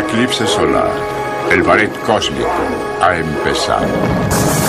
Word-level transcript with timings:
eclipse 0.00 0.46
solar, 0.46 0.90
el 1.50 1.62
ballet 1.62 1.90
cósmico 2.06 2.50
ha 3.00 3.16
empezado. 3.16 4.59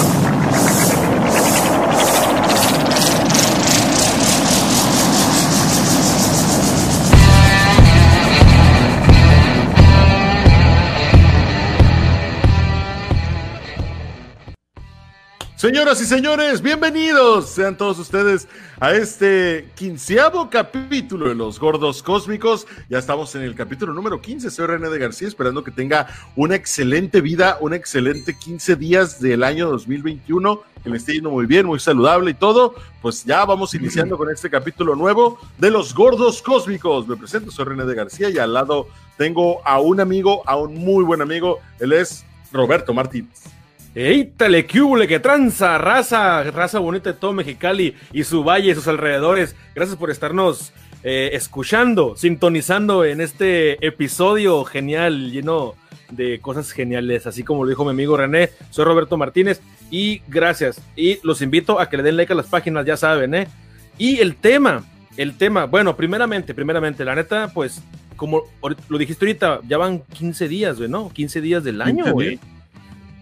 Señoras 15.62 16.02
y 16.02 16.06
señores, 16.06 16.60
bienvenidos 16.64 17.52
sean 17.52 17.78
todos 17.78 18.00
ustedes 18.00 18.48
a 18.80 18.94
este 18.94 19.70
quinceavo 19.76 20.50
capítulo 20.50 21.30
de 21.30 21.36
Los 21.36 21.60
Gordos 21.60 22.02
Cósmicos. 22.02 22.66
Ya 22.90 22.98
estamos 22.98 23.36
en 23.36 23.44
el 23.44 23.54
capítulo 23.54 23.94
número 23.94 24.20
15. 24.20 24.50
Soy 24.50 24.66
René 24.66 24.90
de 24.90 24.98
García, 24.98 25.28
esperando 25.28 25.64
que 25.64 25.70
tenga 25.70 26.08
una 26.36 26.56
excelente 26.56 27.22
vida, 27.22 27.60
un 27.62 27.76
excelente 27.76 28.36
15 28.36 28.76
días 28.76 29.22
del 29.22 29.44
año 29.44 29.70
2021, 29.70 30.62
que 30.84 30.90
le 30.90 30.98
esté 30.98 31.14
yendo 31.14 31.30
muy 31.30 31.46
bien, 31.46 31.68
muy 31.68 31.80
saludable 31.80 32.32
y 32.32 32.34
todo. 32.34 32.74
Pues 33.00 33.24
ya 33.24 33.46
vamos 33.46 33.76
iniciando 33.76 34.18
con 34.18 34.32
este 34.32 34.50
capítulo 34.50 34.96
nuevo 34.96 35.38
de 35.60 35.70
Los 35.70 35.94
Gordos 35.94 36.42
Cósmicos. 36.42 37.08
Me 37.08 37.18
presento, 37.18 37.52
soy 37.52 37.66
René 37.66 37.86
de 37.86 37.94
García 37.94 38.32
y 38.32 38.40
al 38.40 38.52
lado 38.52 38.88
tengo 39.16 39.62
a 39.64 39.80
un 39.80 40.00
amigo, 40.00 40.42
a 40.48 40.56
un 40.56 40.74
muy 40.74 41.04
buen 41.04 41.22
amigo. 41.22 41.60
Él 41.80 41.94
es 41.94 42.26
Roberto 42.52 42.96
Martínez. 42.96 43.61
¡Eítale, 43.94 44.66
cúbule, 44.66 45.06
que 45.06 45.20
tranza! 45.20 45.78
Raza, 45.78 46.44
raza 46.44 46.80
bonita 46.80 47.12
de 47.12 47.20
todo 47.20 47.34
Mexicali 47.34 47.94
y 48.14 48.24
su 48.24 48.42
valle 48.42 48.72
y 48.72 48.76
sus 48.76 48.88
alrededores. 48.88 49.54
Gracias 49.76 49.98
por 49.98 50.10
estarnos 50.10 50.72
eh, 51.04 51.32
escuchando, 51.34 52.16
sintonizando 52.16 53.04
en 53.04 53.20
este 53.20 53.86
episodio 53.86 54.64
genial, 54.64 55.30
lleno 55.32 55.76
de 56.10 56.40
cosas 56.40 56.72
geniales, 56.72 57.28
así 57.28 57.44
como 57.44 57.66
lo 57.66 57.70
dijo 57.70 57.84
mi 57.84 57.90
amigo 57.90 58.16
René. 58.16 58.52
Soy 58.70 58.86
Roberto 58.86 59.18
Martínez 59.18 59.60
y 59.90 60.22
gracias. 60.30 60.82
Y 60.96 61.20
los 61.24 61.42
invito 61.42 61.78
a 61.78 61.90
que 61.90 61.98
le 61.98 62.04
den 62.04 62.16
like 62.16 62.32
a 62.32 62.36
las 62.38 62.48
páginas, 62.48 62.86
ya 62.86 62.96
saben, 62.96 63.36
¿eh? 63.36 63.50
Y 63.98 64.20
el 64.20 64.38
tema, 64.38 64.86
el 65.18 65.38
tema, 65.38 65.66
bueno, 65.66 65.98
primeramente, 65.98 66.54
primeramente, 66.54 67.04
la 67.04 67.16
neta, 67.16 67.52
pues, 67.54 67.82
como 68.16 68.44
lo 68.88 68.98
dijiste 68.98 69.26
ahorita, 69.26 69.60
ya 69.68 69.78
van 69.78 70.00
15 70.14 70.48
días, 70.48 70.78
güey, 70.78 70.90
¿no? 70.90 71.10
15 71.12 71.42
días 71.42 71.62
del 71.66 71.82
año, 71.82 72.14
güey 72.14 72.40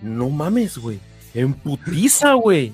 no 0.01 0.29
mames, 0.29 0.77
güey. 0.77 0.99
En 1.33 1.53
putiza, 1.53 2.33
güey. 2.33 2.73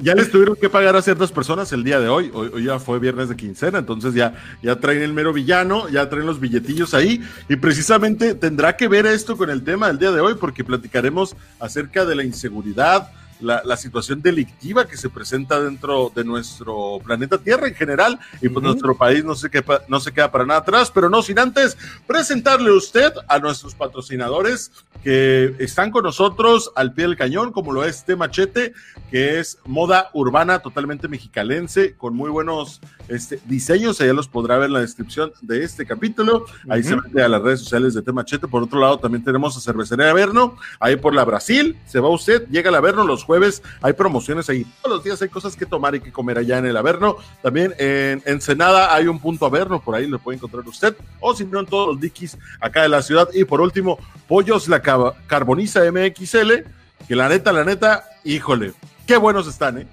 ya, 0.00 0.14
les 0.14 0.30
tuvieron 0.30 0.56
que 0.56 0.68
pagar 0.68 0.94
a 0.94 1.02
ciertas 1.02 1.32
personas 1.32 1.72
el 1.72 1.82
día 1.82 1.98
de 1.98 2.08
hoy. 2.08 2.30
hoy. 2.34 2.64
ya 2.64 2.78
fue 2.78 2.98
viernes 2.98 3.30
de 3.30 3.36
quincena, 3.36 3.78
entonces 3.78 4.12
ya, 4.12 4.34
ya 4.62 4.76
traen 4.76 5.02
el 5.02 5.14
mero 5.14 5.32
villano, 5.32 5.88
ya 5.88 6.08
traen 6.10 6.26
los 6.26 6.38
billetillos 6.38 6.92
ahí. 6.92 7.22
Y 7.48 7.56
precisamente 7.56 8.34
tendrá 8.34 8.76
que 8.76 8.88
ver 8.88 9.06
esto 9.06 9.36
con 9.38 9.48
el 9.48 9.62
tema 9.62 9.86
del 9.88 9.98
día 9.98 10.10
de 10.10 10.20
hoy, 10.20 10.34
porque 10.34 10.64
platicaremos 10.64 11.34
acerca 11.58 12.04
de 12.04 12.14
la 12.14 12.24
inseguridad, 12.24 13.10
la, 13.40 13.76
situación 13.76 14.20
delictiva 14.20 14.86
que 14.86 14.96
se 14.96 15.08
presenta 15.08 15.60
dentro 15.60 16.12
de 16.14 16.24
nuestro 16.24 17.00
planeta 17.04 17.38
Tierra 17.38 17.68
en 17.68 17.74
general 17.74 18.18
y 18.42 18.48
pues 18.48 18.62
nuestro 18.62 18.96
país 18.96 19.24
no 19.24 19.34
se, 19.34 19.50
queda, 19.50 19.82
no 19.88 20.00
se 20.00 20.12
queda 20.12 20.30
para 20.30 20.44
nada 20.44 20.60
atrás, 20.60 20.90
pero 20.90 21.08
no 21.08 21.22
sin 21.22 21.38
antes 21.38 21.76
presentarle 22.06 22.70
a 22.70 22.74
usted 22.74 23.12
a 23.28 23.38
nuestros 23.38 23.74
patrocinadores 23.74 24.70
que 25.02 25.54
están 25.58 25.90
con 25.90 26.04
nosotros 26.04 26.72
al 26.76 26.92
pie 26.92 27.06
del 27.06 27.16
cañón, 27.16 27.52
como 27.52 27.72
lo 27.72 27.84
es 27.84 28.04
T 28.04 28.16
Machete, 28.16 28.74
que 29.10 29.38
es 29.38 29.58
moda 29.64 30.10
urbana 30.12 30.58
totalmente 30.58 31.08
mexicalense, 31.08 31.94
con 31.96 32.14
muy 32.14 32.30
buenos 32.30 32.80
este, 33.08 33.40
diseños, 33.46 34.00
allá 34.00 34.12
los 34.12 34.28
podrá 34.28 34.58
ver 34.58 34.66
en 34.66 34.74
la 34.74 34.80
descripción 34.80 35.32
de 35.40 35.64
este 35.64 35.86
capítulo, 35.86 36.44
ahí 36.68 36.82
se 36.82 36.96
mete 36.96 37.22
a 37.22 37.28
las 37.28 37.40
redes 37.40 37.60
sociales 37.60 37.94
de 37.94 38.02
T 38.02 38.12
Machete, 38.12 38.46
por 38.46 38.62
otro 38.62 38.78
lado 38.78 38.98
también 38.98 39.24
tenemos 39.24 39.56
a 39.56 39.60
Cervecería 39.60 40.10
Averno, 40.10 40.56
ahí 40.78 40.96
por 40.96 41.14
la 41.14 41.24
Brasil, 41.24 41.78
se 41.86 42.00
va 42.00 42.08
usted, 42.08 42.46
llega 42.48 42.68
al 42.68 42.74
Averno 42.74 43.04
los 43.04 43.24
jueves 43.30 43.62
hay 43.80 43.92
promociones 43.92 44.50
ahí. 44.50 44.66
Todos 44.82 44.96
los 44.96 45.04
días 45.04 45.22
hay 45.22 45.28
cosas 45.28 45.54
que 45.54 45.64
tomar 45.64 45.94
y 45.94 46.00
que 46.00 46.10
comer 46.10 46.36
allá 46.36 46.58
en 46.58 46.66
el 46.66 46.76
Averno. 46.76 47.16
También 47.42 47.72
en 47.78 48.20
Ensenada 48.26 48.92
hay 48.92 49.06
un 49.06 49.20
punto 49.20 49.46
Averno, 49.46 49.80
por 49.80 49.94
ahí 49.94 50.08
lo 50.08 50.18
puede 50.18 50.38
encontrar 50.38 50.66
usted. 50.66 50.96
O 51.20 51.32
si 51.32 51.44
no, 51.44 51.60
en 51.60 51.66
todos 51.66 51.86
los 51.86 52.00
dikis 52.00 52.36
acá 52.60 52.82
de 52.82 52.88
la 52.88 53.02
ciudad. 53.02 53.28
Y 53.32 53.44
por 53.44 53.60
último, 53.60 54.00
Pollos 54.26 54.66
La 54.66 54.82
Carboniza 54.82 55.82
MXL, 55.92 56.64
que 57.06 57.14
la 57.14 57.28
neta, 57.28 57.52
la 57.52 57.62
neta, 57.62 58.04
híjole, 58.24 58.72
qué 59.06 59.16
buenos 59.16 59.46
están, 59.46 59.78
¿eh? 59.78 59.86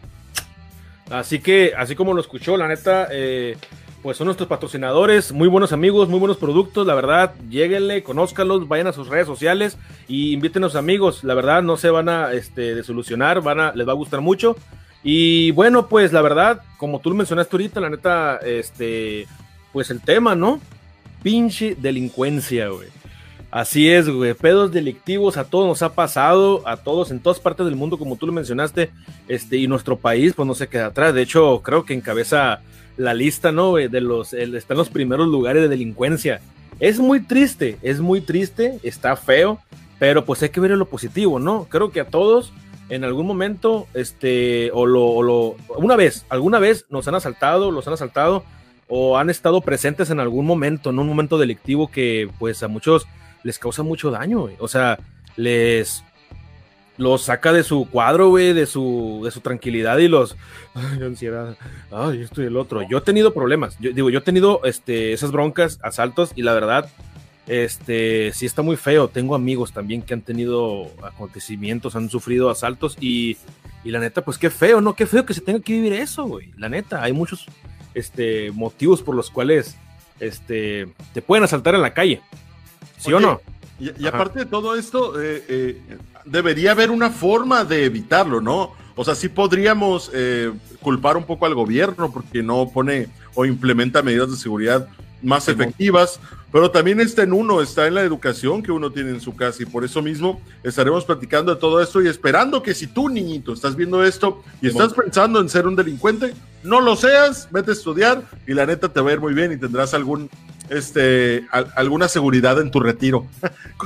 Así 1.12 1.38
que, 1.38 1.74
así 1.78 1.96
como 1.96 2.16
lo 2.16 2.22
escuchó, 2.22 2.58
la 2.58 2.68
neta, 2.68 3.08
eh, 3.12 3.56
pues 4.02 4.18
son 4.18 4.26
nuestros 4.26 4.48
patrocinadores, 4.48 5.32
muy 5.32 5.48
buenos 5.48 5.72
amigos, 5.74 6.08
muy 6.08 6.20
buenos 6.20 6.38
productos, 6.38 6.86
la 6.86 6.96
verdad, 6.96 7.34
lléguenle, 7.50 8.04
conózcalos, 8.04 8.68
vayan 8.68 8.88
a 8.88 8.94
sus 8.94 9.08
redes 9.08 9.28
sociales 9.28 9.78
y 10.08 10.34
inviten 10.34 10.64
a 10.64 10.68
sus 10.68 10.78
amigos, 10.78 11.24
la 11.24 11.34
verdad, 11.34 11.64
no 11.64 11.78
se 11.78 11.90
van 11.90 12.08
a 12.10 12.32
este, 12.34 12.76
desolucionar, 12.76 13.42
van 13.42 13.60
a, 13.60 13.72
les 13.74 13.88
va 13.88 13.92
a 13.92 13.96
gustar 13.96 14.22
mucho. 14.22 14.56
Y 15.04 15.52
bueno, 15.52 15.88
pues 15.88 16.14
la 16.14 16.22
verdad, 16.22 16.62
como 16.78 17.00
tú 17.00 17.10
lo 17.10 17.16
mencionaste 17.16 17.56
ahorita, 17.56 17.80
la 17.80 17.90
neta, 17.90 18.38
este, 18.38 19.28
pues 19.72 19.90
el 19.90 20.02
tema, 20.02 20.36
¿no? 20.36 20.60
Pinche 21.24 21.76
delincuencia, 21.80 22.70
güey. 22.70 22.90
Así 23.50 23.90
es, 23.90 24.10
güey. 24.10 24.34
Pedos 24.34 24.72
delictivos 24.72 25.38
a 25.38 25.46
todos 25.46 25.68
nos 25.68 25.82
ha 25.82 25.94
pasado, 25.94 26.62
a 26.68 26.78
todos 26.78 27.12
en 27.12 27.20
todas 27.20 27.40
partes 27.40 27.66
del 27.66 27.76
mundo, 27.76 27.98
como 27.98 28.18
tú 28.18 28.28
lo 28.28 28.34
mencionaste, 28.34 28.92
este, 29.28 29.58
y 29.58 29.68
nuestro 29.68 29.98
país, 29.98 30.34
pues 30.36 30.48
no 30.48 30.54
se 30.54 30.68
queda 30.68 30.88
atrás. 30.88 31.14
De 31.14 31.22
hecho, 31.22 31.62
creo 31.64 31.86
que 31.86 31.94
encabeza 31.94 32.62
la 32.98 33.14
lista, 33.14 33.52
¿no? 33.52 33.76
De 33.76 34.02
los, 34.02 34.34
está 34.34 34.74
en 34.74 34.78
los 34.78 34.90
primeros 34.90 35.28
lugares 35.28 35.62
de 35.64 35.70
delincuencia. 35.70 36.42
Es 36.80 37.00
muy 37.00 37.22
triste, 37.22 37.78
es 37.82 38.00
muy 38.00 38.22
triste, 38.22 38.80
está 38.84 39.16
feo, 39.16 39.60
pero 40.00 40.26
pues 40.26 40.44
hay 40.44 40.50
que 40.50 40.60
ver 40.60 40.72
lo 40.72 40.86
positivo, 40.86 41.40
¿no? 41.40 41.68
Creo 41.70 41.92
que 41.92 42.02
a 42.02 42.08
todos 42.08 42.54
en 42.90 43.04
algún 43.04 43.28
momento, 43.28 43.88
este, 43.94 44.72
o 44.74 44.86
lo, 44.86 45.06
o 45.06 45.22
lo, 45.22 45.56
una 45.78 45.96
vez, 45.96 46.26
alguna 46.30 46.60
vez 46.60 46.86
nos 46.90 47.08
han 47.08 47.16
asaltado, 47.16 47.72
los 47.72 47.88
han 47.88 47.94
asaltado, 47.94 48.44
o 48.88 49.18
han 49.18 49.30
estado 49.30 49.62
presentes 49.62 50.10
en 50.10 50.20
algún 50.20 50.46
momento, 50.46 50.90
en 50.90 51.00
un 51.00 51.08
momento 51.08 51.38
delictivo 51.38 51.90
que 51.92 52.30
pues 52.40 52.64
a 52.64 52.68
muchos 52.68 53.06
les 53.44 53.60
causa 53.60 53.84
mucho 53.84 54.12
daño, 54.12 54.50
O 54.60 54.68
sea, 54.68 55.00
les, 55.36 56.04
los 56.98 57.24
saca 57.24 57.54
de 57.54 57.64
su 57.64 57.88
cuadro, 57.90 58.30
güey, 58.30 58.54
de 58.54 58.66
su, 58.66 59.22
de 59.24 59.32
su 59.32 59.42
tranquilidad 59.42 59.98
y 60.00 60.08
los, 60.08 60.36
ay, 60.74 61.04
ansiedad, 61.04 61.56
ay, 61.92 62.22
esto 62.22 62.42
y 62.42 62.46
el 62.46 62.58
otro. 62.58 62.82
Yo 62.88 62.98
he 62.98 63.02
tenido 63.02 63.34
problemas, 63.34 63.78
yo 63.80 63.92
digo, 63.92 64.10
yo 64.10 64.20
he 64.20 64.24
tenido 64.24 64.62
este, 64.64 65.14
esas 65.14 65.32
broncas, 65.32 65.80
asaltos 65.84 66.32
y 66.36 66.42
la 66.42 66.54
verdad, 66.54 66.90
este, 67.48 68.32
sí 68.34 68.46
está 68.46 68.62
muy 68.62 68.76
feo. 68.76 69.08
Tengo 69.08 69.36
amigos 69.36 69.72
también 69.72 70.02
que 70.02 70.14
han 70.14 70.22
tenido 70.22 70.92
acontecimientos, 71.02 71.96
han 71.96 72.10
sufrido 72.10 72.50
asaltos 72.50 72.98
y, 73.00 73.38
y 73.84 73.92
la 73.92 74.00
neta, 74.00 74.24
pues 74.24 74.38
qué 74.38 74.50
feo, 74.50 74.82
¿no? 74.82 74.96
Qué 74.96 75.06
feo 75.06 75.26
que 75.26 75.34
se 75.34 75.42
tenga 75.42 75.62
que 75.62 75.74
vivir 75.74 75.94
eso, 75.94 76.26
güey. 76.26 76.52
La 76.58 76.70
neta, 76.70 77.02
hay 77.04 77.14
muchos, 77.14 77.46
este, 77.94 78.52
motivos 78.52 79.02
por 79.02 79.16
los 79.16 79.32
cuales, 79.32 79.78
este, 80.20 80.88
te 81.14 81.22
pueden 81.22 81.44
asaltar 81.44 81.76
en 81.76 81.82
la 81.82 81.94
calle. 81.94 82.22
¿Sí 82.98 83.14
o 83.14 83.20
no? 83.20 83.40
Y, 83.80 84.08
aparte 84.08 84.40
de 84.40 84.46
todo 84.46 84.76
esto, 84.76 85.22
eh, 85.22 85.44
eh, 85.48 85.82
debería 86.26 86.72
haber 86.72 86.90
una 86.90 87.12
forma 87.12 87.64
de 87.64 87.86
evitarlo, 87.86 88.42
¿no? 88.42 88.74
O 88.96 89.04
sea, 89.04 89.14
sí 89.14 89.30
podríamos 89.30 90.10
eh, 90.14 90.52
culpar 90.82 91.18
un 91.18 91.26
poco 91.26 91.46
al 91.46 91.54
gobierno 91.54 92.12
porque 92.12 92.42
no 92.42 92.70
pone 92.74 93.10
o 93.36 93.46
implementa 93.46 94.02
medidas 94.02 94.32
de 94.32 94.38
seguridad 94.38 94.88
más 95.22 95.48
efectivas, 95.48 96.20
pero 96.52 96.72
también 96.72 97.00
está 97.02 97.24
en 97.24 97.34
uno, 97.34 97.62
está 97.62 97.88
en 97.88 97.96
la 97.96 98.02
educación 98.02 98.64
que 98.64 98.72
uno 98.72 98.92
tiene 98.92 99.10
en 99.10 99.22
su 99.22 99.36
casa 99.36 99.64
y 99.64 99.66
por 99.66 99.84
eso 99.84 100.02
mismo 100.02 100.42
estaremos 100.64 101.06
platicando 101.06 101.54
de 101.54 101.60
todo 101.60 101.82
esto 101.82 102.02
y 102.02 102.08
esperando 102.08 102.62
que 102.62 102.74
si 102.74 102.88
tú, 102.88 103.10
niñito, 103.10 103.54
estás 103.54 103.76
viendo 103.76 104.04
esto 104.04 104.44
y 104.62 104.68
estás 104.68 104.94
pensando 104.94 105.40
en 105.40 105.50
ser 105.50 105.68
un 105.68 105.76
delincuente, 105.76 106.34
no 106.64 106.82
lo 106.82 106.96
seas, 106.96 107.48
vete 107.52 107.72
a 107.72 107.74
estudiar 107.74 108.24
y 108.46 108.54
la 108.54 108.66
neta 108.66 108.90
te 108.90 109.02
va 109.02 109.10
a 109.10 109.14
ir 109.14 109.20
muy 109.20 109.34
bien 109.34 109.52
y 109.52 109.58
tendrás 109.58 109.94
algún 109.94 110.30
este, 110.70 111.46
alguna 111.76 112.08
seguridad 112.08 112.60
en 112.60 112.72
tu 112.72 112.80
retiro. 112.80 113.26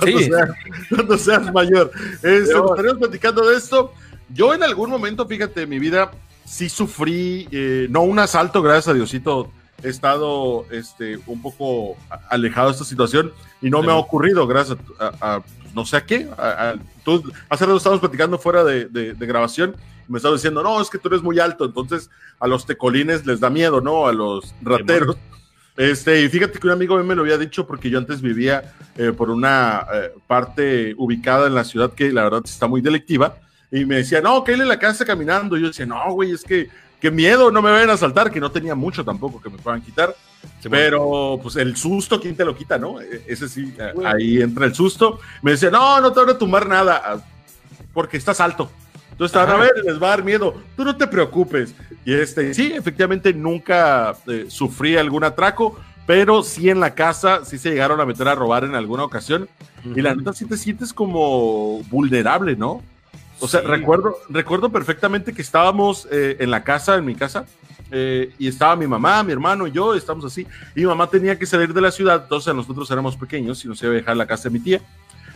Cuando, 0.89 1.17
seas, 1.17 1.53
mayor. 1.53 1.91
Este, 2.15 2.39
estaremos 2.39 2.97
platicando 2.97 3.47
de 3.47 3.57
esto. 3.57 3.93
Yo 4.33 4.53
en 4.53 4.63
algún 4.63 4.89
momento, 4.89 5.27
fíjate, 5.27 5.63
en 5.63 5.69
mi 5.69 5.79
vida 5.79 6.11
sí 6.45 6.69
sufrí, 6.69 7.47
eh, 7.51 7.87
no 7.89 8.01
un 8.01 8.19
asalto, 8.19 8.61
gracias 8.61 8.89
a 8.89 8.93
Diosito, 8.93 9.51
he 9.83 9.89
estado 9.89 10.65
este, 10.71 11.19
un 11.25 11.41
poco 11.41 11.97
alejado 12.29 12.67
de 12.67 12.73
esta 12.73 12.85
situación 12.85 13.31
y 13.61 13.69
no 13.69 13.81
me 13.81 13.91
ha 13.91 13.95
ocurrido, 13.95 14.47
gracias 14.47 14.77
a, 14.99 15.41
no 15.73 15.85
sé 15.85 15.97
a 15.97 16.05
qué. 16.05 16.27
tú, 17.03 17.23
hace 17.49 17.65
rato 17.65 17.77
estábamos 17.77 18.01
platicando 18.01 18.37
fuera 18.37 18.63
de, 18.63 18.85
de, 18.85 19.25
grabación 19.25 19.75
me 20.07 20.17
estaba 20.17 20.35
diciendo, 20.35 20.61
no, 20.61 20.81
es 20.81 20.89
que 20.89 20.97
tú 20.97 21.07
eres 21.07 21.21
muy 21.21 21.39
alto, 21.39 21.63
entonces 21.63 22.09
a 22.39 22.45
los 22.45 22.65
tecolines 22.65 23.25
les 23.25 23.39
da 23.39 23.49
miedo, 23.49 23.79
¿no? 23.79 24.07
A 24.07 24.13
los 24.13 24.53
rateros. 24.61 25.15
Este, 25.77 26.21
y 26.21 26.29
fíjate 26.29 26.59
que 26.59 26.67
un 26.67 26.73
amigo 26.73 27.01
me 27.01 27.15
lo 27.15 27.21
había 27.21 27.37
dicho 27.37 27.65
porque 27.65 27.89
yo 27.89 27.97
antes 27.97 28.21
vivía 28.21 28.73
eh, 28.97 29.13
por 29.13 29.29
una 29.29 29.85
eh, 29.93 30.11
parte 30.27 30.93
ubicada 30.97 31.47
en 31.47 31.55
la 31.55 31.63
ciudad 31.63 31.93
que 31.93 32.11
la 32.11 32.23
verdad 32.23 32.41
está 32.43 32.67
muy 32.67 32.81
delictiva. 32.81 33.37
Y 33.71 33.85
me 33.85 33.95
decía, 33.95 34.19
no, 34.19 34.43
que 34.43 34.53
él 34.53 34.61
en 34.61 34.67
la 34.67 34.77
casa 34.77 35.05
caminando. 35.05 35.57
Y 35.57 35.61
yo 35.61 35.67
decía, 35.67 35.85
no, 35.85 36.11
güey, 36.11 36.31
es 36.31 36.43
que 36.43 36.69
qué 37.01 37.11
miedo, 37.11 37.51
no 37.51 37.61
me 37.61 37.71
vayan 37.71 37.89
a 37.89 37.97
saltar, 37.97 38.31
que 38.31 38.39
no 38.39 38.51
tenía 38.51 38.75
mucho 38.75 39.03
tampoco 39.03 39.41
que 39.41 39.49
me 39.49 39.57
puedan 39.57 39.81
quitar. 39.81 40.15
pero 40.69 41.39
pues 41.41 41.55
el 41.57 41.75
susto, 41.75 42.21
¿quién 42.21 42.35
te 42.35 42.45
lo 42.45 42.55
quita, 42.55 42.77
no? 42.77 43.01
E, 43.01 43.23
ese 43.27 43.49
sí, 43.49 43.73
ahí 44.05 44.41
entra 44.41 44.65
el 44.65 44.75
susto. 44.75 45.19
Me 45.41 45.51
decía, 45.51 45.71
no, 45.71 45.99
no 45.99 46.13
te 46.13 46.19
van 46.19 46.29
a 46.29 46.37
tumbar 46.37 46.67
nada, 46.67 47.01
ah, 47.03 47.17
porque 47.91 48.17
estás 48.17 48.39
alto. 48.39 48.71
Entonces, 49.11 49.35
a 49.35 49.57
ver, 49.57 49.71
les 49.83 50.01
va 50.01 50.07
a 50.07 50.09
dar 50.11 50.23
miedo. 50.23 50.55
Tú 50.77 50.85
no 50.85 50.95
te 50.95 51.05
preocupes. 51.07 51.75
Y 52.05 52.13
este, 52.13 52.53
sí, 52.53 52.71
efectivamente 52.73 53.33
nunca 53.33 54.15
eh, 54.27 54.45
sufrí 54.47 54.95
algún 54.95 55.23
atraco, 55.23 55.77
pero 56.07 56.43
sí 56.43 56.69
en 56.69 56.79
la 56.79 56.95
casa, 56.95 57.45
sí 57.45 57.57
se 57.57 57.71
llegaron 57.71 57.99
a 57.99 58.05
meter 58.05 58.27
a 58.27 58.35
robar 58.35 58.63
en 58.63 58.75
alguna 58.75 59.03
ocasión. 59.03 59.49
Y 59.83 60.01
la 60.01 60.13
neta 60.13 60.33
sí 60.33 60.45
te 60.45 60.57
sientes 60.57 60.93
como 60.93 61.81
vulnerable, 61.89 62.55
¿no? 62.55 62.83
O 63.41 63.47
sea, 63.47 63.61
recuerdo, 63.61 64.17
recuerdo 64.29 64.69
perfectamente 64.69 65.33
que 65.33 65.41
estábamos 65.41 66.07
eh, 66.11 66.37
en 66.39 66.51
la 66.51 66.63
casa, 66.63 66.95
en 66.95 67.05
mi 67.05 67.15
casa, 67.15 67.45
eh, 67.89 68.31
y 68.37 68.47
estaba 68.47 68.75
mi 68.75 68.87
mamá, 68.87 69.23
mi 69.23 69.33
hermano 69.33 69.67
y 69.67 69.71
yo, 69.71 69.95
estamos 69.95 70.23
así. 70.23 70.47
Y 70.75 70.81
mi 70.81 70.85
mamá 70.85 71.07
tenía 71.07 71.37
que 71.37 71.45
salir 71.45 71.73
de 71.73 71.81
la 71.81 71.91
ciudad, 71.91 72.21
entonces 72.23 72.53
nosotros 72.53 72.89
éramos 72.91 73.17
pequeños 73.17 73.65
y 73.65 73.67
nos 73.67 73.81
iba 73.81 73.91
a 73.91 73.95
dejar 73.95 74.15
la 74.15 74.27
casa 74.27 74.43
de 74.43 74.51
mi 74.51 74.59
tía. 74.59 74.79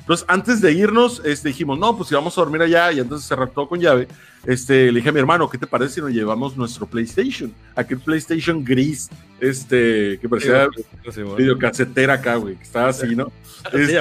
Entonces, 0.05 0.23
antes 0.29 0.61
de 0.61 0.71
irnos, 0.71 1.19
este, 1.25 1.47
dijimos, 1.47 1.79
no, 1.79 1.97
pues 1.97 2.09
si 2.09 2.15
vamos 2.15 2.37
a 2.37 2.41
dormir 2.41 2.61
allá, 2.61 2.91
y 2.91 2.99
entonces 2.99 3.27
cerrar 3.27 3.49
todo 3.49 3.67
con 3.67 3.79
llave, 3.79 4.07
este, 4.45 4.91
le 4.91 4.99
dije 4.99 5.09
a 5.09 5.11
mi 5.11 5.19
hermano, 5.19 5.49
¿qué 5.49 5.57
te 5.57 5.65
parece 5.65 5.95
si 5.95 6.01
nos 6.01 6.11
llevamos 6.11 6.55
nuestro 6.55 6.85
PlayStation? 6.85 7.51
Aquel 7.75 7.97
PlayStation 7.97 8.63
gris, 8.63 9.09
este, 9.39 10.19
que 10.21 10.29
parecía 10.29 10.67
videocasetera 11.35 12.13
acá, 12.13 12.35
güey, 12.35 12.55
que 12.55 12.63
estaba 12.63 12.89
así, 12.89 13.15
¿no? 13.15 13.31
Este, 13.73 13.99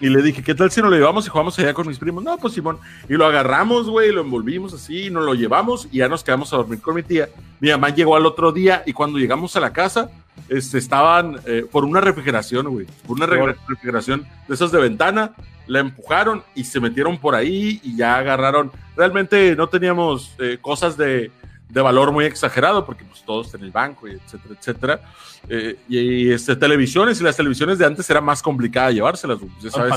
y 0.00 0.10
le 0.10 0.20
dije, 0.20 0.42
¿qué 0.42 0.54
tal 0.54 0.70
si 0.70 0.82
nos 0.82 0.90
lo 0.90 0.96
llevamos 0.96 1.24
y 1.26 1.30
jugamos 1.30 1.58
allá 1.58 1.72
con 1.72 1.86
mis 1.86 1.96
primos? 1.96 2.22
No, 2.22 2.36
pues 2.36 2.52
Simón. 2.52 2.76
Y 3.08 3.14
lo 3.14 3.24
agarramos, 3.24 3.88
güey, 3.88 4.12
lo 4.12 4.20
envolvimos 4.20 4.74
así, 4.74 5.08
nos 5.08 5.24
lo 5.24 5.32
llevamos 5.32 5.88
y 5.92 5.98
ya 5.98 6.08
nos 6.08 6.22
quedamos 6.24 6.52
a 6.52 6.56
dormir 6.56 6.80
con 6.80 6.96
mi 6.96 7.04
tía. 7.04 7.30
Mi 7.60 7.70
mamá 7.70 7.88
llegó 7.90 8.16
al 8.16 8.26
otro 8.26 8.50
día 8.50 8.82
y 8.84 8.92
cuando 8.92 9.18
llegamos 9.18 9.54
a 9.54 9.60
la 9.60 9.72
casa, 9.72 10.10
este, 10.48 10.78
estaban 10.78 11.38
eh, 11.46 11.66
por 11.70 11.84
una 11.84 12.00
refrigeración, 12.00 12.68
güey, 12.68 12.86
por 13.06 13.16
una 13.16 13.26
refrigeración 13.26 14.26
de 14.48 14.54
esas 14.54 14.72
de 14.72 14.80
ventana, 14.80 15.32
la 15.66 15.80
empujaron 15.80 16.42
y 16.54 16.64
se 16.64 16.80
metieron 16.80 17.18
por 17.18 17.34
ahí 17.34 17.80
y 17.82 17.96
ya 17.96 18.16
agarraron. 18.16 18.70
Realmente 18.96 19.54
no 19.56 19.68
teníamos 19.68 20.34
eh, 20.38 20.58
cosas 20.60 20.96
de, 20.96 21.30
de 21.72 21.80
valor 21.80 22.12
muy 22.12 22.26
exagerado 22.26 22.84
porque 22.84 23.04
pues 23.04 23.22
todos 23.22 23.54
en 23.54 23.62
el 23.62 23.70
banco, 23.70 24.06
etcétera, 24.06 24.54
etcétera. 24.58 25.00
Eh, 25.48 25.76
y, 25.88 26.30
este, 26.30 26.54
televisiones, 26.54 27.20
y 27.20 27.24
las 27.24 27.36
televisiones 27.36 27.78
de 27.78 27.86
antes 27.86 28.08
era 28.10 28.20
más 28.20 28.42
complicada 28.42 28.90
llevárselas, 28.90 29.38
ya 29.60 29.70
sabes, 29.70 29.94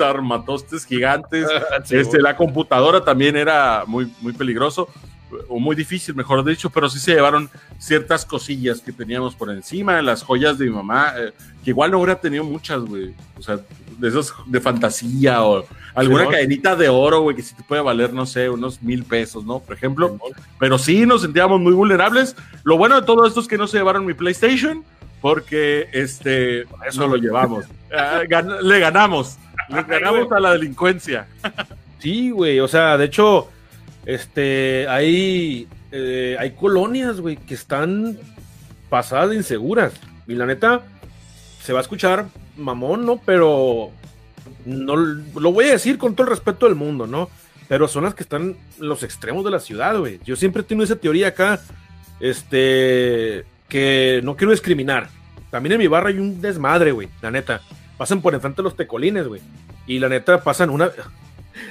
armatostes 0.00 0.84
gigantes, 0.84 1.48
este, 1.90 2.20
la 2.20 2.36
computadora 2.36 3.02
también 3.02 3.36
era 3.36 3.84
muy, 3.86 4.12
muy 4.20 4.32
peligroso, 4.32 4.88
o 5.48 5.58
muy 5.58 5.76
difícil, 5.76 6.14
mejor 6.14 6.44
dicho, 6.44 6.70
pero 6.70 6.88
sí 6.88 6.98
se 6.98 7.14
llevaron 7.14 7.50
ciertas 7.78 8.24
cosillas 8.24 8.80
que 8.80 8.92
teníamos 8.92 9.34
por 9.34 9.50
encima, 9.50 10.00
las 10.02 10.22
joyas 10.22 10.58
de 10.58 10.66
mi 10.66 10.72
mamá, 10.72 11.12
eh, 11.16 11.32
que 11.64 11.70
igual 11.70 11.90
no 11.90 11.98
hubiera 11.98 12.20
tenido 12.20 12.44
muchas, 12.44 12.80
güey, 12.80 13.14
o 13.36 13.42
sea, 13.42 13.58
de 13.98 14.08
esos 14.08 14.34
de 14.46 14.60
fantasía 14.60 15.42
o 15.42 15.64
alguna 15.94 16.28
cadenita 16.28 16.76
de 16.76 16.88
oro, 16.88 17.22
güey, 17.22 17.36
que 17.36 17.42
sí 17.42 17.54
te 17.54 17.62
puede 17.62 17.82
valer, 17.82 18.12
no 18.12 18.26
sé, 18.26 18.50
unos 18.50 18.82
mil 18.82 19.04
pesos, 19.04 19.44
¿no? 19.44 19.60
Por 19.60 19.74
ejemplo. 19.74 20.18
Pero 20.58 20.78
sí 20.78 21.06
nos 21.06 21.22
sentíamos 21.22 21.60
muy 21.60 21.72
vulnerables. 21.72 22.36
Lo 22.64 22.76
bueno 22.76 23.00
de 23.00 23.06
todo 23.06 23.26
esto 23.26 23.40
es 23.40 23.48
que 23.48 23.56
no 23.56 23.66
se 23.66 23.78
llevaron 23.78 24.04
mi 24.04 24.12
PlayStation, 24.12 24.84
porque 25.22 25.88
este, 25.92 26.62
eso 26.86 27.06
lo 27.06 27.16
llevamos. 27.16 27.64
Ah, 27.98 28.22
le 28.62 28.80
ganamos. 28.80 29.38
Le 29.68 29.82
ganamos 29.84 30.30
a 30.32 30.40
la 30.40 30.52
delincuencia. 30.52 31.28
Sí, 32.00 32.30
güey, 32.30 32.58
o 32.58 32.66
sea, 32.66 32.98
de 32.98 33.04
hecho, 33.04 33.48
este, 34.06 34.86
hay, 34.88 35.68
eh, 35.90 36.36
hay 36.38 36.52
colonias, 36.52 37.20
güey, 37.20 37.36
que 37.36 37.54
están 37.54 38.16
pasadas 38.88 39.30
de 39.30 39.36
inseguras. 39.36 39.92
Y 40.26 40.34
la 40.34 40.46
neta, 40.46 40.82
se 41.62 41.72
va 41.72 41.80
a 41.80 41.82
escuchar 41.82 42.26
mamón, 42.56 43.04
¿no? 43.04 43.20
Pero 43.26 43.90
no 44.64 44.96
lo 44.96 45.52
voy 45.52 45.66
a 45.66 45.72
decir 45.72 45.98
con 45.98 46.14
todo 46.14 46.28
el 46.28 46.30
respeto 46.30 46.66
del 46.66 46.76
mundo, 46.76 47.06
¿no? 47.06 47.28
Pero 47.68 47.88
son 47.88 48.04
las 48.04 48.14
que 48.14 48.22
están 48.22 48.56
en 48.78 48.88
los 48.88 49.02
extremos 49.02 49.44
de 49.44 49.50
la 49.50 49.58
ciudad, 49.58 49.98
güey. 49.98 50.20
Yo 50.24 50.36
siempre 50.36 50.62
tengo 50.62 50.84
esa 50.84 50.96
teoría 50.96 51.28
acá, 51.28 51.60
este, 52.20 53.44
que 53.68 54.20
no 54.22 54.36
quiero 54.36 54.52
discriminar. 54.52 55.08
También 55.50 55.72
en 55.72 55.78
mi 55.80 55.88
barrio 55.88 56.14
hay 56.14 56.20
un 56.20 56.40
desmadre, 56.40 56.92
güey, 56.92 57.08
la 57.20 57.32
neta. 57.32 57.60
Pasan 57.98 58.22
por 58.22 58.34
enfrente 58.34 58.62
los 58.62 58.76
tecolines, 58.76 59.26
güey. 59.26 59.40
Y 59.88 59.98
la 59.98 60.08
neta 60.08 60.42
pasan 60.42 60.70
una... 60.70 60.90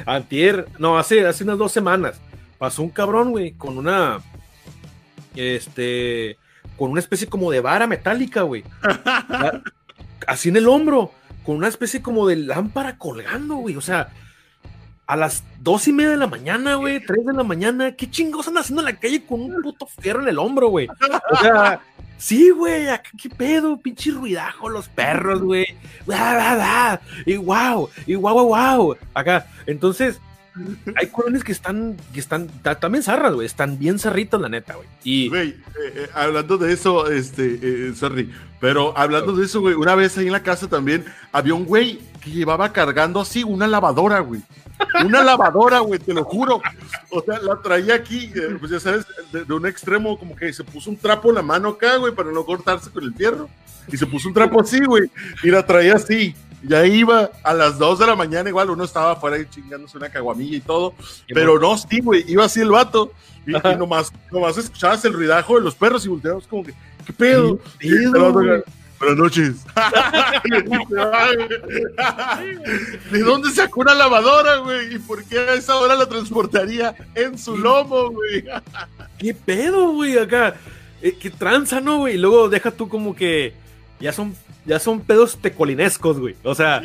Antier, 0.06 0.68
no, 0.80 0.98
hace, 0.98 1.26
hace 1.26 1.44
unas 1.44 1.58
dos 1.58 1.72
semanas, 1.72 2.20
pasó 2.58 2.84
un 2.84 2.90
cabrón, 2.90 3.32
güey, 3.32 3.54
con 3.54 3.78
una... 3.78 4.20
Este... 5.36 6.38
Con 6.78 6.92
una 6.92 7.00
especie 7.00 7.28
como 7.28 7.52
de 7.52 7.62
vara 7.62 7.88
metálica, 7.88 8.42
güey. 8.42 8.64
Así 10.28 10.50
en 10.50 10.58
el 10.58 10.68
hombro 10.68 11.12
con 11.46 11.56
una 11.56 11.68
especie 11.68 12.02
como 12.02 12.28
de 12.28 12.36
lámpara 12.36 12.98
colgando, 12.98 13.56
güey. 13.56 13.78
O 13.78 13.82
sea, 13.82 14.10
a 15.06 15.16
las 15.16 15.44
dos 15.60 15.88
y 15.88 15.94
media 15.94 16.12
de 16.12 16.18
la 16.18 16.28
mañana, 16.28 16.76
güey, 16.76 17.00
tres 17.06 17.26
de 17.26 17.34
la 17.34 17.44
mañana, 17.44 17.96
¿qué 17.96 18.10
chingos 18.10 18.48
andan 18.48 18.64
haciendo 18.64 18.82
en 18.82 18.94
la 18.94 19.00
calle 19.00 19.26
con 19.26 19.42
un 19.42 19.62
puto 19.62 19.86
fierro 19.86 20.24
en 20.24 20.30
el 20.30 20.40
hombro, 20.40 20.70
güey? 20.70 20.88
O 21.32 21.36
sea, 21.38 21.80
sí, 22.18 22.50
güey, 22.50 22.88
qué 23.22 23.30
pedo, 23.30 23.78
pinche 23.78 24.12
ruidajo, 24.12 24.70
los 24.70 24.88
perros, 24.88 25.42
güey. 25.42 25.66
Y 27.26 27.36
wow, 27.38 27.90
y 28.06 28.16
wow, 28.16 28.34
wow, 28.34 28.48
wow. 28.48 28.98
Acá, 29.14 29.48
entonces, 29.66 30.20
hay 30.96 31.08
colonias 31.08 31.44
que 31.44 31.52
están, 31.52 31.98
que 32.14 32.20
están 32.20 32.48
también 32.80 33.04
zarras, 33.04 33.34
güey, 33.34 33.46
están 33.46 33.78
bien 33.78 34.00
zarritas, 34.00 34.40
la 34.40 34.50
neta, 34.50 34.76
güey. 34.76 34.88
Y, 35.04 35.30
güey, 35.30 35.50
eh, 35.50 35.56
eh, 35.96 36.10
hablando 36.14 36.58
de 36.58 36.74
eso, 36.74 37.12
este, 37.12 37.60
eh, 37.62 37.94
sorry, 37.96 38.32
pero 38.60 38.98
hablando 38.98 39.36
de 39.36 39.46
eso, 39.46 39.60
güey, 39.62 39.76
una 39.76 39.96
vez 39.96 40.18
ahí 40.18 40.28
en 40.28 40.32
la 40.32 40.44
casa 40.44 40.68
también 40.68 41.06
había 41.32 41.54
un 41.54 41.66
güey 41.66 42.00
que 42.22 42.32
llevaba 42.32 42.72
cargando 42.72 43.20
así 43.20 43.44
una 43.44 43.68
lavadora, 43.68 44.20
güey. 44.20 44.42
Una 45.06 45.24
lavadora, 45.24 45.80
güey, 45.80 46.00
te 46.00 46.14
lo 46.14 46.24
juro. 46.24 46.62
O 47.10 47.22
sea, 47.22 47.40
la 47.40 47.62
traía 47.62 47.96
aquí, 47.96 48.32
pues 48.60 48.72
ya 48.72 48.80
sabes, 48.80 49.06
de, 49.32 49.46
de, 49.46 49.54
un 49.54 49.66
extremo, 49.66 50.18
como 50.18 50.36
que 50.36 50.52
se 50.54 50.64
puso 50.64 50.90
un 50.90 50.98
trapo 50.98 51.30
en 51.30 51.36
la 51.36 51.42
mano 51.42 51.70
acá, 51.70 51.98
güey, 51.98 52.14
para 52.14 52.32
no 52.32 52.46
cortarse 52.46 52.90
con 52.90 53.04
el 53.04 53.14
fierro. 53.14 53.50
Y 53.92 53.98
se 53.98 54.06
puso 54.06 54.28
un 54.28 54.34
trapo 54.34 54.60
así, 54.62 54.84
güey, 54.84 55.10
y 55.44 55.52
la 55.52 55.66
traía 55.66 55.96
así. 55.96 56.36
Ya 56.64 56.86
iba 56.86 57.30
a 57.44 57.54
las 57.54 57.78
2 57.78 58.00
de 58.00 58.08
la 58.08 58.16
mañana, 58.16 58.50
igual 58.50 58.72
uno 58.72 58.84
estaba 58.84 59.12
afuera 59.12 59.36
ahí 59.36 59.46
chingándose 59.50 59.98
una 59.98 60.10
caguamilla 60.10 60.58
y 60.58 60.62
todo. 60.62 60.96
pero 61.28 61.60
no, 61.60 61.78
sí, 61.78 62.02
güey, 62.02 62.24
iba 62.28 62.46
así 62.46 62.62
el 62.62 62.72
vato. 62.72 63.12
Y, 63.46 63.52
nomás, 63.52 64.12
nomás, 64.32 64.58
escuchabas 64.58 65.06
el 65.06 65.14
ruidajo 65.14 65.56
de 65.56 65.62
los 65.62 65.76
perros 65.76 66.04
y 66.06 66.10
volteamos 66.10 66.48
como 66.48 66.64
que, 66.64 66.74
¿qué 67.06 67.14
pedo? 67.14 67.60
Buenas 69.00 69.18
noches. 69.18 69.66
¿De 73.12 73.20
dónde 73.20 73.52
sacó 73.52 73.82
una 73.82 73.94
lavadora, 73.94 74.58
güey? 74.58 74.96
¿Y 74.96 75.00
por 75.00 75.24
qué 75.26 75.40
a 75.40 75.54
esa 75.54 75.76
hora 75.76 75.96
la 75.96 76.08
transportaría 76.08 76.96
en 77.14 77.38
su 77.38 77.58
lomo, 77.58 78.12
güey? 78.12 78.46
¿Qué 79.18 79.34
pedo, 79.34 79.92
güey? 79.92 80.18
Acá. 80.18 80.56
Eh, 81.02 81.18
¿Qué 81.20 81.30
tranza, 81.30 81.82
no, 81.82 82.00
güey? 82.00 82.16
Y 82.16 82.18
luego 82.18 82.50
deja 82.50 82.72
tú 82.72 82.88
como 82.88 83.16
que 83.16 83.54
ya 84.00 84.14
son 84.14 84.36
ya 84.66 84.80
son 84.80 85.02
pedos 85.02 85.38
tecolinescos, 85.38 86.20
güey. 86.20 86.36
O 86.44 86.56
sea, 86.56 86.82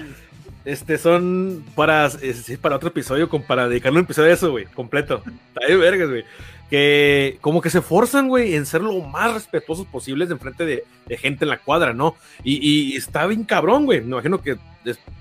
este 0.65 0.99
son 0.99 1.65
para, 1.75 2.07
es, 2.07 2.59
para 2.61 2.77
otro 2.77 2.91
episodio, 2.91 3.29
para 3.29 3.69
dedicarle 3.69 3.99
un 3.99 4.05
episodio 4.05 4.31
a 4.31 4.35
eso, 4.35 4.51
güey, 4.51 4.67
completo. 4.67 5.23
Está 5.49 5.67
de 5.67 5.77
vergas, 5.77 6.09
güey. 6.09 6.25
Que 6.71 7.39
como 7.41 7.61
que 7.61 7.69
se 7.69 7.83
forzan, 7.83 8.29
güey, 8.29 8.55
en 8.55 8.65
ser 8.65 8.81
lo 8.81 8.99
más 9.01 9.35
respetuosos 9.35 9.87
posibles 9.87 10.31
en 10.31 10.39
frente 10.39 10.65
de, 10.65 10.85
gente 11.19 11.45
en 11.45 11.49
la 11.49 11.59
cuadra, 11.59 11.93
¿no? 11.93 12.15
Y, 12.45 12.97
está 12.97 13.27
bien 13.27 13.45
cabrón, 13.45 13.87
güey. 13.87 14.01
Me 14.01 14.13
imagino 14.13 14.41
que 14.41 14.57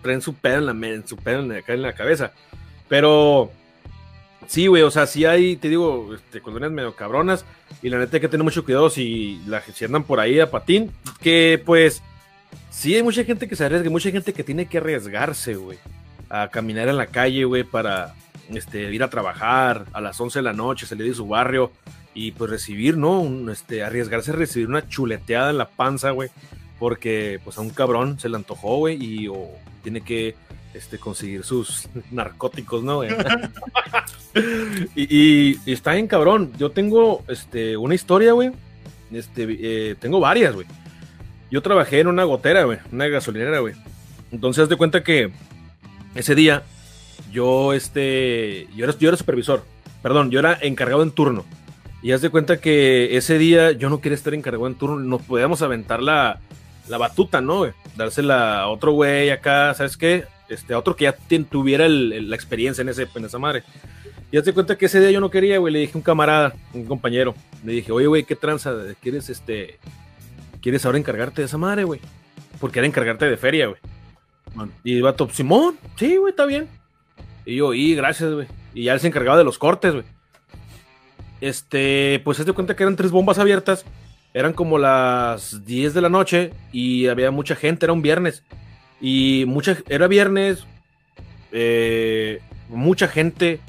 traen 0.01 0.21
su 0.21 0.35
pedo 0.35 0.57
en 0.57 0.65
la, 0.67 0.87
en 0.87 1.07
su 1.07 1.17
pedo 1.17 1.39
en 1.39 1.49
la, 1.49 1.63
en 1.65 1.81
la 1.81 1.93
cabeza. 1.93 2.31
Pero 2.87 3.51
sí, 4.47 4.67
güey, 4.67 4.83
o 4.83 4.91
sea, 4.91 5.07
sí 5.07 5.25
hay, 5.25 5.55
te 5.55 5.69
digo, 5.69 6.13
este, 6.13 6.39
colonias 6.39 6.71
medio 6.71 6.95
cabronas. 6.95 7.45
Y 7.81 7.89
la 7.89 7.97
neta 7.97 8.17
hay 8.17 8.21
que 8.21 8.29
tener 8.29 8.43
mucho 8.43 8.63
cuidado 8.63 8.89
si, 8.89 9.41
la, 9.47 9.61
si 9.61 9.87
por 9.87 10.19
ahí 10.19 10.39
a 10.39 10.51
patín. 10.51 10.91
Que 11.21 11.61
pues 11.65 12.03
Sí, 12.69 12.95
hay 12.95 13.03
mucha 13.03 13.23
gente 13.23 13.47
que 13.47 13.55
se 13.55 13.65
arriesga, 13.65 13.89
mucha 13.89 14.11
gente 14.11 14.33
que 14.33 14.43
tiene 14.43 14.67
que 14.67 14.77
arriesgarse, 14.77 15.55
güey, 15.55 15.77
a 16.29 16.49
caminar 16.49 16.87
en 16.87 16.97
la 16.97 17.07
calle, 17.07 17.43
güey, 17.43 17.63
para 17.63 18.15
este, 18.53 18.93
ir 18.93 19.03
a 19.03 19.09
trabajar 19.09 19.85
a 19.93 20.01
las 20.01 20.19
11 20.19 20.39
de 20.39 20.43
la 20.43 20.53
noche, 20.53 20.85
salir 20.85 21.07
de 21.07 21.13
su 21.13 21.27
barrio 21.27 21.71
y 22.13 22.31
pues 22.31 22.49
recibir, 22.49 22.97
¿no? 22.97 23.51
este, 23.51 23.83
arriesgarse 23.83 24.31
a 24.31 24.35
recibir 24.35 24.67
una 24.67 24.87
chuleteada 24.87 25.51
en 25.51 25.57
la 25.57 25.69
panza, 25.69 26.11
güey, 26.11 26.29
porque 26.79 27.39
pues 27.43 27.57
a 27.57 27.61
un 27.61 27.69
cabrón 27.69 28.19
se 28.19 28.29
le 28.29 28.35
antojó, 28.35 28.77
güey, 28.77 29.03
y 29.03 29.27
o 29.27 29.49
tiene 29.83 30.01
que 30.01 30.35
este, 30.73 30.97
conseguir 30.97 31.43
sus 31.43 31.87
narcóticos, 32.11 32.83
¿no? 32.83 33.01
y, 34.95 35.57
está 35.71 35.93
bien 35.93 36.07
cabrón. 36.07 36.51
Yo 36.57 36.71
tengo 36.71 37.23
este, 37.27 37.77
una 37.77 37.95
historia, 37.95 38.33
güey. 38.33 38.51
Este, 39.11 39.47
eh, 39.49 39.95
tengo 39.99 40.19
varias, 40.19 40.53
güey. 40.53 40.67
Yo 41.51 41.61
trabajé 41.61 41.99
en 41.99 42.07
una 42.07 42.23
gotera, 42.23 42.63
güey, 42.63 42.77
una 42.91 43.07
gasolinera, 43.07 43.59
güey. 43.59 43.73
Entonces, 44.31 44.69
de 44.69 44.75
cuenta 44.75 45.03
que 45.03 45.31
ese 46.13 46.35
día 46.35 46.63
yo, 47.31 47.73
este, 47.73 48.67
yo 48.75 48.85
era, 48.85 48.97
yo 48.97 49.09
era 49.09 49.17
supervisor, 49.17 49.63
perdón, 50.01 50.31
yo 50.31 50.39
era 50.39 50.57
encargado 50.61 51.03
en 51.03 51.11
turno. 51.11 51.45
Y 52.01 52.13
haz 52.13 52.21
de 52.21 52.29
cuenta 52.29 52.61
que 52.61 53.17
ese 53.17 53.37
día 53.37 53.71
yo 53.71 53.89
no 53.89 53.99
quería 53.99 54.15
estar 54.15 54.33
encargado 54.33 54.67
en 54.67 54.75
turno, 54.75 54.99
nos 54.99 55.21
podíamos 55.21 55.61
aventar 55.61 56.01
la, 56.01 56.39
la 56.87 56.97
batuta, 56.97 57.41
¿no? 57.41 57.59
Güey? 57.59 57.73
Dársela 57.95 58.61
a 58.61 58.67
otro 58.69 58.93
güey 58.93 59.29
acá, 59.29 59.73
¿sabes 59.73 59.97
qué? 59.97 60.25
Este, 60.47 60.73
a 60.73 60.79
otro 60.79 60.95
que 60.95 61.03
ya 61.03 61.15
tuviera 61.49 61.87
la 61.87 62.35
experiencia 62.35 62.81
en, 62.81 62.89
ese, 62.89 63.07
en 63.13 63.25
esa 63.25 63.37
madre. 63.37 63.63
Y 64.31 64.37
haz 64.37 64.45
de 64.45 64.53
cuenta 64.53 64.77
que 64.77 64.85
ese 64.85 64.99
día 64.99 65.11
yo 65.11 65.19
no 65.19 65.29
quería, 65.29 65.57
güey, 65.57 65.73
le 65.73 65.79
dije 65.79 65.93
a 65.95 65.97
un 65.97 66.03
camarada, 66.03 66.53
un 66.73 66.85
compañero, 66.85 67.35
le 67.63 67.73
dije, 67.73 67.91
oye, 67.91 68.07
güey, 68.07 68.23
¿qué 68.23 68.35
tranza? 68.35 68.73
¿Quieres, 69.01 69.29
este, 69.29 69.79
quieres 70.61 70.85
ahora 70.85 70.99
encargarte 70.99 71.41
de 71.41 71.47
esa 71.47 71.57
madre, 71.57 71.83
güey? 71.83 71.99
Porque 72.59 72.79
era 72.79 72.87
encargarte 72.87 73.25
de 73.25 73.37
feria, 73.37 73.67
güey. 73.67 73.79
Y 74.83 74.95
el 74.95 75.03
vato, 75.03 75.29
Simón, 75.31 75.77
sí, 75.95 76.17
güey, 76.17 76.31
está 76.31 76.45
bien. 76.45 76.67
Y 77.49 77.55
yo, 77.55 77.73
y 77.73 77.95
gracias, 77.95 78.31
güey. 78.31 78.47
Y 78.75 78.83
ya 78.83 78.93
él 78.93 78.99
se 78.99 79.07
encargaba 79.07 79.35
de 79.35 79.43
los 79.43 79.57
cortes, 79.57 79.91
güey. 79.91 80.05
Este, 81.41 82.21
pues 82.23 82.37
se 82.37 82.43
dio 82.43 82.53
cuenta 82.53 82.75
que 82.75 82.83
eran 82.83 82.95
tres 82.95 83.09
bombas 83.09 83.39
abiertas. 83.39 83.85
Eran 84.35 84.53
como 84.53 84.77
las 84.77 85.65
10 85.65 85.95
de 85.95 86.01
la 86.01 86.09
noche 86.09 86.53
y 86.71 87.07
había 87.07 87.31
mucha 87.31 87.55
gente, 87.55 87.87
era 87.87 87.93
un 87.93 88.03
viernes. 88.03 88.43
Y 89.01 89.45
mucha, 89.47 89.77
era 89.87 90.07
viernes, 90.07 90.67
eh, 91.51 92.39
mucha 92.67 93.07
gente. 93.07 93.59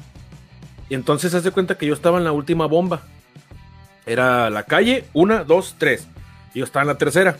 Y 0.91 0.95
entonces 0.95 1.31
se 1.31 1.39
hace 1.39 1.51
cuenta 1.51 1.79
que 1.79 1.87
yo 1.87 1.95
estaba 1.95 2.19
en 2.19 2.25
la 2.25 2.33
última 2.33 2.67
bomba. 2.67 3.01
Era 4.05 4.51
la 4.51 4.65
calle, 4.65 5.07
una, 5.15 5.43
dos, 5.43 5.77
tres. 5.79 6.07
Y 6.53 6.59
yo 6.59 6.67
estaba 6.67 6.83
en 6.83 6.89
la 6.89 6.99
tercera. 6.99 7.39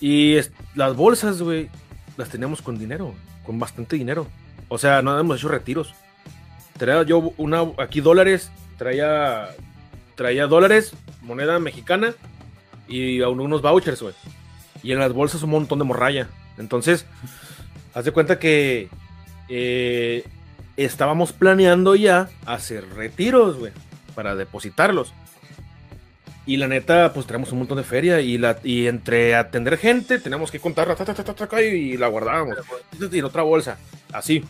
Y 0.00 0.38
las 0.74 0.96
bolsas, 0.96 1.40
güey, 1.40 1.68
las 2.16 2.28
teníamos 2.28 2.60
con 2.60 2.76
dinero, 2.76 3.14
con 3.46 3.60
bastante 3.60 3.94
dinero. 3.94 4.26
O 4.72 4.78
sea, 4.78 5.02
no 5.02 5.10
habíamos 5.10 5.36
hecho 5.36 5.48
retiros. 5.48 5.92
Traía 6.78 7.02
yo 7.02 7.34
una, 7.36 7.60
aquí 7.76 8.00
dólares, 8.00 8.50
traía, 8.78 9.50
traía 10.14 10.46
dólares, 10.46 10.94
moneda 11.20 11.58
mexicana 11.58 12.14
y 12.88 13.20
unos 13.20 13.60
vouchers, 13.60 14.00
güey. 14.00 14.14
Y 14.82 14.92
en 14.92 14.98
las 14.98 15.12
bolsas 15.12 15.42
un 15.42 15.50
montón 15.50 15.78
de 15.78 15.84
morralla. 15.84 16.30
Entonces, 16.56 17.04
haz 17.92 18.06
de 18.06 18.12
cuenta 18.12 18.38
que 18.38 18.88
eh, 19.50 20.24
estábamos 20.78 21.34
planeando 21.34 21.94
ya 21.94 22.30
hacer 22.46 22.88
retiros, 22.94 23.58
güey, 23.58 23.72
para 24.14 24.36
depositarlos. 24.36 25.12
Y 26.44 26.56
la 26.56 26.66
neta, 26.66 27.12
pues 27.12 27.26
traemos 27.26 27.52
un 27.52 27.58
montón 27.58 27.78
de 27.78 27.84
feria 27.84 28.20
y, 28.20 28.36
la, 28.36 28.58
y 28.64 28.88
entre 28.88 29.36
atender 29.36 29.78
gente, 29.78 30.18
tenemos 30.18 30.50
que 30.50 30.58
contarla 30.58 30.96
y 31.62 31.96
la 31.96 32.08
guardábamos. 32.08 32.56
Y 33.12 33.18
en 33.18 33.24
otra 33.24 33.42
bolsa, 33.42 33.78
así. 34.12 34.44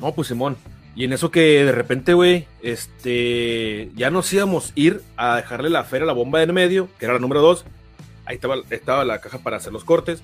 No, 0.00 0.12
pues 0.12 0.28
Simón. 0.28 0.56
Y 0.94 1.04
en 1.04 1.12
eso 1.12 1.30
que 1.30 1.64
de 1.64 1.72
repente, 1.72 2.14
güey, 2.14 2.46
este, 2.62 3.90
ya 3.94 4.10
nos 4.10 4.30
íbamos 4.32 4.70
a 4.70 4.72
ir 4.74 5.02
a 5.16 5.36
dejarle 5.36 5.70
la 5.70 5.84
feria 5.84 6.04
a 6.04 6.06
la 6.08 6.12
bomba 6.12 6.38
de 6.40 6.44
en 6.44 6.54
medio, 6.54 6.88
que 6.98 7.06
era 7.06 7.14
la 7.14 7.20
número 7.20 7.40
2. 7.40 7.64
Ahí 8.24 8.34
estaba, 8.34 8.56
estaba 8.70 9.04
la 9.04 9.20
caja 9.20 9.38
para 9.38 9.56
hacer 9.56 9.72
los 9.72 9.84
cortes. 9.84 10.22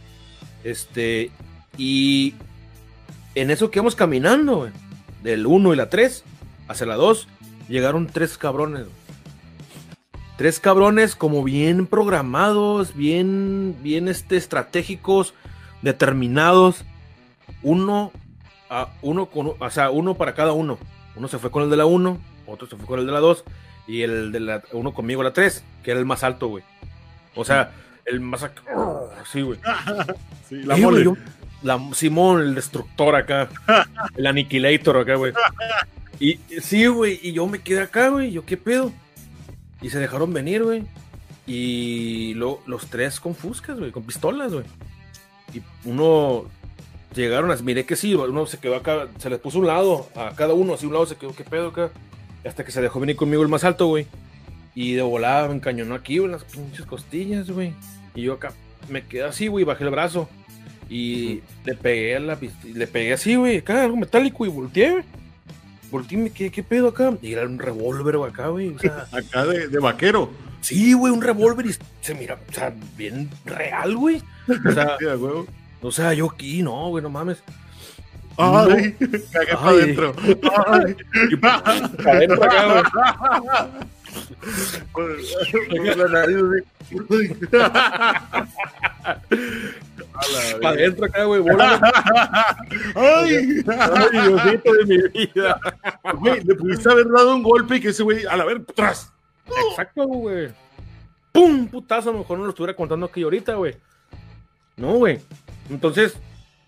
Este, 0.64 1.30
y 1.78 2.34
en 3.34 3.50
eso 3.50 3.70
que 3.70 3.78
íbamos 3.78 3.94
caminando, 3.94 4.56
güey, 4.56 4.72
del 5.22 5.46
1 5.46 5.72
y 5.72 5.76
la 5.76 5.88
3 5.88 6.24
hacia 6.68 6.86
la 6.86 6.96
2, 6.96 7.28
llegaron 7.68 8.06
tres 8.06 8.36
cabrones, 8.36 8.86
Tres 10.38 10.60
cabrones 10.60 11.16
como 11.16 11.42
bien 11.42 11.88
programados, 11.88 12.94
bien, 12.94 13.76
bien 13.82 14.06
este, 14.06 14.36
estratégicos, 14.36 15.34
determinados. 15.82 16.84
Uno, 17.64 18.12
a, 18.70 18.92
uno 19.02 19.26
con, 19.26 19.54
o 19.58 19.70
sea, 19.70 19.90
uno 19.90 20.14
para 20.14 20.34
cada 20.34 20.52
uno. 20.52 20.78
Uno 21.16 21.26
se 21.26 21.40
fue 21.40 21.50
con 21.50 21.64
el 21.64 21.70
de 21.70 21.76
la 21.76 21.86
1, 21.86 22.20
otro 22.46 22.68
se 22.68 22.76
fue 22.76 22.86
con 22.86 23.00
el 23.00 23.06
de 23.06 23.10
la 23.10 23.18
2 23.18 23.42
y 23.88 24.02
el 24.02 24.30
de 24.30 24.38
la 24.38 24.62
uno 24.70 24.94
conmigo 24.94 25.24
la 25.24 25.32
3, 25.32 25.64
que 25.82 25.90
era 25.90 25.98
el 25.98 26.06
más 26.06 26.22
alto, 26.22 26.46
güey. 26.46 26.62
O 27.34 27.44
sea, 27.44 27.72
el 28.04 28.20
más 28.20 28.48
sí, 29.32 29.42
güey. 29.42 29.58
Sí, 30.48 30.62
la 30.62 30.76
mole. 30.76 31.04
la 31.62 31.80
Simón, 31.92 32.42
el 32.42 32.54
destructor 32.54 33.16
acá. 33.16 33.48
el 34.16 34.24
aniquilator 34.24 34.98
acá, 34.98 35.16
güey. 35.16 35.32
Y 36.20 36.36
sí, 36.60 36.86
güey, 36.86 37.18
y 37.22 37.32
yo 37.32 37.46
me 37.46 37.60
quedé 37.60 37.80
acá, 37.82 38.08
güey, 38.08 38.32
yo 38.32 38.44
qué 38.44 38.56
pedo. 38.56 38.92
Y 39.80 39.90
se 39.90 39.98
dejaron 39.98 40.32
venir, 40.32 40.64
güey. 40.64 40.84
Y 41.46 42.34
lo, 42.34 42.60
los 42.66 42.88
tres 42.88 43.20
con 43.20 43.34
fuscas, 43.34 43.78
güey, 43.78 43.90
con 43.90 44.02
pistolas, 44.02 44.52
güey. 44.52 44.64
Y 45.54 45.62
uno 45.88 46.44
llegaron 47.14 47.50
a. 47.50 47.56
Miré 47.56 47.86
que 47.86 47.96
sí, 47.96 48.14
uno 48.14 48.46
se 48.46 48.58
quedó 48.58 48.76
acá, 48.76 49.08
se 49.18 49.30
les 49.30 49.38
puso 49.38 49.58
un 49.58 49.66
lado 49.66 50.08
a 50.14 50.34
cada 50.34 50.52
uno, 50.54 50.74
así 50.74 50.86
un 50.86 50.92
lado 50.92 51.06
se 51.06 51.16
quedó, 51.16 51.34
¿qué 51.34 51.44
pedo 51.44 51.68
acá? 51.68 51.90
Hasta 52.44 52.64
que 52.64 52.72
se 52.72 52.82
dejó 52.82 53.00
venir 53.00 53.16
conmigo 53.16 53.42
el 53.42 53.48
más 53.48 53.64
alto, 53.64 53.86
güey. 53.86 54.06
Y 54.74 54.92
de 54.92 55.02
volada 55.02 55.48
me 55.48 55.54
encañonó 55.54 55.94
aquí, 55.94 56.18
güey, 56.18 56.30
las 56.30 56.44
pinches 56.44 56.84
costillas, 56.84 57.50
güey. 57.50 57.72
Y 58.14 58.22
yo 58.22 58.34
acá 58.34 58.52
me 58.88 59.04
quedé 59.06 59.24
así, 59.24 59.48
güey, 59.48 59.64
bajé 59.64 59.84
el 59.84 59.90
brazo. 59.90 60.28
Y 60.90 61.40
le 61.64 61.74
pegué 61.74 62.16
a 62.16 62.20
la 62.20 62.38
le 62.74 62.86
pegué 62.86 63.12
así, 63.12 63.36
güey, 63.36 63.58
acá 63.58 63.84
algo 63.84 63.96
metálico 63.96 64.44
y 64.44 64.48
volteé, 64.48 64.92
güey 64.92 65.04
volteé, 65.90 66.30
¿qué, 66.30 66.50
¿qué 66.50 66.62
pedo 66.62 66.88
acá? 66.88 67.14
Y 67.22 67.32
era 67.32 67.46
un 67.46 67.58
revólver, 67.58 68.16
acá, 68.26 68.48
güey. 68.48 68.68
O 68.70 68.78
sea, 68.78 69.06
acá 69.12 69.44
de, 69.46 69.68
de 69.68 69.78
vaquero. 69.78 70.30
Sí, 70.60 70.92
güey, 70.92 71.12
un 71.12 71.22
revólver 71.22 71.66
y 71.66 71.74
se 72.00 72.14
mira, 72.14 72.38
o 72.48 72.52
sea, 72.52 72.72
bien 72.96 73.30
real, 73.44 73.96
güey. 73.96 74.22
O 74.68 74.72
sea, 74.72 74.96
o 75.80 75.92
sea, 75.92 76.12
yo 76.12 76.30
aquí, 76.30 76.62
no, 76.62 76.88
güey, 76.88 77.02
no 77.02 77.10
mames. 77.10 77.38
Ay, 78.36 78.94
no. 78.98 79.08
cagué 79.32 79.54
para 79.54 79.68
adentro. 79.68 80.14
Ay. 80.66 80.96
para 81.40 82.16
adentro 82.16 82.44
acá, 82.44 82.82
güey. 84.92 85.96
la 85.96 86.08
nariz, 86.08 86.36
Para 90.60 90.68
adentro 90.74 91.06
acá, 91.06 91.24
güey. 91.24 91.42
Ay, 92.94 93.34
ay, 93.34 93.62
Diosito 94.12 94.72
de 94.72 94.84
mi 94.86 95.08
vida. 95.08 95.60
Güey, 96.14 96.42
le 96.42 96.54
pudiste 96.54 96.90
haber 96.90 97.08
dado 97.08 97.36
un 97.36 97.42
golpe 97.42 97.76
y 97.76 97.80
que 97.80 97.88
ese 97.88 98.02
güey, 98.02 98.24
a 98.26 98.36
la 98.36 98.44
ver, 98.44 98.64
tras. 98.74 99.12
Exacto, 99.70 100.06
güey. 100.06 100.48
¡Pum! 101.32 101.68
Putazo, 101.68 102.10
a 102.10 102.12
lo 102.12 102.18
mejor 102.20 102.38
no 102.38 102.44
lo 102.44 102.50
estuviera 102.50 102.74
contando 102.74 103.06
aquí 103.06 103.22
ahorita, 103.22 103.54
güey. 103.54 103.76
No, 104.76 104.94
güey. 104.94 105.20
Entonces, 105.70 106.18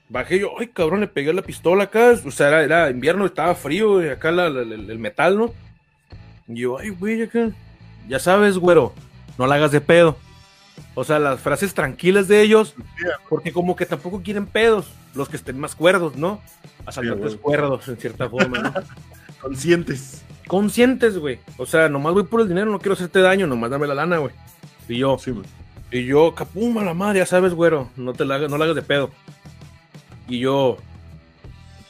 bajé 0.08 0.38
yo, 0.38 0.52
ay, 0.58 0.68
cabrón, 0.68 1.00
le 1.00 1.08
pegué 1.08 1.32
la 1.32 1.42
pistola 1.42 1.84
acá. 1.84 2.14
O 2.24 2.30
sea, 2.30 2.48
era, 2.48 2.62
era 2.62 2.90
invierno, 2.90 3.26
estaba 3.26 3.54
frío, 3.54 3.94
güey, 3.94 4.10
acá 4.10 4.30
la, 4.30 4.48
la, 4.48 4.62
el, 4.62 4.90
el 4.90 4.98
metal, 4.98 5.38
¿no? 5.38 5.52
Y 6.48 6.60
yo, 6.60 6.78
ay, 6.78 6.90
güey, 6.90 7.22
acá. 7.22 7.50
Ya 8.08 8.18
sabes, 8.18 8.58
güero, 8.58 8.92
no 9.38 9.46
la 9.46 9.56
hagas 9.56 9.72
de 9.72 9.80
pedo. 9.80 10.16
O 10.94 11.04
sea, 11.04 11.18
las 11.18 11.40
frases 11.40 11.74
tranquilas 11.74 12.28
de 12.28 12.42
ellos, 12.42 12.74
porque 13.28 13.52
como 13.52 13.76
que 13.76 13.86
tampoco 13.86 14.22
quieren 14.22 14.46
pedos, 14.46 14.92
los 15.14 15.28
que 15.28 15.36
estén 15.36 15.58
más 15.58 15.74
cuerdos, 15.74 16.16
¿no? 16.16 16.40
Asaltantes 16.86 17.32
sí, 17.32 17.38
cuerdos, 17.38 17.88
en 17.88 17.96
cierta 17.96 18.28
forma, 18.28 18.58
¿no? 18.58 18.72
Conscientes. 19.40 20.22
Conscientes, 20.46 21.16
güey. 21.16 21.38
O 21.56 21.66
sea, 21.66 21.88
nomás 21.88 22.12
voy 22.12 22.24
por 22.24 22.40
el 22.40 22.48
dinero, 22.48 22.70
no 22.70 22.78
quiero 22.78 22.94
hacerte 22.94 23.20
daño, 23.20 23.46
nomás 23.46 23.70
dame 23.70 23.86
la 23.86 23.94
lana, 23.94 24.18
güey. 24.18 24.34
Y 24.88 24.98
yo, 24.98 25.16
sí, 25.18 25.32
y 25.92 26.04
yo, 26.04 26.34
capuma 26.34 26.84
la 26.84 26.94
madre, 26.94 27.18
ya 27.18 27.26
sabes, 27.26 27.54
güero, 27.54 27.88
no 27.96 28.12
te 28.12 28.24
la 28.24 28.38
no 28.38 28.58
la 28.58 28.64
hagas 28.64 28.76
de 28.76 28.82
pedo. 28.82 29.10
Y 30.28 30.38
yo, 30.38 30.78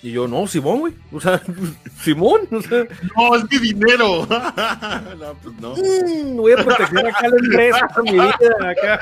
y 0.03 0.13
yo, 0.13 0.27
no, 0.27 0.47
Simón, 0.47 0.81
güey. 0.81 0.95
O 1.13 1.21
sea, 1.21 1.43
Simón, 2.03 2.41
o 2.51 2.63
sea. 2.63 2.87
No, 3.17 3.37
es 3.37 3.51
mi 3.51 3.59
dinero. 3.59 4.27
no, 5.19 5.35
pues 5.43 5.57
no. 5.61 5.75
Mm, 5.75 6.37
voy 6.37 6.53
a 6.53 6.57
proteger 6.57 7.07
acá 7.07 7.29
la 7.29 7.37
empresa 7.37 7.89
con 7.95 8.05
mi 8.05 8.13
vida, 8.13 8.33
acá. 8.71 9.01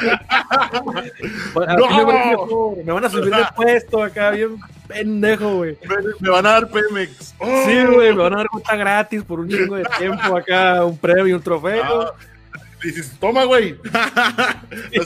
No. 1.55 2.75
Me, 2.85 2.93
van 2.93 3.05
a 3.05 3.11
subir 3.11 3.33
de 3.33 3.45
puesto 3.55 4.02
acá, 4.02 4.31
bien 4.31 4.59
pendejo, 4.88 5.57
güey. 5.59 5.78
Me, 5.88 5.97
me, 6.19 6.31
van 6.31 6.47
a 6.47 6.50
dar 6.50 6.69
Pemex. 6.69 7.35
Sí, 7.38 7.85
güey, 7.87 8.12
me 8.12 8.23
van 8.23 8.35
a 8.35 8.38
dar 8.38 8.49
cuenta 8.49 8.75
gratis 8.75 9.23
por 9.23 9.38
un 9.38 9.49
chingo 9.49 9.76
de 9.76 9.85
tiempo 9.99 10.37
acá, 10.37 10.85
un 10.85 10.99
premio, 10.99 11.37
un 11.37 11.43
trofeo. 11.43 12.02
Ah. 12.02 12.14
Dices, 12.83 13.12
toma, 13.21 13.45
güey. 13.45 13.76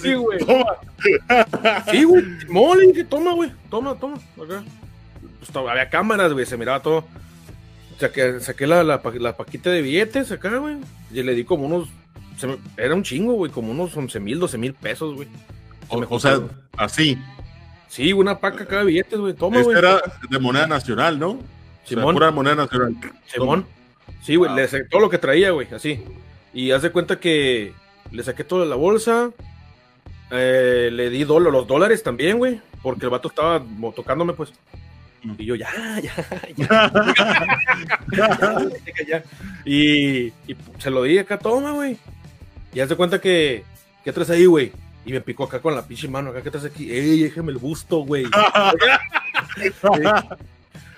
Sí, 0.03 0.15
güey. 0.15 0.39
Toma. 0.39 0.77
Sí, 1.91 2.05
güey. 2.05 2.25
Mole, 2.49 2.87
dije, 2.89 3.05
toma, 3.05 3.33
güey. 3.33 3.51
Toma, 3.71 3.95
toma. 3.95 4.17
Acá 4.43 4.63
pues, 5.47 5.67
había 5.67 5.91
cámaras, 5.91 6.33
güey, 6.33 6.47
se 6.47 6.57
miraba 6.57 6.81
todo. 6.81 6.99
O 6.99 7.99
sea, 7.99 8.11
que 8.11 8.41
saqué 8.41 8.67
la, 8.67 8.83
la, 8.83 9.01
la 9.21 9.37
paquita 9.37 9.71
de 9.71 9.83
billetes 9.83 10.31
acá, 10.33 10.57
güey. 10.57 10.77
Y 11.13 11.23
le 11.23 11.35
di 11.35 11.45
como 11.45 11.67
unos. 11.67 11.89
Me, 12.43 12.57
era 12.77 12.95
un 12.95 13.03
chingo, 13.03 13.35
güey, 13.35 13.51
como 13.51 13.71
unos 13.71 13.97
11 13.97 14.19
mil, 14.21 14.39
12 14.39 14.59
mil 14.59 14.75
pesos, 14.75 15.15
güey. 15.15 15.29
O, 15.89 16.05
o 16.09 16.21
sea, 16.21 16.41
así. 16.77 17.19
Sí, 17.89 18.13
una 18.13 18.39
paca 18.39 18.67
cada 18.67 18.85
billetes, 18.85 19.19
güey. 19.19 19.35
Toma, 19.35 19.63
güey. 19.63 19.77
era 19.77 20.01
de 20.29 20.39
moneda 20.39 20.67
nacional, 20.67 21.19
¿no? 21.19 21.39
Simón. 21.85 22.05
O 22.05 22.09
sea, 22.09 22.15
pura 22.15 22.31
moneda 22.31 22.55
nacional. 22.55 22.97
Simón. 23.27 23.67
Sí, 24.23 24.37
güey, 24.37 24.55
le 24.55 24.69
saqué 24.69 24.85
todo 24.85 25.01
lo 25.01 25.11
que 25.11 25.19
traía, 25.19 25.51
güey, 25.51 25.69
así. 25.75 26.03
Y 26.55 26.71
haz 26.71 26.83
de 26.83 26.91
cuenta 26.91 27.19
que 27.19 27.75
le 28.11 28.23
saqué 28.23 28.45
todo 28.45 28.61
de 28.61 28.67
la 28.67 28.77
bolsa. 28.77 29.31
Eh, 30.31 30.91
le 30.93 31.11
di 31.11 31.25
los 31.25 31.67
dólares 31.67 32.03
también, 32.03 32.39
güey. 32.39 32.61
Porque 32.83 33.07
el 33.07 33.11
vato 33.11 33.29
estaba 33.29 33.63
tocándome, 33.95 34.33
pues. 34.33 34.53
Y 35.39 35.45
yo, 35.45 35.55
ya, 35.55 35.69
ya, 36.57 36.93
ya. 38.13 38.33
ya. 39.07 39.23
Y, 39.65 40.27
y, 40.27 40.57
se 40.79 40.91
lo 40.91 41.05
di 41.05 41.19
acá, 41.19 41.39
toma, 41.39 41.73
güey. 41.73 41.97
Y 42.75 42.81
hace 42.81 42.97
cuenta 42.97 43.21
que, 43.21 43.65
¿qué 44.05 44.13
traes 44.13 44.31
ahí, 44.31 44.47
güey? 44.47 44.73
Y 45.05 45.13
me 45.13 45.21
picó 45.21 45.45
acá 45.45 45.61
con 45.61 45.75
la 45.75 45.83
pinche 45.87 46.09
mano, 46.09 46.31
acá, 46.31 46.43
¿qué 46.43 46.51
traes 46.51 46.67
aquí? 46.67 46.91
Ey, 46.91 47.23
déjeme 47.23 47.53
el 47.53 47.59
busto, 47.59 47.99
güey. 47.99 48.25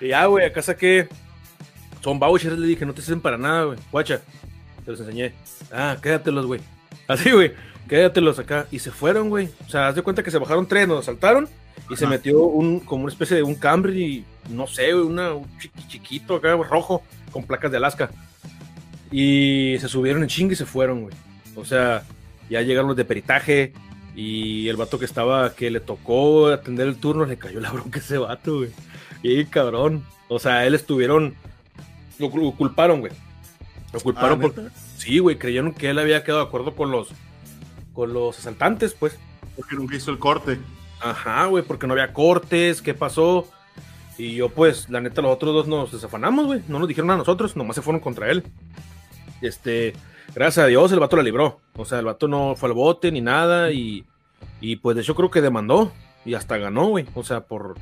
y 0.01 0.07
ya, 0.07 0.25
güey, 0.25 0.45
acá 0.45 0.61
saqué. 0.61 1.07
Son 2.01 2.19
vouchers, 2.19 2.57
le 2.57 2.67
dije, 2.67 2.85
no 2.85 2.93
te 2.93 3.01
sirven 3.01 3.21
para 3.21 3.37
nada, 3.37 3.65
güey. 3.65 3.79
Guacha, 3.91 4.21
te 4.83 4.91
los 4.91 4.99
enseñé. 4.99 5.33
Ah, 5.71 5.97
quédatelos, 6.01 6.45
güey. 6.47 6.61
Así, 7.07 7.31
güey, 7.31 7.53
quédatelos 7.87 8.39
acá. 8.39 8.67
Y 8.71 8.79
se 8.79 8.91
fueron, 8.91 9.29
güey. 9.29 9.49
O 9.67 9.69
sea, 9.69 9.87
haz 9.87 9.95
de 9.95 10.01
cuenta 10.01 10.23
que 10.23 10.31
se 10.31 10.39
bajaron 10.39 10.67
tres, 10.67 10.87
nos 10.87 11.05
saltaron 11.05 11.47
y 11.89 11.95
se 11.95 12.07
metió 12.07 12.43
un, 12.43 12.79
como 12.79 13.03
una 13.03 13.11
especie 13.11 13.37
de 13.37 13.43
un 13.43 13.55
Camry, 13.55 14.25
no 14.49 14.67
sé, 14.67 14.93
una, 14.95 15.33
un 15.33 15.47
chiquito 15.87 16.35
acá, 16.35 16.55
rojo, 16.55 17.03
con 17.31 17.43
placas 17.43 17.71
de 17.71 17.77
Alaska. 17.77 18.09
Y 19.11 19.75
se 19.79 19.87
subieron 19.87 20.23
en 20.23 20.29
chingue 20.29 20.53
y 20.53 20.57
se 20.57 20.65
fueron, 20.65 21.03
güey. 21.03 21.15
O 21.55 21.63
sea, 21.63 22.03
ya 22.49 22.61
llegaron 22.61 22.87
los 22.87 22.97
de 22.97 23.05
peritaje 23.05 23.73
y 24.15 24.67
el 24.67 24.77
vato 24.77 24.97
que 24.97 25.05
estaba, 25.05 25.53
que 25.53 25.69
le 25.69 25.79
tocó 25.79 26.47
atender 26.47 26.87
el 26.87 26.97
turno, 26.97 27.25
le 27.25 27.37
cayó 27.37 27.59
la 27.59 27.71
bronca 27.73 27.99
a 27.99 28.03
ese 28.03 28.17
vato, 28.17 28.57
güey. 28.57 28.71
Y 29.21 29.45
cabrón. 29.45 30.03
O 30.27 30.39
sea, 30.39 30.65
él 30.65 30.73
estuvieron, 30.73 31.35
lo, 32.17 32.31
culparon, 32.31 32.99
güey. 32.99 33.13
Lo 33.93 33.99
culparon 33.99 34.39
Ah, 34.39 34.41
por... 34.41 34.71
Sí, 34.97 35.19
güey, 35.19 35.37
creyeron 35.37 35.71
que 35.71 35.89
él 35.91 35.99
había 35.99 36.23
quedado 36.23 36.41
de 36.41 36.47
acuerdo 36.47 36.75
con 36.75 36.89
los, 36.89 37.09
con 37.93 38.11
los 38.11 38.39
asaltantes, 38.39 38.95
pues. 38.95 39.17
Porque 39.55 39.75
nunca 39.75 39.95
hizo 39.95 40.09
el 40.09 40.17
corte. 40.17 40.57
Ajá, 41.01 41.45
güey, 41.45 41.63
porque 41.63 41.87
no 41.87 41.93
había 41.93 42.13
cortes, 42.13 42.81
¿qué 42.81 42.93
pasó? 42.93 43.47
Y 44.17 44.35
yo, 44.35 44.49
pues, 44.49 44.89
la 44.89 45.01
neta, 45.01 45.21
los 45.21 45.33
otros 45.33 45.53
dos 45.53 45.67
nos 45.67 45.91
desafanamos, 45.91 46.45
güey. 46.45 46.61
No 46.67 46.79
nos 46.79 46.87
dijeron 46.87 47.11
a 47.11 47.17
nosotros, 47.17 47.55
nomás 47.55 47.75
se 47.75 47.81
fueron 47.81 47.99
contra 47.99 48.31
él. 48.31 48.43
Este, 49.41 49.93
gracias 50.33 50.63
a 50.63 50.67
Dios, 50.67 50.91
el 50.91 50.99
vato 50.99 51.17
la 51.17 51.23
libró. 51.23 51.59
O 51.75 51.85
sea, 51.85 51.99
el 51.99 52.05
vato 52.05 52.27
no 52.27 52.55
fue 52.55 52.69
al 52.69 52.75
bote 52.75 53.11
ni 53.11 53.21
nada. 53.21 53.71
Y, 53.71 54.05
y 54.61 54.77
pues, 54.77 54.95
de 54.95 55.01
hecho, 55.01 55.15
creo 55.15 55.29
que 55.29 55.41
demandó. 55.41 55.91
Y 56.23 56.33
hasta 56.33 56.57
ganó, 56.57 56.87
güey. 56.87 57.05
O 57.13 57.23
sea, 57.23 57.41
por, 57.41 57.75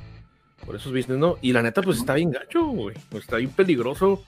por 0.66 0.76
esos 0.76 0.92
business, 0.92 1.20
¿no? 1.20 1.38
Y 1.42 1.54
la 1.54 1.62
neta, 1.62 1.82
pues, 1.84 2.00
está 2.00 2.16
bien 2.16 2.32
gacho, 2.32 2.66
güey. 2.66 2.96
Está 3.12 3.38
bien 3.38 3.52
peligroso. 3.52 4.24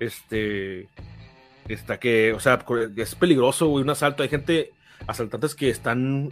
Este, 0.00 0.88
está 1.68 1.98
que, 2.00 2.32
o 2.32 2.40
sea, 2.40 2.58
es 2.96 3.14
peligroso, 3.14 3.68
güey, 3.68 3.84
un 3.84 3.90
asalto. 3.90 4.24
Hay 4.24 4.28
gente, 4.28 4.72
asaltantes 5.06 5.54
que 5.54 5.70
están 5.70 6.30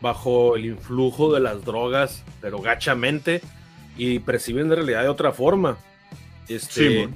bajo 0.00 0.56
el 0.56 0.66
influjo 0.66 1.32
de 1.32 1.40
las 1.40 1.64
drogas, 1.64 2.22
pero 2.40 2.60
gachamente, 2.60 3.42
y 3.96 4.18
perciben 4.18 4.68
la 4.68 4.76
realidad 4.76 5.02
de 5.02 5.08
otra 5.08 5.32
forma. 5.32 5.76
Este, 6.48 7.08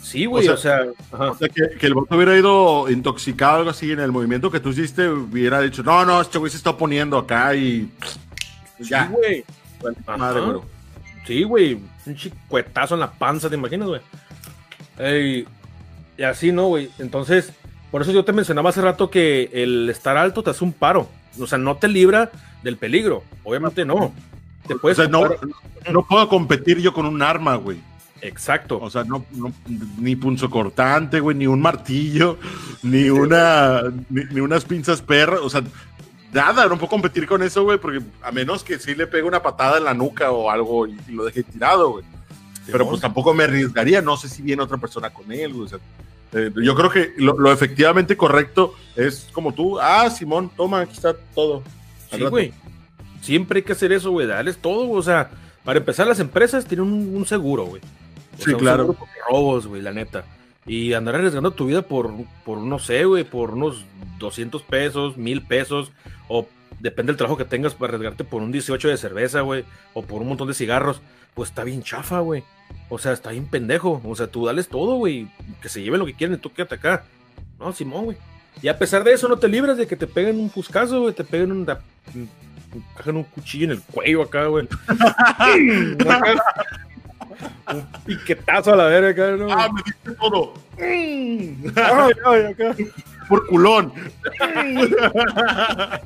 sí, 0.00 0.26
güey, 0.26 0.48
o 0.48 0.56
sea, 0.56 0.84
o 1.10 1.16
sea, 1.16 1.30
o 1.30 1.36
sea 1.36 1.48
que, 1.48 1.76
que, 1.78 1.86
el 1.86 1.94
voto 1.94 2.14
hubiera 2.14 2.36
ido 2.36 2.88
intoxicado 2.90 3.58
algo 3.58 3.70
así 3.70 3.90
en 3.90 4.00
el 4.00 4.12
movimiento 4.12 4.50
que 4.50 4.60
tú 4.60 4.70
hiciste, 4.70 5.08
hubiera 5.08 5.60
dicho, 5.60 5.82
no, 5.82 6.04
no, 6.04 6.20
este 6.20 6.38
güey 6.38 6.50
se 6.50 6.58
está 6.58 6.76
poniendo 6.76 7.18
acá 7.18 7.54
y 7.54 7.90
ya. 8.78 9.06
Sí, 9.06 9.12
güey. 9.12 9.44
Madre, 10.06 10.40
güey. 10.40 10.60
Sí, 11.26 11.42
güey, 11.42 11.80
un 12.06 12.16
chicuetazo 12.16 12.94
en 12.94 13.00
la 13.00 13.12
panza, 13.12 13.48
¿te 13.48 13.54
imaginas, 13.54 13.88
güey? 13.88 14.00
Ey, 14.98 15.46
y 16.16 16.22
así, 16.22 16.52
¿no, 16.52 16.66
güey? 16.66 16.90
Entonces, 16.98 17.52
por 17.90 18.02
eso 18.02 18.12
yo 18.12 18.24
te 18.24 18.32
mencionaba 18.32 18.70
hace 18.70 18.82
rato 18.82 19.10
que 19.10 19.50
el 19.52 19.88
estar 19.88 20.16
alto 20.16 20.42
te 20.42 20.50
hace 20.50 20.64
un 20.64 20.72
paro. 20.72 21.08
O 21.38 21.46
sea, 21.46 21.58
no 21.58 21.76
te 21.76 21.88
libra 21.88 22.30
del 22.62 22.76
peligro. 22.76 23.24
Obviamente 23.44 23.84
no. 23.84 24.12
Te 24.66 24.76
puedes 24.76 24.98
o 24.98 25.02
sea, 25.02 25.10
no, 25.10 25.28
no, 25.90 26.06
puedo 26.06 26.28
competir 26.28 26.78
yo 26.78 26.92
con 26.92 27.06
un 27.06 27.22
arma, 27.22 27.56
güey. 27.56 27.80
Exacto. 28.20 28.78
O 28.80 28.90
sea, 28.90 29.04
no, 29.04 29.24
no 29.32 29.52
ni 29.98 30.16
punzo 30.16 30.50
cortante, 30.50 31.20
güey, 31.20 31.36
ni 31.36 31.46
un 31.46 31.60
martillo, 31.60 32.38
ni 32.82 33.08
una, 33.08 33.82
ni, 34.10 34.24
ni, 34.24 34.40
unas 34.40 34.64
pinzas 34.64 35.00
perras. 35.00 35.40
O 35.42 35.50
sea, 35.50 35.62
nada, 36.32 36.66
no 36.66 36.76
puedo 36.76 36.90
competir 36.90 37.26
con 37.26 37.42
eso, 37.42 37.64
güey, 37.64 37.78
porque 37.78 38.00
a 38.22 38.30
menos 38.30 38.62
que 38.62 38.78
sí 38.78 38.94
le 38.94 39.06
pegue 39.06 39.22
una 39.22 39.42
patada 39.42 39.78
en 39.78 39.84
la 39.84 39.94
nuca 39.94 40.30
o 40.30 40.50
algo 40.50 40.86
y, 40.86 40.98
y 41.08 41.12
lo 41.12 41.24
deje 41.24 41.42
tirado, 41.42 41.92
güey. 41.92 42.04
Pero 42.70 42.88
pues 42.88 43.00
tampoco 43.00 43.34
me 43.34 43.44
arriesgaría, 43.44 44.00
no 44.00 44.16
sé 44.16 44.28
si 44.28 44.42
viene 44.42 44.62
otra 44.62 44.78
persona 44.78 45.10
con 45.10 45.32
él, 45.32 45.52
güey. 45.52 45.64
O 45.64 45.68
sea, 45.68 45.78
eh, 46.32 46.50
yo 46.62 46.74
creo 46.74 46.90
que 46.90 47.12
lo, 47.16 47.36
lo, 47.38 47.52
efectivamente 47.52 48.16
correcto 48.16 48.74
es 48.96 49.28
como 49.32 49.52
tú, 49.52 49.80
ah, 49.80 50.08
Simón, 50.10 50.50
toma, 50.56 50.80
aquí 50.80 50.92
está 50.92 51.14
todo. 51.34 51.62
Sí, 52.10 52.22
güey. 52.24 52.52
Siempre 53.20 53.58
hay 53.58 53.62
que 53.62 53.72
hacer 53.72 53.92
eso, 53.92 54.10
güey, 54.10 54.26
darles 54.26 54.58
todo, 54.58 54.90
o 54.90 55.02
sea, 55.02 55.30
para 55.64 55.78
empezar 55.78 56.06
las 56.06 56.20
empresas 56.20 56.64
tienen 56.64 56.86
un, 56.86 57.16
un 57.16 57.26
seguro, 57.26 57.64
güey. 57.64 57.82
Sí, 58.38 58.50
sea, 58.50 58.56
claro. 58.56 58.96
robos, 59.28 59.66
güey, 59.66 59.82
la 59.82 59.92
neta. 59.92 60.24
Y 60.66 60.92
andar 60.92 61.16
arriesgando 61.16 61.50
tu 61.50 61.66
vida 61.66 61.82
por, 61.82 62.12
por 62.44 62.58
no 62.58 62.78
sé, 62.78 63.04
güey, 63.04 63.24
por 63.24 63.50
unos 63.50 63.84
200 64.18 64.62
pesos, 64.62 65.16
mil 65.16 65.42
pesos, 65.42 65.90
o 66.28 66.46
depende 66.78 67.10
del 67.10 67.16
trabajo 67.16 67.36
que 67.36 67.44
tengas 67.44 67.74
para 67.74 67.94
arriesgarte 67.94 68.24
por 68.24 68.42
un 68.42 68.52
18 68.52 68.88
de 68.88 68.96
cerveza, 68.96 69.40
güey, 69.40 69.64
o 69.94 70.02
por 70.02 70.22
un 70.22 70.28
montón 70.28 70.48
de 70.48 70.54
cigarros, 70.54 71.00
pues 71.34 71.50
está 71.50 71.64
bien 71.64 71.82
chafa, 71.82 72.20
güey. 72.20 72.42
O 72.88 72.98
sea, 72.98 73.12
está 73.12 73.30
bien 73.30 73.46
pendejo. 73.46 74.00
O 74.04 74.16
sea, 74.16 74.26
tú 74.26 74.46
dales 74.46 74.68
todo, 74.68 74.96
güey. 74.96 75.28
Que 75.62 75.68
se 75.68 75.82
lleven 75.82 76.00
lo 76.00 76.06
que 76.06 76.14
quieren 76.14 76.36
y 76.36 76.40
tú 76.40 76.52
quédate 76.52 76.76
acá. 76.76 77.04
No, 77.58 77.72
Simón, 77.72 78.06
güey. 78.06 78.16
Y 78.62 78.68
a 78.68 78.78
pesar 78.78 79.04
de 79.04 79.12
eso, 79.12 79.28
no 79.28 79.38
te 79.38 79.48
libras 79.48 79.76
de 79.76 79.86
que 79.86 79.96
te 79.96 80.06
peguen 80.06 80.38
un 80.38 80.50
fuscazo, 80.50 81.02
güey. 81.02 81.14
Te 81.14 81.24
peguen 81.24 81.52
un, 81.52 81.66
un, 82.14 83.16
un 83.16 83.24
cuchillo 83.24 83.66
en 83.66 83.72
el 83.72 83.82
cuello 83.82 84.22
acá, 84.22 84.46
güey. 84.46 84.66
un 87.72 87.86
piquetazo 88.04 88.72
a 88.72 88.76
la 88.76 88.84
verga 88.86 89.10
acá, 89.10 89.36
¿no? 89.36 89.52
Ah, 89.52 89.68
me 89.72 89.82
diste 89.82 90.12
todo. 90.12 90.54
ay, 90.78 91.56
ay, 92.26 92.42
acá. 92.44 92.74
Por 93.28 93.46
culón. 93.46 93.92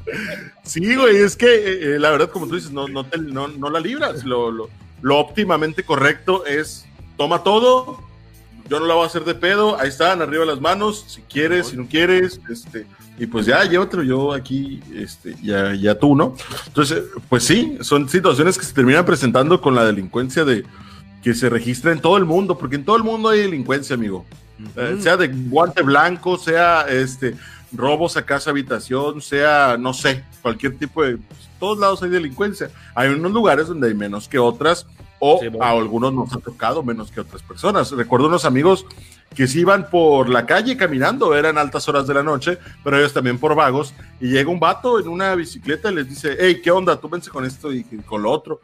sí, 0.62 0.94
güey, 0.94 1.16
es 1.16 1.36
que 1.36 1.94
eh, 1.94 1.98
la 1.98 2.10
verdad, 2.10 2.28
como 2.28 2.46
tú 2.46 2.56
dices, 2.56 2.70
no, 2.70 2.86
no, 2.86 3.04
te, 3.04 3.18
no, 3.18 3.48
no 3.48 3.70
la 3.70 3.80
libras. 3.80 4.24
Lo, 4.24 4.50
lo, 4.50 4.68
lo 5.04 5.18
óptimamente 5.18 5.82
correcto 5.82 6.46
es 6.46 6.86
toma 7.18 7.42
todo, 7.42 8.00
yo 8.70 8.80
no 8.80 8.86
la 8.86 8.94
voy 8.94 9.04
a 9.04 9.06
hacer 9.06 9.24
de 9.24 9.34
pedo, 9.34 9.78
ahí 9.78 9.88
están, 9.88 10.22
arriba 10.22 10.46
las 10.46 10.62
manos, 10.62 11.04
si 11.08 11.20
quieres, 11.20 11.66
si 11.66 11.76
no 11.76 11.86
quieres, 11.86 12.40
este, 12.50 12.86
y 13.18 13.26
pues 13.26 13.44
ya, 13.44 13.62
llévatelo 13.64 14.02
yo 14.02 14.32
aquí, 14.32 14.80
este, 14.94 15.36
ya, 15.42 15.74
ya 15.74 15.98
tú, 15.98 16.16
¿no? 16.16 16.34
Entonces, 16.68 17.02
pues 17.28 17.44
sí, 17.44 17.76
son 17.82 18.08
situaciones 18.08 18.56
que 18.56 18.64
se 18.64 18.72
terminan 18.72 19.04
presentando 19.04 19.60
con 19.60 19.74
la 19.74 19.84
delincuencia 19.84 20.42
de 20.42 20.64
que 21.22 21.34
se 21.34 21.50
registra 21.50 21.92
en 21.92 22.00
todo 22.00 22.16
el 22.16 22.24
mundo, 22.24 22.56
porque 22.56 22.76
en 22.76 22.86
todo 22.86 22.96
el 22.96 23.02
mundo 23.02 23.28
hay 23.28 23.40
delincuencia, 23.40 23.96
amigo. 23.96 24.24
Uh 24.58 24.62
-huh. 24.62 24.98
eh, 24.98 25.02
sea 25.02 25.18
de 25.18 25.28
guante 25.28 25.82
blanco, 25.82 26.38
sea 26.38 26.86
este 26.88 27.34
robos 27.76 28.16
a 28.16 28.24
casa 28.24 28.50
habitación, 28.50 29.20
sea, 29.20 29.76
no 29.78 29.92
sé, 29.92 30.24
cualquier 30.42 30.78
tipo 30.78 31.02
de 31.02 31.18
todos 31.58 31.78
lados 31.78 32.02
hay 32.02 32.10
delincuencia. 32.10 32.70
Hay 32.94 33.08
unos 33.08 33.32
lugares 33.32 33.68
donde 33.68 33.88
hay 33.88 33.94
menos 33.94 34.28
que 34.28 34.38
otras, 34.38 34.86
o 35.18 35.38
sí, 35.40 35.48
bueno. 35.48 35.64
a 35.64 35.70
algunos 35.70 36.12
nos 36.12 36.32
ha 36.32 36.38
tocado 36.38 36.82
menos 36.82 37.10
que 37.10 37.20
otras 37.20 37.42
personas. 37.42 37.90
Recuerdo 37.92 38.28
unos 38.28 38.44
amigos 38.44 38.86
que 39.34 39.46
se 39.46 39.60
iban 39.60 39.90
por 39.90 40.28
la 40.28 40.46
calle 40.46 40.76
caminando, 40.76 41.34
eran 41.34 41.58
altas 41.58 41.88
horas 41.88 42.06
de 42.06 42.14
la 42.14 42.22
noche, 42.22 42.58
pero 42.82 42.98
ellos 42.98 43.12
también 43.12 43.38
por 43.38 43.54
vagos, 43.54 43.94
y 44.20 44.28
llega 44.28 44.50
un 44.50 44.60
vato 44.60 45.00
en 45.00 45.08
una 45.08 45.34
bicicleta 45.34 45.90
y 45.90 45.96
les 45.96 46.08
dice, 46.08 46.36
hey, 46.38 46.60
¿qué 46.62 46.70
onda? 46.70 47.00
Tú 47.00 47.08
vence 47.08 47.30
con 47.30 47.44
esto 47.44 47.72
y 47.72 47.82
con 48.06 48.22
lo 48.22 48.30
otro. 48.30 48.60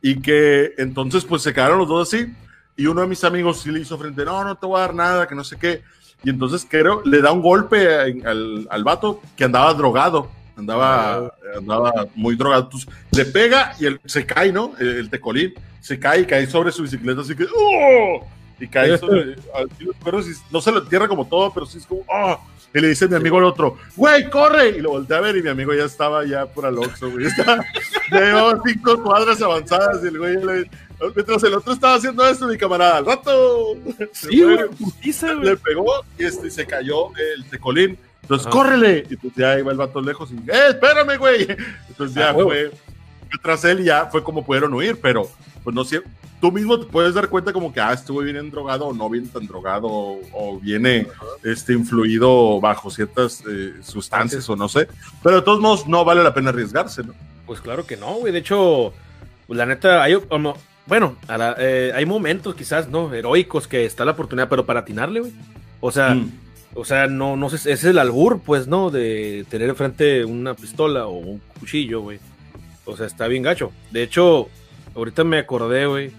Y 0.00 0.20
que 0.20 0.74
entonces 0.78 1.24
pues 1.24 1.42
se 1.42 1.52
quedaron 1.52 1.78
los 1.78 1.88
dos 1.88 2.08
así, 2.08 2.32
y 2.76 2.86
uno 2.86 3.02
de 3.02 3.06
mis 3.06 3.22
amigos 3.24 3.60
sí 3.60 3.70
le 3.70 3.80
hizo 3.80 3.98
frente, 3.98 4.24
no, 4.24 4.44
no 4.44 4.56
te 4.56 4.66
voy 4.66 4.78
a 4.78 4.82
dar 4.82 4.94
nada, 4.94 5.28
que 5.28 5.34
no 5.34 5.44
sé 5.44 5.56
qué. 5.56 5.82
Y 6.24 6.30
entonces 6.30 6.66
creo, 6.68 7.02
le 7.04 7.20
da 7.20 7.32
un 7.32 7.42
golpe 7.42 7.86
al, 8.24 8.66
al 8.70 8.84
vato 8.84 9.20
que 9.36 9.44
andaba 9.44 9.74
drogado 9.74 10.30
andaba, 10.56 11.34
andaba 11.56 12.06
muy 12.14 12.36
drogado. 12.36 12.64
Entonces, 12.64 12.88
le 13.12 13.24
pega 13.26 13.74
y 13.78 13.86
él, 13.86 14.00
se 14.04 14.26
cae, 14.26 14.52
¿no? 14.52 14.72
El, 14.78 14.88
el, 14.88 15.10
tecolín 15.10 15.54
se 15.80 15.98
cae 15.98 16.20
y 16.20 16.26
cae 16.26 16.46
sobre 16.46 16.72
su 16.72 16.82
bicicleta, 16.82 17.20
así 17.20 17.34
que 17.34 17.44
¡oh! 17.44 18.26
Y 18.60 18.68
cae 18.68 18.96
sobre. 18.98 19.36
Si, 19.36 20.32
no 20.50 20.60
se 20.60 20.72
lo 20.72 20.80
entierra 20.80 21.08
como 21.08 21.26
todo, 21.26 21.52
pero 21.52 21.66
sí 21.66 21.78
es 21.78 21.86
como 21.86 22.02
¡oh! 22.08 22.40
Y 22.74 22.80
le 22.80 22.88
dice 22.88 23.06
mi 23.06 23.14
amigo 23.14 23.38
al 23.38 23.44
otro, 23.44 23.78
güey, 23.94 24.28
corre. 24.28 24.70
Y 24.70 24.80
lo 24.80 24.90
volteé 24.90 25.16
a 25.16 25.20
ver 25.20 25.36
y 25.36 25.42
mi 25.42 25.48
amigo 25.48 25.72
ya 25.72 25.84
estaba 25.84 26.24
ya 26.26 26.44
por 26.46 26.66
al 26.66 26.76
Oxxo, 26.76 27.10
güey. 27.10 27.26
Estaba, 27.26 27.64
llevaba 28.10 28.60
cinco 28.66 29.02
cuadras 29.02 29.40
avanzadas 29.40 30.02
y 30.02 30.08
el 30.08 30.18
güey 30.18 30.44
le, 30.44 30.68
Mientras 31.14 31.42
el 31.42 31.54
otro 31.54 31.72
estaba 31.72 31.94
haciendo 31.94 32.26
esto, 32.26 32.46
mi 32.46 32.56
camarada, 32.56 32.98
al 32.98 33.06
rato 33.06 33.76
sí, 34.12 34.42
güey, 34.42 34.68
putiza, 34.68 35.34
le 35.34 35.56
pegó 35.56 35.86
y 36.18 36.24
este, 36.24 36.50
se 36.50 36.66
cayó 36.66 37.10
el 37.16 37.44
tecolín. 37.50 37.98
Entonces, 38.22 38.46
Ajá. 38.46 38.56
córrele. 38.56 39.04
Y 39.10 39.16
pues 39.16 39.34
ya 39.34 39.58
iba 39.58 39.70
el 39.70 39.76
vato 39.76 40.00
lejos 40.00 40.30
y, 40.32 40.36
¡eh, 40.50 40.68
espérame, 40.70 41.18
güey! 41.18 41.46
Entonces 41.88 42.16
ya 42.16 42.30
ah, 42.30 42.34
fue, 42.34 42.70
tras 43.42 43.64
él 43.64 43.80
y 43.80 43.84
ya 43.84 44.06
fue 44.06 44.22
como 44.22 44.44
pudieron 44.44 44.72
huir, 44.72 44.98
pero 45.00 45.28
pues 45.62 45.74
no 45.74 45.84
sé, 45.84 46.00
tú 46.40 46.52
mismo 46.52 46.78
te 46.78 46.86
puedes 46.86 47.14
dar 47.14 47.28
cuenta 47.28 47.52
como 47.52 47.72
que, 47.72 47.80
ah, 47.80 47.92
estuvo 47.92 48.20
bien 48.20 48.50
drogado 48.50 48.86
o 48.86 48.94
no 48.94 49.08
viene 49.08 49.28
tan 49.28 49.46
drogado 49.46 49.86
o, 49.88 50.20
o 50.32 50.60
viene 50.60 51.06
este, 51.42 51.72
influido 51.72 52.60
bajo 52.60 52.90
ciertas 52.90 53.42
eh, 53.50 53.74
sustancias 53.82 54.48
o 54.48 54.56
no 54.56 54.68
sé. 54.68 54.88
Pero 55.22 55.36
de 55.36 55.42
todos 55.42 55.60
modos 55.60 55.86
no 55.86 56.04
vale 56.04 56.22
la 56.22 56.34
pena 56.34 56.50
arriesgarse, 56.50 57.02
¿no? 57.02 57.14
Pues 57.46 57.60
claro 57.60 57.86
que 57.86 57.96
no, 57.96 58.14
güey. 58.14 58.32
De 58.32 58.40
hecho, 58.40 58.92
pues, 59.46 59.56
la 59.56 59.66
neta, 59.66 60.02
hay, 60.02 60.20
como, 60.20 60.54
bueno, 60.86 61.16
eh, 61.58 61.92
hay 61.94 62.06
momentos 62.06 62.54
quizás, 62.54 62.88
¿no? 62.88 63.12
Heroicos 63.12 63.68
que 63.68 63.84
está 63.84 64.04
la 64.04 64.12
oportunidad, 64.12 64.48
pero 64.48 64.66
para 64.66 64.80
atinarle, 64.80 65.20
güey. 65.20 65.32
O 65.80 65.90
sea, 65.90 66.14
mm. 66.14 66.32
o 66.74 66.84
sea, 66.84 67.06
no, 67.06 67.36
no 67.36 67.50
sé, 67.50 67.56
ese 67.56 67.72
es 67.72 67.84
el 67.84 67.98
albur, 67.98 68.40
pues, 68.40 68.66
¿no? 68.66 68.90
De 68.90 69.44
tener 69.48 69.68
enfrente 69.68 70.24
una 70.24 70.54
pistola 70.54 71.06
o 71.06 71.12
un 71.12 71.40
cuchillo, 71.60 72.00
güey. 72.00 72.18
O 72.86 72.96
sea, 72.96 73.06
está 73.06 73.28
bien 73.28 73.42
gacho. 73.42 73.72
De 73.90 74.02
hecho, 74.02 74.48
ahorita 74.94 75.24
me 75.24 75.38
acordé, 75.38 75.86
güey, 75.86 76.12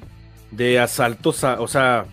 de 0.55 0.79
asaltos, 0.79 1.43
a, 1.43 1.59
o 1.61 1.67
sea, 1.67 2.05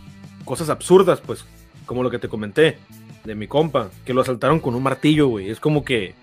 cosas 0.44 0.70
absurdas, 0.70 1.20
pues, 1.20 1.44
como 1.86 2.02
lo 2.02 2.10
que 2.10 2.18
te 2.18 2.28
comenté 2.28 2.78
de 3.24 3.34
mi 3.34 3.46
compa, 3.46 3.90
que 4.04 4.14
lo 4.14 4.22
asaltaron 4.22 4.60
con 4.60 4.74
un 4.74 4.82
martillo, 4.82 5.28
güey. 5.28 5.50
Es 5.50 5.60
como 5.60 5.84
que 5.84 6.14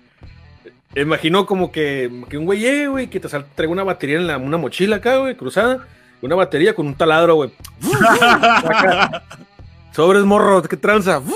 Imagino 0.96 1.46
como 1.46 1.70
que, 1.70 2.10
que 2.28 2.36
un 2.36 2.46
güey 2.46 2.58
llegue, 2.58 2.88
güey, 2.88 3.06
que 3.08 3.20
te 3.20 3.28
traiga 3.28 3.72
una 3.72 3.84
batería 3.84 4.16
en 4.16 4.26
la, 4.26 4.38
una 4.38 4.56
mochila 4.56 4.96
acá, 4.96 5.18
güey, 5.18 5.36
cruzada. 5.36 5.86
Una 6.20 6.34
batería 6.34 6.74
con 6.74 6.88
un 6.88 6.96
taladro, 6.96 7.36
güey. 7.36 7.52
Sobres 9.92 10.24
morros, 10.24 10.66
qué 10.66 10.76
tranza. 10.76 11.22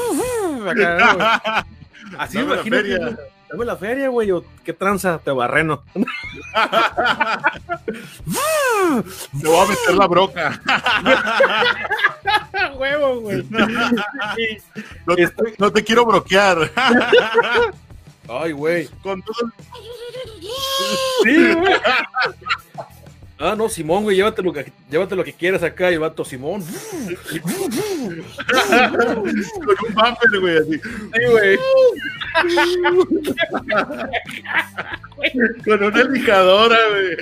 Así 2.18 2.38
me 2.38 2.44
imagino. 2.44 2.78
Dame 3.50 3.64
la 3.64 3.76
feria, 3.76 4.08
güey, 4.08 4.30
o 4.30 4.44
qué 4.64 4.72
tranza, 4.72 5.18
te 5.18 5.30
barreno. 5.30 5.82
Te 9.40 9.48
voy 9.48 9.58
a 9.58 9.68
meter 9.68 9.94
la 9.94 10.06
broca. 10.06 10.60
Huevo, 12.76 13.20
güey. 13.20 13.42
No 15.06 15.16
te, 15.16 15.32
no 15.58 15.72
te 15.72 15.84
quiero 15.84 16.04
broquear. 16.04 16.70
Ay, 18.28 18.52
güey. 18.52 18.88
Con 19.02 19.22
todo. 19.22 19.50
Sí, 21.22 21.54
güey. 21.54 21.74
Ah, 23.38 23.54
no, 23.56 23.68
Simón, 23.68 24.04
güey, 24.04 24.16
llévate 24.16 24.42
lo 24.42 24.52
que, 24.52 24.72
llévate 24.88 25.16
lo 25.16 25.24
que 25.24 25.32
quieras 25.32 25.64
acá 25.64 25.90
y 25.90 25.94
el 25.94 26.00
vato 26.00 26.24
Simón. 26.24 26.62
Con 27.42 27.52
un 29.88 29.94
bumper, 29.94 30.40
güey, 30.40 30.58
así. 30.58 30.78
Sí, 30.78 31.20
güey. 31.30 31.58
Con 35.64 35.82
una 35.82 36.04
lijadora, 36.04 36.78
güey. 36.90 37.16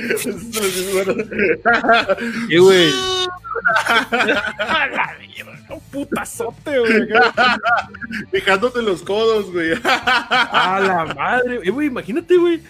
Sí, 2.48 2.56
güey. 2.58 2.90
Un 5.70 5.80
putazote, 5.90 6.78
güey. 6.78 7.08
Dejándote 8.30 8.82
los 8.82 9.02
codos, 9.02 9.50
güey. 9.50 9.72
A 9.82 10.78
la 10.78 11.14
madre. 11.14 11.70
Güey, 11.70 11.86
imagínate, 11.86 12.36
güey. 12.36 12.60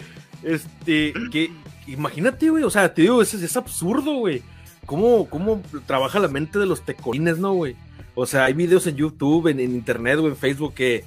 Este, 0.45 1.13
que 1.31 1.51
imagínate, 1.87 2.51
güey, 2.51 2.64
o 2.64 2.71
sea, 2.71 2.92
te 2.92 3.03
digo, 3.03 3.23
es, 3.23 3.35
es 3.35 3.57
absurdo, 3.57 4.14
güey. 4.14 4.42
¿Cómo, 4.87 5.29
¿Cómo 5.29 5.62
trabaja 5.87 6.18
la 6.18 6.29
mente 6.29 6.59
de 6.59 6.66
los 6.66 6.83
tecolines, 6.83 7.38
no, 7.38 7.53
güey? 7.53 7.77
O 8.14 8.27
sea, 8.27 8.45
hay 8.45 8.53
videos 8.53 8.87
en 8.87 8.97
YouTube, 8.97 9.49
en, 9.49 9.61
internet 9.61 10.18
o 10.18 10.29
en 10.29 10.37
Facebook 10.37 10.75
que, 10.75 11.05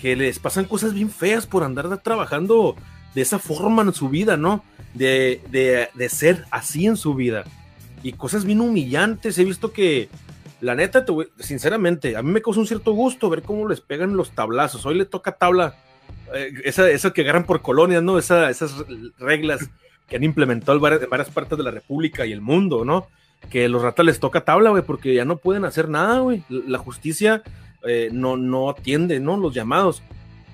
que 0.00 0.16
les 0.16 0.38
pasan 0.38 0.64
cosas 0.64 0.94
bien 0.94 1.10
feas 1.10 1.46
por 1.46 1.62
andar 1.62 1.98
trabajando 1.98 2.74
de 3.14 3.22
esa 3.22 3.38
forma 3.38 3.82
en 3.82 3.92
su 3.92 4.08
vida, 4.08 4.36
¿no? 4.36 4.64
De, 4.94 5.42
de, 5.50 5.88
de 5.94 6.08
ser 6.08 6.44
así 6.50 6.86
en 6.86 6.96
su 6.96 7.14
vida. 7.14 7.44
Y 8.02 8.12
cosas 8.12 8.44
bien 8.44 8.60
humillantes. 8.60 9.38
He 9.38 9.44
visto 9.44 9.72
que, 9.72 10.08
la 10.60 10.74
neta, 10.74 11.04
te, 11.04 11.12
sinceramente, 11.38 12.16
a 12.16 12.22
mí 12.22 12.32
me 12.32 12.42
causa 12.42 12.60
un 12.60 12.66
cierto 12.66 12.92
gusto 12.92 13.30
ver 13.30 13.42
cómo 13.42 13.68
les 13.68 13.80
pegan 13.80 14.16
los 14.16 14.32
tablazos. 14.32 14.84
Hoy 14.86 14.96
le 14.96 15.04
toca 15.04 15.32
tabla, 15.32 15.76
eh, 16.34 16.52
esa, 16.64 16.88
esa 16.90 17.12
que 17.12 17.20
agarran 17.20 17.44
por 17.44 17.62
colonias, 17.62 18.02
¿no? 18.02 18.18
Esa, 18.18 18.50
esas 18.50 18.72
reglas 19.18 19.70
que 20.08 20.16
han 20.16 20.24
implementado 20.24 20.76
en 20.76 21.08
varias, 21.10 21.30
partes 21.30 21.58
de 21.58 21.64
la 21.64 21.70
República 21.70 22.26
y 22.26 22.32
el 22.32 22.40
mundo, 22.40 22.84
¿no? 22.84 23.08
Que 23.50 23.68
los 23.68 23.82
ratas 23.82 24.04
les 24.06 24.18
toca 24.18 24.44
tabla, 24.44 24.70
güey, 24.70 24.82
porque 24.82 25.14
ya 25.14 25.24
no 25.24 25.36
pueden 25.36 25.64
hacer 25.64 25.88
nada, 25.88 26.20
güey. 26.20 26.42
La 26.48 26.78
justicia 26.78 27.42
eh, 27.86 28.08
no, 28.12 28.36
no 28.36 28.70
atiende, 28.70 29.20
¿no? 29.20 29.36
Los 29.36 29.54
llamados. 29.54 30.02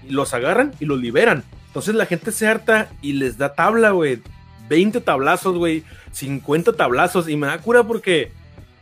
Los 0.09 0.35
agarran 0.35 0.73
y 0.81 0.85
los 0.85 1.01
liberan. 1.01 1.45
Entonces 1.69 1.95
la 1.95 2.07
gente 2.07 2.31
se 2.31 2.47
harta 2.47 2.91
y 3.01 3.15
les 3.15 3.39
da 3.39 3.55
tabla, 3.55 3.91
güey. 3.91 4.21
20 4.69 5.01
tablazos, 5.01 5.57
güey. 5.57 5.85
50 6.13 6.75
tablazos. 6.75 7.29
Y 7.29 7.37
me 7.37 7.47
da 7.47 7.59
cura 7.59 7.85
porque. 7.85 8.33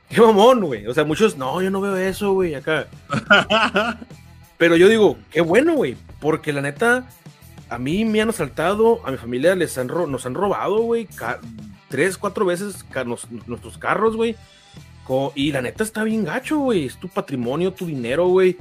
Qué 0.09 0.21
mamón, 0.21 0.61
güey. 0.61 0.87
O 0.87 0.95
sea, 0.95 1.05
muchos, 1.05 1.39
no, 1.39 1.63
yo 1.63 1.71
no 1.71 1.81
veo 1.81 1.97
eso, 1.97 2.33
güey, 2.35 2.55
acá. 2.55 2.87
Pero 4.59 4.77
yo 4.77 4.89
digo, 4.89 5.17
qué 5.31 5.41
bueno, 5.41 5.75
güey. 5.75 5.97
Porque 6.21 6.53
la 6.53 6.61
neta, 6.61 7.09
a 7.73 7.79
mí 7.79 8.05
me 8.05 8.21
han 8.21 8.29
asaltado, 8.29 9.01
a 9.07 9.11
mi 9.11 9.17
familia 9.17 9.55
les 9.55 9.79
han 9.79 9.87
nos 9.87 10.27
han 10.27 10.35
robado, 10.35 10.83
güey, 10.83 11.09
tres, 11.89 12.19
cuatro 12.19 12.45
veces 12.45 12.85
nuestros 13.47 13.79
carros, 13.79 14.15
güey. 14.15 14.37
Y 15.35 15.53
la 15.53 15.63
neta 15.63 15.83
está 15.83 16.05
bien 16.05 16.25
gacho, 16.25 16.59
güey. 16.59 16.85
Es 16.85 16.99
tu 16.99 17.09
patrimonio, 17.09 17.73
tu 17.73 17.87
dinero, 17.87 18.29
güey. 18.29 18.57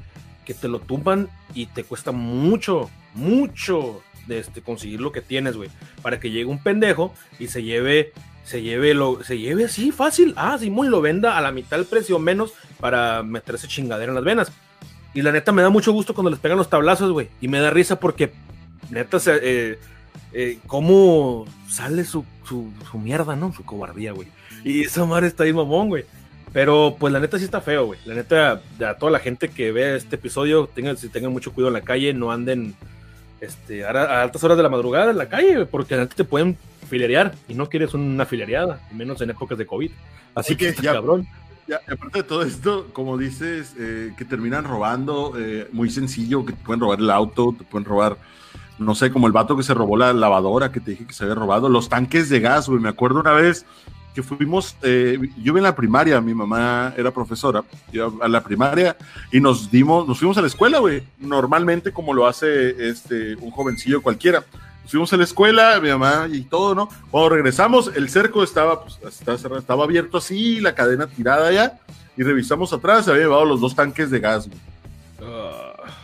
Que 0.45 0.53
te 0.53 0.67
lo 0.67 0.79
tumban 0.79 1.29
y 1.53 1.65
te 1.67 1.83
cuesta 1.83 2.11
mucho, 2.11 2.89
mucho 3.13 4.01
este, 4.27 4.61
conseguir 4.61 5.01
lo 5.01 5.11
que 5.11 5.21
tienes, 5.21 5.57
güey. 5.57 5.69
Para 6.01 6.19
que 6.19 6.31
llegue 6.31 6.45
un 6.45 6.63
pendejo 6.63 7.13
y 7.37 7.47
se 7.47 7.63
lleve, 7.63 8.13
se 8.43 8.61
lleve, 8.61 8.93
lo, 8.93 9.23
se 9.23 9.37
lleve 9.37 9.65
así 9.65 9.91
fácil. 9.91 10.33
Ah, 10.37 10.57
sí, 10.57 10.69
muy 10.69 10.87
lo 10.87 11.01
venda 11.01 11.37
a 11.37 11.41
la 11.41 11.51
mitad 11.51 11.77
del 11.77 11.85
precio 11.85 12.17
menos 12.17 12.53
para 12.79 13.23
meterse 13.23 13.67
chingadera 13.67 14.11
en 14.11 14.15
las 14.15 14.23
venas. 14.23 14.51
Y 15.13 15.21
la 15.21 15.33
neta 15.33 15.51
me 15.51 15.61
da 15.61 15.69
mucho 15.69 15.91
gusto 15.91 16.13
cuando 16.13 16.29
les 16.31 16.39
pegan 16.39 16.57
los 16.57 16.69
tablazos, 16.69 17.11
güey. 17.11 17.29
Y 17.41 17.49
me 17.49 17.59
da 17.59 17.69
risa 17.69 17.99
porque 17.99 18.31
neta, 18.91 19.17
eh, 19.27 19.79
eh, 20.33 20.59
cómo 20.67 21.45
sale 21.67 22.05
su, 22.05 22.25
su, 22.43 22.71
mierda, 22.97 23.35
¿no? 23.35 23.53
Su 23.53 23.63
cobardía, 23.63 24.11
güey. 24.11 24.27
Y 24.63 24.81
esa 24.81 25.05
madre 25.05 25.27
está 25.27 25.43
ahí 25.43 25.53
mamón, 25.53 25.89
güey. 25.89 26.05
Pero 26.53 26.97
pues 26.99 27.13
la 27.13 27.19
neta 27.19 27.39
sí 27.39 27.45
está 27.45 27.61
feo, 27.61 27.85
güey. 27.87 27.99
La 28.05 28.13
neta, 28.13 28.61
a 28.85 28.93
toda 28.95 29.11
la 29.11 29.19
gente 29.19 29.47
que 29.47 29.71
ve 29.71 29.95
este 29.95 30.17
episodio, 30.17 30.67
tengan, 30.67 30.97
si 30.97 31.07
tengan 31.07 31.31
mucho 31.31 31.53
cuidado 31.53 31.69
en 31.69 31.81
la 31.81 31.85
calle, 31.85 32.13
no 32.13 32.31
anden 32.31 32.75
este, 33.39 33.85
a, 33.85 34.21
altas 34.21 34.43
horas 34.43 34.57
de 34.57 34.63
la 34.63 34.69
madrugada 34.69 35.11
en 35.11 35.17
la 35.17 35.29
calle, 35.29 35.65
porque 35.65 35.95
antes 35.95 36.15
te 36.15 36.25
pueden 36.25 36.57
filerear 36.89 37.33
y 37.47 37.53
no 37.53 37.69
quieres 37.69 37.93
una 37.93 38.25
filereada, 38.25 38.81
menos 38.91 39.21
en 39.21 39.29
épocas 39.29 39.57
de 39.57 39.65
COVID. 39.65 39.91
Así 40.35 40.57
que, 40.57 40.73
ya, 40.81 40.93
cabrón. 40.93 41.25
Ya, 41.67 41.79
aparte 41.89 42.19
de 42.19 42.23
todo 42.23 42.43
esto, 42.43 42.87
como 42.91 43.17
dices, 43.17 43.73
eh, 43.79 44.13
que 44.17 44.25
terminan 44.25 44.65
robando, 44.65 45.33
muy 45.71 45.89
sencillo, 45.89 46.45
que 46.45 46.51
te 46.51 46.63
pueden 46.65 46.81
robar 46.81 46.99
el 46.99 47.09
auto, 47.09 47.55
te 47.57 47.63
pueden 47.63 47.85
robar 47.85 48.17
no 48.79 48.95
sé, 48.95 49.11
como 49.11 49.27
el 49.27 49.33
vato 49.33 49.55
que 49.55 49.63
se 49.63 49.73
robó 49.73 49.97
la 49.97 50.13
lavadora 50.13 50.71
que 50.71 50.79
te 50.79 50.91
dije 50.91 51.05
que 51.05 51.13
se 51.13 51.23
había 51.23 51.35
robado, 51.35 51.69
los 51.69 51.89
tanques 51.89 52.29
de 52.29 52.39
gas, 52.39 52.67
güey. 52.67 52.81
Me 52.81 52.89
acuerdo 52.89 53.19
una 53.19 53.33
vez 53.33 53.65
que 54.13 54.23
fuimos, 54.23 54.75
eh, 54.81 55.17
yo 55.41 55.55
en 55.55 55.63
la 55.63 55.75
primaria, 55.75 56.19
mi 56.19 56.33
mamá 56.33 56.93
era 56.97 57.11
profesora, 57.11 57.63
a 58.21 58.27
la 58.27 58.43
primaria 58.43 58.97
y 59.31 59.39
nos 59.39 59.71
dimos, 59.71 60.07
nos 60.07 60.19
fuimos 60.19 60.37
a 60.37 60.41
la 60.41 60.47
escuela, 60.47 60.79
güey, 60.79 61.03
normalmente 61.19 61.93
como 61.93 62.13
lo 62.13 62.27
hace 62.27 62.89
este, 62.89 63.35
un 63.35 63.51
jovencillo 63.51 64.01
cualquiera. 64.01 64.43
Fuimos 64.87 65.13
a 65.13 65.17
la 65.17 65.23
escuela, 65.23 65.79
mi 65.79 65.87
mamá 65.87 66.27
y 66.29 66.41
todo, 66.41 66.75
¿no? 66.75 66.89
Cuando 67.11 67.29
regresamos, 67.29 67.91
el 67.95 68.09
cerco 68.09 68.43
estaba, 68.43 68.83
pues, 68.83 68.99
estaba, 69.25 69.83
abierto 69.83 70.17
así, 70.17 70.59
la 70.59 70.75
cadena 70.75 71.07
tirada 71.07 71.49
ya, 71.51 71.79
y 72.17 72.23
revisamos 72.23 72.73
atrás, 72.73 73.05
se 73.05 73.11
había 73.11 73.23
llevado 73.23 73.45
los 73.45 73.61
dos 73.61 73.73
tanques 73.73 74.11
de 74.11 74.19
gas, 74.19 74.49
güey. 74.49 74.59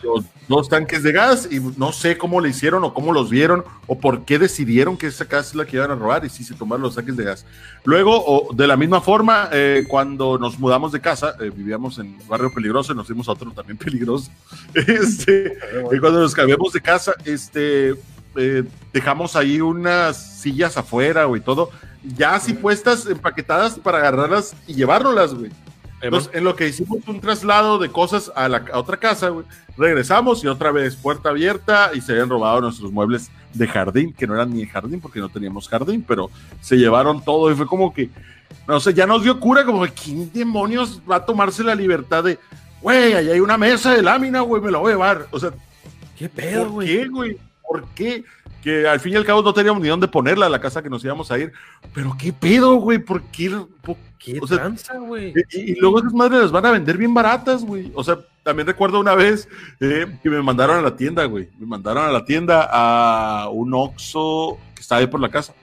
Ah 0.04 0.38
dos 0.48 0.68
tanques 0.68 1.02
de 1.02 1.12
gas 1.12 1.46
y 1.50 1.60
no 1.76 1.92
sé 1.92 2.16
cómo 2.16 2.40
le 2.40 2.48
hicieron 2.48 2.82
o 2.82 2.94
cómo 2.94 3.12
los 3.12 3.30
vieron 3.30 3.64
o 3.86 3.98
por 3.98 4.24
qué 4.24 4.38
decidieron 4.38 4.96
que 4.96 5.06
esa 5.06 5.26
casa 5.26 5.50
es 5.50 5.54
la 5.54 5.66
que 5.66 5.76
iban 5.76 5.90
a 5.90 5.94
robar 5.94 6.24
y 6.24 6.30
sí 6.30 6.42
se 6.42 6.54
tomaron 6.54 6.82
los 6.82 6.94
tanques 6.94 7.16
de 7.16 7.24
gas. 7.24 7.46
Luego, 7.84 8.48
de 8.54 8.66
la 8.66 8.76
misma 8.76 9.00
forma, 9.00 9.50
eh, 9.52 9.84
cuando 9.86 10.38
nos 10.38 10.58
mudamos 10.58 10.90
de 10.90 11.00
casa, 11.00 11.36
eh, 11.40 11.50
vivíamos 11.54 11.98
en 11.98 12.06
un 12.06 12.28
barrio 12.28 12.52
peligroso 12.52 12.92
y 12.92 12.96
nos 12.96 13.06
fuimos 13.06 13.28
a 13.28 13.32
otro 13.32 13.50
también 13.52 13.76
peligroso. 13.78 14.30
Este, 14.74 15.58
y 15.92 15.98
cuando 15.98 16.20
nos 16.20 16.34
cambiamos 16.34 16.72
de 16.72 16.80
casa, 16.80 17.12
este, 17.24 17.94
eh, 18.36 18.64
dejamos 18.92 19.36
ahí 19.36 19.60
unas 19.60 20.40
sillas 20.40 20.76
afuera, 20.78 21.26
y 21.36 21.40
todo, 21.40 21.70
ya 22.16 22.36
así 22.36 22.54
puestas, 22.54 23.06
empaquetadas 23.06 23.78
para 23.78 23.98
agarrarlas 23.98 24.56
y 24.66 24.74
llevárnoslas, 24.74 25.34
güey. 25.34 25.50
Entonces, 26.00 26.30
en 26.32 26.44
lo 26.44 26.54
que 26.54 26.68
hicimos 26.68 26.98
un 27.06 27.20
traslado 27.20 27.78
de 27.78 27.88
cosas 27.88 28.30
a 28.36 28.48
la 28.48 28.64
otra 28.74 28.96
casa, 28.96 29.32
regresamos 29.76 30.44
y 30.44 30.46
otra 30.46 30.70
vez 30.70 30.94
puerta 30.94 31.30
abierta 31.30 31.90
y 31.92 32.00
se 32.00 32.12
habían 32.12 32.28
robado 32.28 32.60
nuestros 32.60 32.92
muebles 32.92 33.30
de 33.52 33.66
jardín, 33.66 34.12
que 34.12 34.26
no 34.26 34.34
eran 34.34 34.52
ni 34.52 34.64
jardín 34.66 35.00
porque 35.00 35.18
no 35.18 35.28
teníamos 35.28 35.68
jardín, 35.68 36.04
pero 36.06 36.30
se 36.60 36.76
llevaron 36.76 37.24
todo 37.24 37.50
y 37.50 37.56
fue 37.56 37.66
como 37.66 37.92
que, 37.92 38.10
no 38.66 38.78
sé, 38.78 38.94
ya 38.94 39.06
nos 39.06 39.24
dio 39.24 39.40
cura, 39.40 39.64
como 39.64 39.82
que, 39.84 39.92
¿quién 39.92 40.32
demonios 40.32 41.00
va 41.10 41.16
a 41.16 41.24
tomarse 41.24 41.64
la 41.64 41.74
libertad 41.74 42.22
de, 42.22 42.38
güey, 42.80 43.14
ahí 43.14 43.30
hay 43.30 43.40
una 43.40 43.58
mesa 43.58 43.92
de 43.92 44.02
lámina, 44.02 44.42
güey, 44.42 44.62
me 44.62 44.70
la 44.70 44.78
voy 44.78 44.90
a 44.90 44.94
llevar? 44.94 45.26
O 45.32 45.40
sea, 45.40 45.50
¿qué 46.16 46.28
pedo, 46.28 46.70
güey? 46.70 46.86
¿Por 46.86 46.96
qué, 46.96 47.08
güey? 47.08 47.38
¿Por 47.68 47.88
qué? 47.88 48.24
Que 48.62 48.88
al 48.88 49.00
fin 49.00 49.14
y 49.14 49.16
al 49.16 49.24
cabo 49.24 49.42
no 49.42 49.52
teníamos 49.52 49.82
ni 49.82 49.88
dónde 49.88 50.06
ponerla 50.08 50.46
a 50.46 50.50
la 50.50 50.60
casa 50.60 50.82
que 50.82 50.90
nos 50.90 51.04
íbamos 51.04 51.30
a 51.30 51.38
ir. 51.38 51.52
Pero 51.92 52.16
qué 52.18 52.32
pedo, 52.32 52.74
güey, 52.76 52.98
¿por 52.98 53.22
qué? 53.22 53.50
¿Qué 54.18 54.40
o 54.40 55.00
güey? 55.06 55.32
Y, 55.52 55.78
luego 55.80 56.00
esas 56.00 56.12
madres 56.12 56.42
las 56.42 56.52
van 56.52 56.66
a 56.66 56.72
vender 56.72 56.96
bien 56.96 57.14
baratas, 57.14 57.64
güey. 57.64 57.92
O 57.94 58.02
sea, 58.02 58.18
también 58.42 58.66
recuerdo 58.66 58.98
una 58.98 59.14
vez 59.14 59.48
eh, 59.80 60.06
que 60.22 60.30
me 60.30 60.42
mandaron 60.42 60.78
a 60.78 60.82
la 60.82 60.96
tienda, 60.96 61.24
güey. 61.24 61.48
Me 61.58 61.66
mandaron 61.66 62.04
a 62.04 62.12
la 62.12 62.24
tienda 62.24 62.68
a 62.70 63.48
un 63.50 63.72
Oxxo 63.74 64.58
que 64.74 64.82
estaba 64.82 65.00
ahí 65.00 65.06
por 65.06 65.20
la 65.20 65.30
casa. 65.30 65.54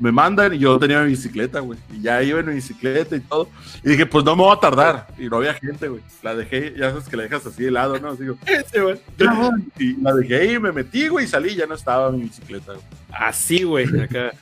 me 0.00 0.12
mandan 0.12 0.54
y 0.54 0.58
yo 0.58 0.78
tenía 0.78 1.02
mi 1.02 1.08
bicicleta, 1.08 1.60
güey. 1.60 1.78
Y 1.92 2.02
ya 2.02 2.22
iba 2.22 2.40
en 2.40 2.46
mi 2.46 2.54
bicicleta 2.54 3.16
y 3.16 3.20
todo. 3.20 3.48
Y 3.84 3.90
dije, 3.90 4.06
pues 4.06 4.24
no 4.24 4.36
me 4.36 4.42
voy 4.42 4.56
a 4.56 4.60
tardar. 4.60 5.08
Y 5.18 5.28
no 5.28 5.36
había 5.36 5.52
gente, 5.54 5.88
güey. 5.88 6.02
La 6.22 6.34
dejé, 6.34 6.74
ya 6.78 6.90
sabes 6.90 7.08
que 7.08 7.16
la 7.16 7.24
dejas 7.24 7.44
así 7.44 7.64
de 7.64 7.70
lado, 7.72 7.98
¿no? 7.98 8.10
Así, 8.10 8.22
digo, 8.22 8.38
y 9.78 10.00
la 10.00 10.14
dejé 10.14 10.52
y 10.52 10.58
me 10.58 10.72
metí, 10.72 11.08
güey, 11.08 11.26
y 11.26 11.28
salí, 11.28 11.54
ya 11.54 11.66
no 11.66 11.74
estaba 11.74 12.10
mi 12.10 12.22
bicicleta, 12.22 12.72
güey. 12.72 12.84
Así, 13.10 13.64
güey, 13.64 14.00
acá. 14.00 14.32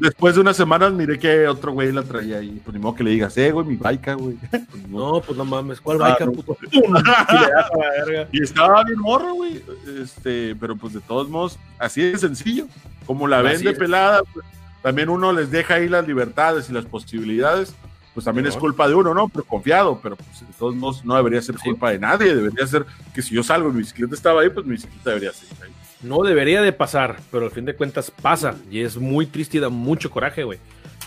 Después 0.00 0.34
de 0.34 0.40
unas 0.40 0.56
semanas 0.56 0.92
miré 0.92 1.18
que 1.18 1.46
otro 1.46 1.72
güey 1.72 1.92
la 1.92 2.02
traía 2.02 2.42
y 2.42 2.60
pues 2.64 2.74
ni 2.74 2.80
modo 2.80 2.94
que 2.94 3.04
le 3.04 3.10
digas, 3.10 3.36
eh, 3.36 3.50
güey, 3.50 3.66
mi 3.66 3.76
baica, 3.76 4.14
güey. 4.14 4.36
Pues, 4.50 4.88
no, 4.88 5.20
pues 5.20 5.36
no 5.36 5.44
mames, 5.44 5.80
¿cuál 5.80 5.98
baica, 5.98 6.26
no. 6.26 6.32
puto? 6.32 6.56
y 8.32 8.42
estaba 8.42 8.84
bien 8.84 8.98
morro, 8.98 9.34
güey. 9.34 9.62
Este, 10.02 10.54
pero 10.56 10.76
pues 10.76 10.94
de 10.94 11.00
todos 11.00 11.28
modos, 11.28 11.58
así 11.78 12.02
de 12.02 12.18
sencillo. 12.18 12.66
Como 13.06 13.26
la 13.26 13.38
Así 13.38 13.48
vende 13.48 13.70
es. 13.70 13.78
pelada, 13.78 14.22
pues, 14.34 14.44
también 14.82 15.08
uno 15.08 15.32
les 15.32 15.50
deja 15.50 15.74
ahí 15.74 15.88
las 15.88 16.06
libertades 16.06 16.68
y 16.68 16.72
las 16.72 16.84
posibilidades. 16.84 17.74
Pues 18.14 18.24
también 18.24 18.46
es 18.46 18.56
culpa 18.56 18.88
de 18.88 18.94
uno, 18.94 19.14
¿no? 19.14 19.28
Pero 19.28 19.44
confiado, 19.44 20.00
pero 20.02 20.16
pues 20.16 20.40
de 20.40 20.52
todos 20.58 20.74
modos 20.74 21.04
no 21.04 21.14
debería 21.14 21.40
ser 21.40 21.56
culpa 21.56 21.90
de 21.90 22.00
nadie. 22.00 22.34
Debería 22.34 22.66
ser 22.66 22.84
que 23.14 23.22
si 23.22 23.34
yo 23.34 23.44
salgo 23.44 23.68
y 23.68 23.72
mi 23.72 23.78
bicicleta 23.78 24.14
estaba 24.14 24.40
ahí, 24.42 24.50
pues 24.50 24.66
mi 24.66 24.72
bicicleta 24.72 25.10
debería 25.10 25.32
seguir 25.32 25.54
ahí. 25.62 25.70
No 26.02 26.22
debería 26.22 26.62
de 26.62 26.72
pasar, 26.72 27.16
pero 27.30 27.46
al 27.46 27.50
fin 27.50 27.64
de 27.64 27.74
cuentas 27.74 28.10
pasa. 28.10 28.54
Y 28.70 28.82
es 28.82 28.96
muy 28.96 29.26
triste 29.26 29.56
y 29.56 29.60
da 29.60 29.68
mucho 29.68 30.10
coraje, 30.10 30.44
güey. 30.44 30.58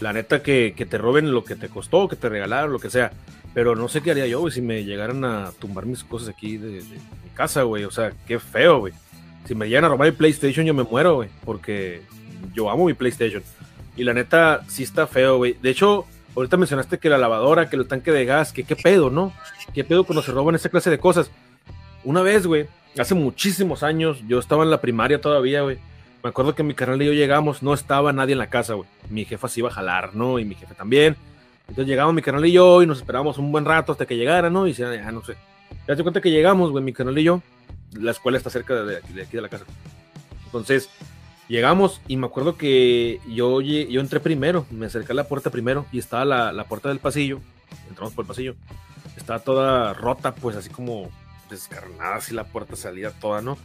La 0.01 0.13
neta 0.13 0.41
que, 0.41 0.73
te 0.89 0.97
roben 0.97 1.31
lo 1.31 1.43
que 1.43 1.55
te 1.55 1.69
costó, 1.69 2.07
que 2.07 2.15
te 2.15 2.27
regalaron, 2.27 2.73
lo 2.73 2.79
que 2.79 2.89
sea. 2.89 3.11
Pero 3.53 3.75
no 3.75 3.87
sé 3.87 4.01
qué 4.01 4.11
haría 4.11 4.27
yo, 4.27 4.39
güey, 4.39 4.53
si 4.53 4.61
me 4.61 4.83
llegaran 4.83 5.23
a 5.23 5.51
tumbar 5.59 5.85
mis 5.85 6.03
cosas 6.03 6.29
aquí 6.29 6.57
de, 6.57 6.81
de 6.81 6.83
mi 6.83 7.29
casa, 7.33 7.63
güey. 7.63 7.85
O 7.85 7.91
sea, 7.91 8.11
qué 8.27 8.39
feo, 8.39 8.79
güey. 8.79 8.93
Si 9.45 9.55
me 9.55 9.67
llegan 9.67 9.85
a 9.85 9.89
robar 9.89 10.09
mi 10.09 10.15
PlayStation, 10.15 10.65
yo 10.65 10.73
me 10.73 10.83
muero, 10.83 11.15
güey. 11.15 11.29
Porque 11.45 12.01
yo 12.53 12.69
amo 12.69 12.85
mi 12.85 12.93
PlayStation. 12.93 13.43
Y 13.95 14.03
la 14.03 14.13
neta, 14.13 14.61
sí 14.67 14.83
está 14.83 15.07
feo, 15.07 15.37
güey. 15.37 15.55
De 15.61 15.69
hecho, 15.69 16.05
ahorita 16.35 16.57
mencionaste 16.57 16.97
que 16.97 17.09
la 17.09 17.17
lavadora, 17.17 17.69
que 17.69 17.75
el 17.75 17.87
tanque 17.87 18.11
de 18.11 18.25
gas, 18.25 18.53
que 18.53 18.63
qué 18.63 18.75
pedo, 18.75 19.09
¿no? 19.09 19.33
¿Qué 19.73 19.83
pedo 19.83 20.03
cuando 20.03 20.21
se 20.21 20.31
roban 20.31 20.55
esa 20.55 20.69
clase 20.69 20.89
de 20.89 20.99
cosas? 20.99 21.31
Una 22.03 22.21
vez, 22.21 22.47
güey, 22.47 22.67
hace 22.97 23.15
muchísimos 23.15 23.83
años, 23.83 24.21
yo 24.27 24.39
estaba 24.39 24.63
en 24.63 24.71
la 24.71 24.81
primaria 24.81 25.21
todavía, 25.21 25.61
güey. 25.61 25.77
Me 26.23 26.29
acuerdo 26.29 26.53
que 26.53 26.63
mi 26.63 26.75
carnal 26.75 27.01
y 27.01 27.05
yo 27.05 27.13
llegamos, 27.13 27.63
no 27.63 27.73
estaba 27.73 28.13
nadie 28.13 28.33
en 28.33 28.37
la 28.37 28.49
casa, 28.49 28.75
güey. 28.75 28.87
Mi 29.09 29.25
jefa 29.25 29.47
se 29.47 29.61
iba 29.61 29.69
a 29.69 29.73
jalar, 29.73 30.13
¿no? 30.15 30.37
Y 30.37 30.45
mi 30.45 30.55
jefe 30.55 30.75
también. 30.75 31.15
Entonces 31.67 31.87
llegamos 31.87 32.13
mi 32.13 32.21
carnal 32.21 32.45
y 32.45 32.51
yo 32.51 32.83
y 32.83 32.85
nos 32.85 32.99
esperamos 32.99 33.37
un 33.37 33.51
buen 33.51 33.65
rato 33.65 33.91
hasta 33.91 34.05
que 34.05 34.17
llegara, 34.17 34.49
¿no? 34.49 34.67
Y 34.67 34.73
ya, 34.73 34.93
ya 34.93 35.11
no 35.11 35.23
sé. 35.23 35.35
Ya 35.87 35.95
te 35.95 36.03
cuenta 36.03 36.21
que 36.21 36.29
llegamos, 36.29 36.69
güey, 36.71 36.83
mi 36.83 36.93
carnal 36.93 37.17
y 37.17 37.23
yo. 37.23 37.41
La 37.93 38.11
escuela 38.11 38.37
está 38.37 38.49
cerca 38.49 38.75
de 38.83 38.97
aquí 38.97 39.13
de, 39.13 39.41
la 39.41 39.49
casa. 39.49 39.65
Entonces, 40.45 40.89
llegamos 41.47 42.01
y 42.07 42.17
me 42.17 42.27
acuerdo 42.27 42.55
que 42.55 43.19
yo, 43.27 43.61
yo 43.61 44.01
entré 44.01 44.19
primero, 44.19 44.65
me 44.69 44.85
acerqué 44.85 45.13
a 45.13 45.15
la 45.15 45.23
puerta 45.23 45.49
primero 45.49 45.85
y 45.91 45.99
estaba 45.99 46.23
la, 46.23 46.53
la 46.53 46.65
puerta 46.65 46.89
del 46.89 46.99
pasillo. 46.99 47.39
Entramos 47.89 48.13
por 48.13 48.23
el 48.23 48.27
pasillo. 48.27 48.55
Estaba 49.17 49.39
toda 49.39 49.93
rota, 49.93 50.35
pues 50.35 50.55
así 50.55 50.69
como 50.69 51.09
descarnada, 51.51 52.15
así 52.15 52.33
la 52.33 52.45
puerta 52.45 52.75
salida 52.75 53.11
toda, 53.11 53.41
¿no? 53.41 53.57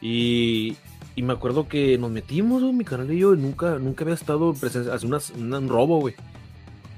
Y, 0.00 0.76
y 1.14 1.22
me 1.22 1.32
acuerdo 1.34 1.68
que 1.68 1.98
nos 1.98 2.10
metimos, 2.10 2.62
güey, 2.62 2.72
mi 2.74 2.84
canal 2.84 3.10
y 3.12 3.18
yo, 3.18 3.34
y 3.34 3.38
nunca, 3.38 3.78
nunca 3.78 4.04
había 4.04 4.14
estado 4.14 4.50
en 4.52 4.58
presencia, 4.58 4.94
hace 4.94 5.06
unas- 5.06 5.30
una- 5.30 5.58
un 5.58 5.68
robo, 5.68 6.00
güey. 6.00 6.14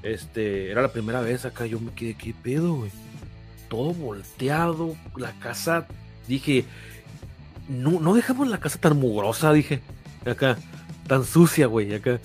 Este, 0.03 0.71
era 0.71 0.81
la 0.81 0.91
primera 0.93 1.21
vez 1.21 1.43
acá, 1.45 1.65
yo 1.65 1.79
me 1.79 1.91
quedé, 1.91 2.13
¿qué 2.15 2.33
pedo, 2.33 2.75
güey? 2.75 2.91
Todo 3.69 3.93
volteado, 3.93 4.95
la 5.17 5.33
casa, 5.39 5.87
dije, 6.27 6.63
no, 7.67 7.99
no 7.99 8.13
dejamos 8.13 8.47
la 8.47 8.59
casa 8.59 8.79
tan 8.79 8.97
mugrosa, 8.97 9.51
dije, 9.51 9.81
acá, 10.25 10.57
tan 11.07 11.25
sucia, 11.25 11.67
güey, 11.67 11.93
acá. 11.93 12.19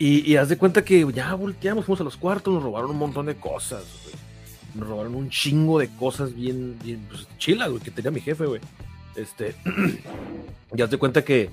Y, 0.00 0.28
y 0.30 0.36
haz 0.36 0.48
de 0.48 0.56
cuenta 0.58 0.84
que 0.84 1.06
ya 1.12 1.34
volteamos, 1.34 1.84
fuimos 1.84 2.00
a 2.00 2.04
los 2.04 2.16
cuartos, 2.16 2.54
nos 2.54 2.62
robaron 2.62 2.90
un 2.90 2.98
montón 2.98 3.26
de 3.26 3.36
cosas, 3.36 3.84
güey. 4.04 4.14
Nos 4.74 4.88
robaron 4.88 5.14
un 5.14 5.30
chingo 5.30 5.78
de 5.78 5.88
cosas 5.88 6.34
bien, 6.34 6.78
bien, 6.82 7.04
pues, 7.08 7.26
chilas, 7.38 7.70
güey, 7.70 7.82
que 7.82 7.90
tenía 7.90 8.10
mi 8.10 8.20
jefe, 8.20 8.46
güey. 8.46 8.60
Este, 9.16 9.54
y 10.76 10.82
haz 10.82 10.90
de 10.90 10.98
cuenta 10.98 11.24
que 11.24 11.50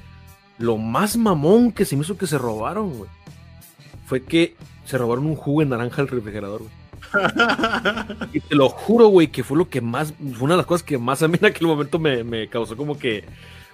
lo 0.57 0.77
más 0.77 1.17
mamón 1.17 1.71
que 1.71 1.85
se 1.85 1.95
me 1.95 2.03
hizo 2.03 2.17
que 2.17 2.27
se 2.27 2.37
robaron, 2.37 2.97
güey, 2.97 3.09
fue 4.05 4.23
que 4.23 4.55
se 4.85 4.97
robaron 4.97 5.25
un 5.25 5.35
jugo 5.35 5.61
de 5.61 5.67
naranja 5.67 6.01
al 6.01 6.07
refrigerador, 6.07 6.61
güey. 6.61 6.71
Y 8.33 8.39
te 8.39 8.55
lo 8.55 8.69
juro, 8.69 9.07
güey, 9.07 9.27
que 9.27 9.43
fue 9.43 9.57
lo 9.57 9.69
que 9.69 9.81
más, 9.81 10.13
fue 10.13 10.43
una 10.43 10.55
de 10.55 10.57
las 10.57 10.65
cosas 10.65 10.83
que 10.83 10.97
más 10.97 11.21
a 11.23 11.27
mí 11.27 11.37
en 11.39 11.45
aquel 11.45 11.67
momento 11.67 11.99
me, 11.99 12.23
me 12.23 12.47
causó 12.47 12.75
como 12.75 12.97
que 12.97 13.23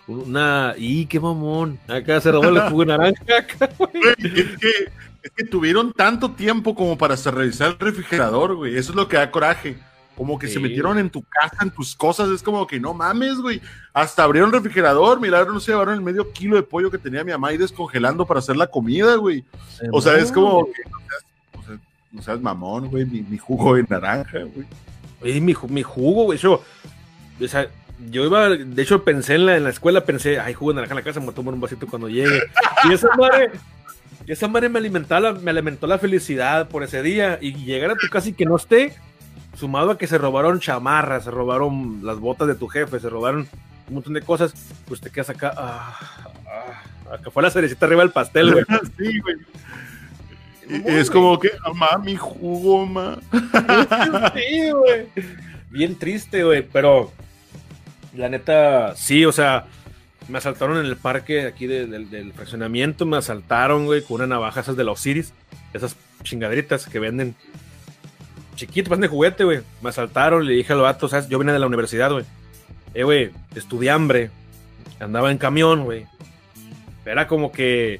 una, 0.08 0.74
y 0.78 1.06
qué 1.06 1.20
mamón, 1.20 1.80
acá 1.88 2.20
se 2.22 2.32
robó 2.32 2.50
el 2.50 2.60
jugo 2.70 2.82
de 2.82 2.86
naranja, 2.88 3.24
acá, 3.38 3.70
güey. 3.78 3.92
es, 4.18 4.58
que, 4.58 4.92
es 5.24 5.32
que 5.32 5.44
tuvieron 5.46 5.94
tanto 5.94 6.32
tiempo 6.32 6.74
como 6.76 6.98
para 6.98 7.14
hacer 7.14 7.36
revisar 7.36 7.70
el 7.70 7.80
refrigerador, 7.80 8.56
güey. 8.56 8.78
Eso 8.78 8.92
es 8.92 8.96
lo 8.96 9.08
que 9.08 9.18
da 9.18 9.30
coraje. 9.32 9.78
Como 10.16 10.38
que 10.38 10.48
Sí. 10.48 10.54
se 10.56 10.60
metieron 10.60 11.00
en 11.00 11.10
tu 11.10 11.24
casa, 11.24 11.58
en 11.62 11.72
tus 11.72 11.96
cosas. 11.96 12.30
Es 12.30 12.44
como 12.44 12.68
que 12.68 12.80
no 12.80 12.94
mames, 12.94 13.38
güey. 13.38 13.62
Hasta 13.94 14.24
abrieron 14.24 14.50
el 14.50 14.56
refrigerador. 14.56 15.20
Milagro, 15.20 15.54
no 15.54 15.60
se 15.60 15.72
llevaron 15.72 15.94
el 15.96 16.02
medio 16.02 16.32
kilo 16.32 16.56
de 16.58 16.64
pollo 16.64 16.92
que 16.92 16.98
tenía 16.98 17.24
mi 17.24 17.32
mamá 17.32 17.50
ahí 17.50 17.58
descongelando 17.58 18.26
para 18.26 18.40
hacer 18.40 18.58
la 18.58 18.68
comida, 18.68 19.16
güey. 19.16 19.44
O 19.92 20.02
sea, 20.02 20.18
es 20.18 20.32
como 20.32 20.66
que 20.66 20.82
no 20.90 21.00
seas, 21.00 21.26
o 21.58 21.64
sea, 21.66 21.78
no 22.12 22.22
seas 22.22 22.42
mamón, 22.42 22.90
güey. 22.90 23.06
Mi, 23.06 23.22
mi 23.22 23.38
jugo 23.38 23.76
de 23.76 23.86
naranja, 23.90 24.40
güey. 24.40 24.68
Oye, 25.22 25.40
mi, 25.42 25.56
mi 25.70 25.82
jugo, 25.84 26.26
güey. 26.26 26.38
Yo, 26.40 26.62
o 27.42 27.48
sea, 27.48 27.68
yo 28.10 28.26
iba, 28.26 28.50
de 28.50 28.82
hecho, 28.82 29.04
pensé 29.04 29.36
en 29.36 29.46
la, 29.46 29.58
en 29.58 29.64
la 29.64 29.70
escuela, 29.70 30.04
pensé, 30.04 30.40
ay, 30.40 30.54
jugo 30.54 30.72
de 30.72 30.76
naranja 30.76 30.94
en 30.94 30.98
la 30.98 31.04
casa, 31.04 31.20
me 31.20 31.28
voy 31.28 31.34
a 31.34 31.36
tomar 31.36 31.54
un 31.54 31.62
vasito 31.62 31.88
cuando 31.88 32.10
llegue. 32.10 32.42
Y 32.90 32.94
esa 32.94 33.08
madre, 33.16 33.52
esa 34.28 34.48
madre 34.48 34.70
me 34.70 34.80
alimentó, 34.80 35.20
la, 35.20 35.34
me 35.34 35.52
alimentó 35.52 35.88
la 35.88 35.98
felicidad 35.98 36.68
por 36.68 36.84
ese 36.84 37.02
día. 37.02 37.38
Y 37.42 37.54
llegar 37.54 37.92
a 37.92 37.96
tu 37.96 38.08
casa 38.08 38.30
y 38.30 38.34
que 38.34 38.46
no 38.46 38.56
esté, 38.56 38.94
sumado 39.58 39.92
a 39.92 39.98
que 39.98 40.08
se 40.08 40.18
robaron 40.18 40.60
chamarras, 40.60 41.24
se 41.26 41.32
robaron 41.32 42.00
las 42.04 42.20
botas 42.20 42.48
de 42.48 42.56
tu 42.56 42.68
jefe, 42.68 43.00
se 43.00 43.10
robaron 43.10 43.48
un 43.88 43.96
montón 43.96 44.14
de 44.14 44.22
cosas, 44.22 44.54
pues 44.88 45.02
te 45.02 45.10
quedas 45.10 45.32
acá, 45.32 45.54
ah, 45.58 46.00
ah, 46.48 47.14
acá 47.14 47.30
fue 47.30 47.44
la 47.44 47.52
cerecita 47.52 47.86
arriba 47.86 48.04
del 48.04 48.12
pastel, 48.12 48.54
güey. 48.54 48.66
sí, 48.98 49.20
güey. 49.20 49.36
Es 50.86 51.12
como 51.12 51.38
que, 51.38 51.52
mamá, 51.66 51.98
mi 52.02 52.16
jugo, 52.16 52.86
ma. 52.86 53.20
Sí, 54.34 54.72
güey. 54.72 55.08
Bien 55.70 55.98
triste, 55.98 56.44
güey, 56.44 56.62
pero 56.62 57.12
la 58.16 58.30
neta, 58.30 58.96
sí, 58.96 59.26
o 59.26 59.32
sea, 59.32 59.66
me 60.28 60.38
asaltaron 60.38 60.78
en 60.78 60.86
el 60.86 60.98
parque 60.98 61.46
aquí 61.46 61.68
de- 61.68 61.88
del- 61.88 62.10
fraccionamiento, 62.34 63.06
me 63.06 63.18
asaltaron, 63.18 63.86
güey, 63.86 64.02
con 64.02 64.16
una 64.16 64.28
navaja 64.28 64.62
esas 64.62 64.78
de 64.78 64.84
los 64.84 65.00
Osiris, 65.00 65.34
esas 65.74 65.96
chingaderitas 66.24 66.86
que 66.86 67.00
venden 67.00 67.36
chiquitas, 68.56 68.90
pasan 68.90 69.02
de 69.02 69.08
juguete, 69.08 69.44
güey. 69.44 69.62
Me 69.82 69.90
asaltaron, 69.90 70.46
le 70.46 70.54
dije 70.54 70.74
al 70.74 70.82
vato, 70.82 71.08
¿sabes? 71.08 71.28
Yo 71.30 71.40
vine 71.40 71.52
de 71.54 71.60
la 71.60 71.68
universidad, 71.68 72.12
güey. 72.12 72.26
Eh, 72.94 73.04
güey, 73.04 73.32
estudié 73.56 73.90
hambre, 73.90 74.30
andaba 75.00 75.32
en 75.32 75.38
camión, 75.38 75.84
güey. 75.86 76.06
Era 77.06 77.28
como 77.28 77.52
que, 77.52 78.00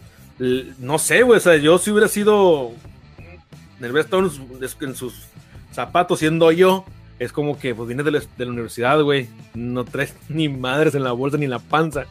no 0.80 1.00
sé, 1.00 1.24
güey, 1.24 1.38
o 1.38 1.42
sea, 1.42 1.58
yo 1.58 1.80
si 1.80 1.90
hubiera 1.92 2.08
sido, 2.08 2.72
en 3.80 3.86
en 4.86 4.96
sus 4.96 5.26
zapatos 5.72 6.20
siendo 6.20 6.52
yo, 6.52 6.86
es 7.22 7.32
como 7.32 7.60
que 7.60 7.76
pues 7.76 7.88
vienes 7.88 8.04
de 8.04 8.10
la, 8.10 8.20
de 8.20 8.46
la 8.46 8.52
universidad, 8.52 9.00
güey, 9.04 9.28
no 9.54 9.86
traes 9.86 10.16
ni 10.30 10.50
madres 10.50 10.96
en 10.96 11.04
la 11.04 11.12
bolsa 11.12 11.38
ni 11.38 11.46
en 11.46 11.52
la 11.52 11.60
panza. 11.60 12.06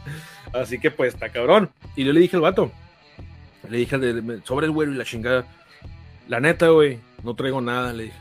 Así 0.52 0.78
que 0.78 0.92
pues 0.92 1.14
está 1.14 1.30
cabrón. 1.30 1.68
Y 1.96 2.04
yo 2.04 2.12
le 2.12 2.20
dije 2.20 2.36
al 2.36 2.42
vato, 2.42 2.70
le 3.68 3.78
dije 3.78 3.98
sobre 4.44 4.66
el 4.66 4.72
güero 4.72 4.92
y 4.92 4.94
la 4.94 5.04
chingada, 5.04 5.46
la 6.28 6.38
neta, 6.38 6.68
güey, 6.68 7.00
no 7.24 7.34
traigo 7.34 7.60
nada, 7.60 7.92
le 7.92 8.04
dije. 8.04 8.16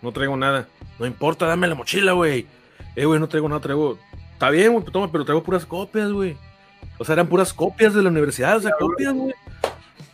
No 0.00 0.12
traigo 0.12 0.36
nada. 0.36 0.68
No 1.00 1.06
importa, 1.06 1.46
dame 1.46 1.66
la 1.66 1.74
mochila, 1.74 2.12
güey. 2.12 2.46
Eh, 2.94 3.04
güey, 3.04 3.18
no 3.18 3.28
traigo 3.28 3.48
nada, 3.48 3.60
traigo. 3.60 3.98
Está 4.32 4.50
bien, 4.50 4.74
güey, 4.74 4.84
toma, 4.84 5.10
pero 5.10 5.24
traigo 5.24 5.42
puras 5.42 5.66
copias, 5.66 6.12
güey. 6.12 6.36
O 6.98 7.04
sea, 7.04 7.14
eran 7.14 7.26
puras 7.26 7.52
copias 7.52 7.94
de 7.94 8.02
la 8.04 8.10
universidad, 8.10 8.58
o 8.58 8.60
sea, 8.60 8.70
copias, 8.78 9.12
güey. 9.12 9.34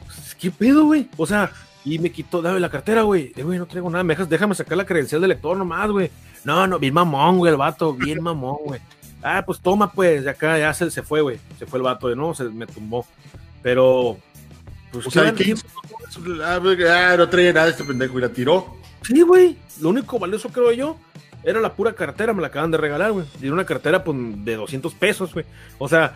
Pues, 0.07 0.35
¿Qué 0.37 0.51
pedo, 0.51 0.87
güey? 0.87 1.07
O 1.19 1.27
sea, 1.27 1.53
y 1.85 1.99
me 1.99 2.13
quitó, 2.13 2.41
dame 2.41 2.61
la 2.61 2.71
cartera, 2.71 3.03
güey. 3.03 3.33
Eh, 3.37 3.43
güey, 3.43 3.59
no 3.59 3.67
traigo 3.67 3.91
nada. 3.91 4.05
Me 4.05 4.15
dejas, 4.15 4.29
déjame 4.29 4.55
sacar 4.55 4.79
la 4.79 4.87
credencial 4.87 5.21
del 5.21 5.31
lector 5.31 5.57
nomás, 5.57 5.91
güey. 5.91 6.11
No, 6.45 6.67
no, 6.67 6.79
bien 6.79 6.95
mamón, 6.95 7.39
güey, 7.39 7.51
el 7.51 7.59
vato, 7.59 7.93
bien 7.95 8.23
mamón, 8.23 8.59
güey. 8.65 8.81
Ah, 9.23 9.43
pues 9.45 9.61
toma, 9.61 9.93
pues, 9.93 10.25
de 10.25 10.31
acá 10.31 10.59
ya 10.59 10.73
se, 10.75 10.91
se 10.91 11.03
fue, 11.03 11.21
güey. 11.21 11.39
Se 11.59 11.67
fue 11.67 11.79
el 11.79 11.85
vato, 11.85 12.09
de 12.09 12.17
no, 12.17 12.35
se 12.35 12.45
me 12.45 12.67
tumbó. 12.67 13.07
Pero, 13.63 14.17
pues, 14.93 15.07
O 15.07 15.11
¿qué 15.11 15.21
sea, 15.21 15.33
¿qué 15.33 15.45
hizo? 15.45 15.67
Ah, 16.43 16.61
ah, 16.61 17.15
no 17.17 17.29
traía 17.29 17.53
nada 17.53 17.69
este 17.69 17.85
pendejo 17.85 18.19
y 18.19 18.23
la 18.23 18.29
tiró. 18.29 18.77
Sí, 19.03 19.23
güey. 19.23 19.57
Lo 19.81 19.89
único 19.89 20.19
valioso, 20.19 20.49
creo 20.51 20.73
yo, 20.73 20.97
era 21.43 21.61
la 21.61 21.75
pura 21.75 21.95
cartera. 21.95 22.33
Me 22.33 22.43
la 22.43 22.49
acaban 22.49 22.71
de 22.71 22.79
regalar, 22.79 23.13
güey. 23.13 23.27
Y 23.41 23.49
una 23.49 23.65
cartera 23.65 24.05
pues, 24.05 24.17
de 24.45 24.57
200 24.57 24.95
pesos, 24.95 25.33
güey. 25.33 25.47
O 25.79 25.89
sea, 25.89 26.15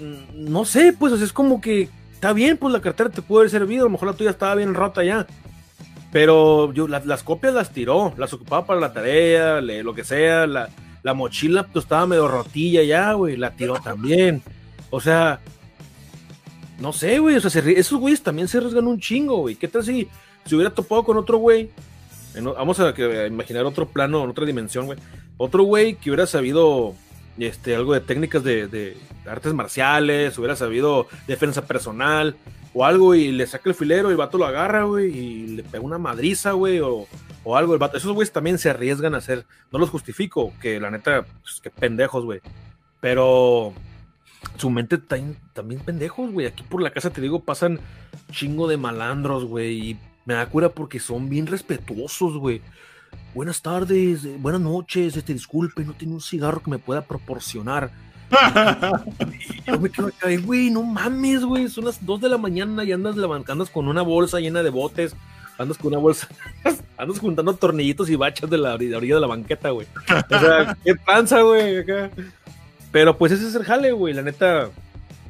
mm, 0.00 0.50
no 0.50 0.64
sé, 0.64 0.92
pues 0.92 1.12
o 1.12 1.16
sea, 1.16 1.26
es 1.26 1.32
como 1.32 1.60
que 1.60 1.88
está 2.24 2.32
bien, 2.32 2.56
pues 2.56 2.72
la 2.72 2.80
cartera 2.80 3.10
te 3.10 3.20
puede 3.20 3.42
haber 3.42 3.50
servido. 3.50 3.82
A 3.82 3.84
lo 3.84 3.90
mejor 3.90 4.08
la 4.08 4.14
tuya 4.14 4.30
estaba 4.30 4.54
bien 4.54 4.72
rota 4.72 5.04
ya. 5.04 5.26
Pero 6.10 6.72
yo 6.72 6.88
la- 6.88 7.02
las 7.04 7.22
copias 7.22 7.52
las 7.52 7.70
tiró. 7.70 8.14
Las 8.16 8.32
ocupaba 8.32 8.64
para 8.64 8.80
la 8.80 8.94
tarea, 8.94 9.60
lo 9.60 9.94
que 9.94 10.04
sea. 10.04 10.46
La, 10.46 10.70
la 11.02 11.12
mochila 11.12 11.64
pues, 11.64 11.84
estaba 11.84 12.06
medio 12.06 12.26
rotilla 12.26 12.82
ya, 12.82 13.12
güey. 13.12 13.36
La 13.36 13.50
tiró 13.50 13.74
también. 13.74 14.42
O 14.88 15.02
sea, 15.02 15.40
no 16.80 16.94
sé, 16.94 17.18
güey, 17.18 17.36
o 17.36 17.40
sea, 17.42 17.62
esos 17.62 18.00
güeyes 18.00 18.22
también 18.22 18.48
se 18.48 18.56
arriesgan 18.56 18.86
un 18.86 18.98
chingo, 18.98 19.40
güey. 19.40 19.56
¿Qué 19.56 19.68
tal 19.68 19.84
si 19.84 20.08
se 20.46 20.54
hubiera 20.54 20.72
topado 20.72 21.04
con 21.04 21.18
otro 21.18 21.36
güey? 21.36 21.68
Vamos 22.40 22.80
a, 22.80 22.94
imaginar 23.26 23.66
otro 23.66 23.86
plano, 23.86 24.22
otra 24.22 24.46
dimensión, 24.46 24.86
güey. 24.86 24.98
Otro 25.36 25.64
güey 25.64 25.96
que 25.96 26.08
hubiera 26.08 26.26
sabido 26.26 26.94
este, 27.38 27.74
algo 27.74 27.94
de 27.94 28.00
técnicas 28.00 28.44
de, 28.44 28.96
artes 29.26 29.54
marciales, 29.54 30.38
hubiera 30.38 30.56
sabido 30.56 31.06
defensa 31.26 31.66
personal 31.66 32.36
o 32.74 32.84
algo 32.84 33.14
y 33.14 33.32
le 33.32 33.46
saca 33.46 33.70
el 33.70 33.74
filero 33.74 34.08
y 34.08 34.12
el 34.12 34.16
vato 34.16 34.36
lo 34.36 34.46
agarra, 34.46 34.84
güey, 34.84 35.16
y 35.16 35.46
le 35.48 35.62
pega 35.62 35.84
una 35.84 35.98
madriza, 35.98 36.52
güey, 36.52 36.80
o, 36.80 37.06
algo. 37.54 37.74
El 37.74 37.78
vato, 37.78 37.96
esos 37.96 38.12
güeyes 38.12 38.32
también 38.32 38.58
se 38.58 38.70
arriesgan 38.70 39.14
a 39.14 39.18
hacer, 39.18 39.46
no 39.70 39.78
los 39.78 39.90
justifico, 39.90 40.52
que 40.60 40.80
la 40.80 40.90
neta, 40.90 41.24
pues, 41.42 41.60
que 41.62 41.70
pendejos, 41.70 42.24
güey. 42.24 42.40
Pero 43.00 43.72
su 44.56 44.70
mente 44.70 44.98
también, 44.98 45.36
también 45.52 45.80
pendejos, 45.80 46.32
güey. 46.32 46.46
Aquí 46.46 46.62
por 46.64 46.82
la 46.82 46.90
casa, 46.90 47.10
te 47.10 47.20
digo, 47.20 47.40
pasan 47.40 47.80
chingo 48.32 48.66
de 48.66 48.76
malandros, 48.76 49.44
güey, 49.44 49.90
y 49.90 49.98
me 50.24 50.34
da 50.34 50.46
cura 50.46 50.70
porque 50.70 51.00
son 51.00 51.28
bien 51.28 51.46
respetuosos, 51.46 52.36
güey. 52.38 52.60
Buenas 53.34 53.60
tardes, 53.60 54.24
eh, 54.24 54.36
buenas 54.38 54.60
noches, 54.60 55.16
este, 55.16 55.32
disculpe, 55.32 55.84
no 55.84 55.92
tiene 55.92 56.14
un 56.14 56.20
cigarro 56.20 56.62
que 56.62 56.70
me 56.70 56.78
pueda 56.78 57.02
proporcionar. 57.02 57.90
yo 59.66 59.80
me 59.80 59.90
quedo 59.90 60.06
acá, 60.06 60.28
güey, 60.40 60.70
no 60.70 60.84
mames, 60.84 61.44
güey, 61.44 61.68
son 61.68 61.86
las 61.86 62.04
2 62.06 62.20
de 62.20 62.28
la 62.28 62.38
mañana 62.38 62.84
y 62.84 62.92
andas, 62.92 63.16
andas 63.48 63.70
con 63.70 63.88
una 63.88 64.02
bolsa 64.02 64.38
llena 64.38 64.62
de 64.62 64.70
botes, 64.70 65.16
andas 65.58 65.76
con 65.78 65.88
una 65.88 65.98
bolsa, 65.98 66.28
andas 66.96 67.18
juntando 67.18 67.54
tornillitos 67.54 68.08
y 68.08 68.14
bachas 68.14 68.48
de 68.48 68.56
la, 68.56 68.74
orilla 68.74 69.16
de 69.16 69.20
la 69.20 69.26
banqueta, 69.26 69.70
güey. 69.70 69.88
O 70.30 70.38
sea, 70.38 70.76
qué 70.84 70.94
panza, 70.94 71.40
güey, 71.40 71.78
acá. 71.78 72.10
Pero 72.92 73.18
pues 73.18 73.32
ese 73.32 73.48
es 73.48 73.54
el 73.56 73.64
jale, 73.64 73.90
güey, 73.90 74.14
la 74.14 74.22
neta, 74.22 74.70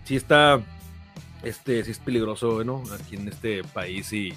sí 0.05 0.17
está, 0.17 0.61
este, 1.43 1.83
sí 1.83 1.93
es 1.93 1.99
peligroso, 2.01 2.65
¿no? 2.65 2.83
Aquí 3.01 3.17
en 3.17 3.29
este 3.29 3.65
país 3.65 4.13
y 4.13 4.35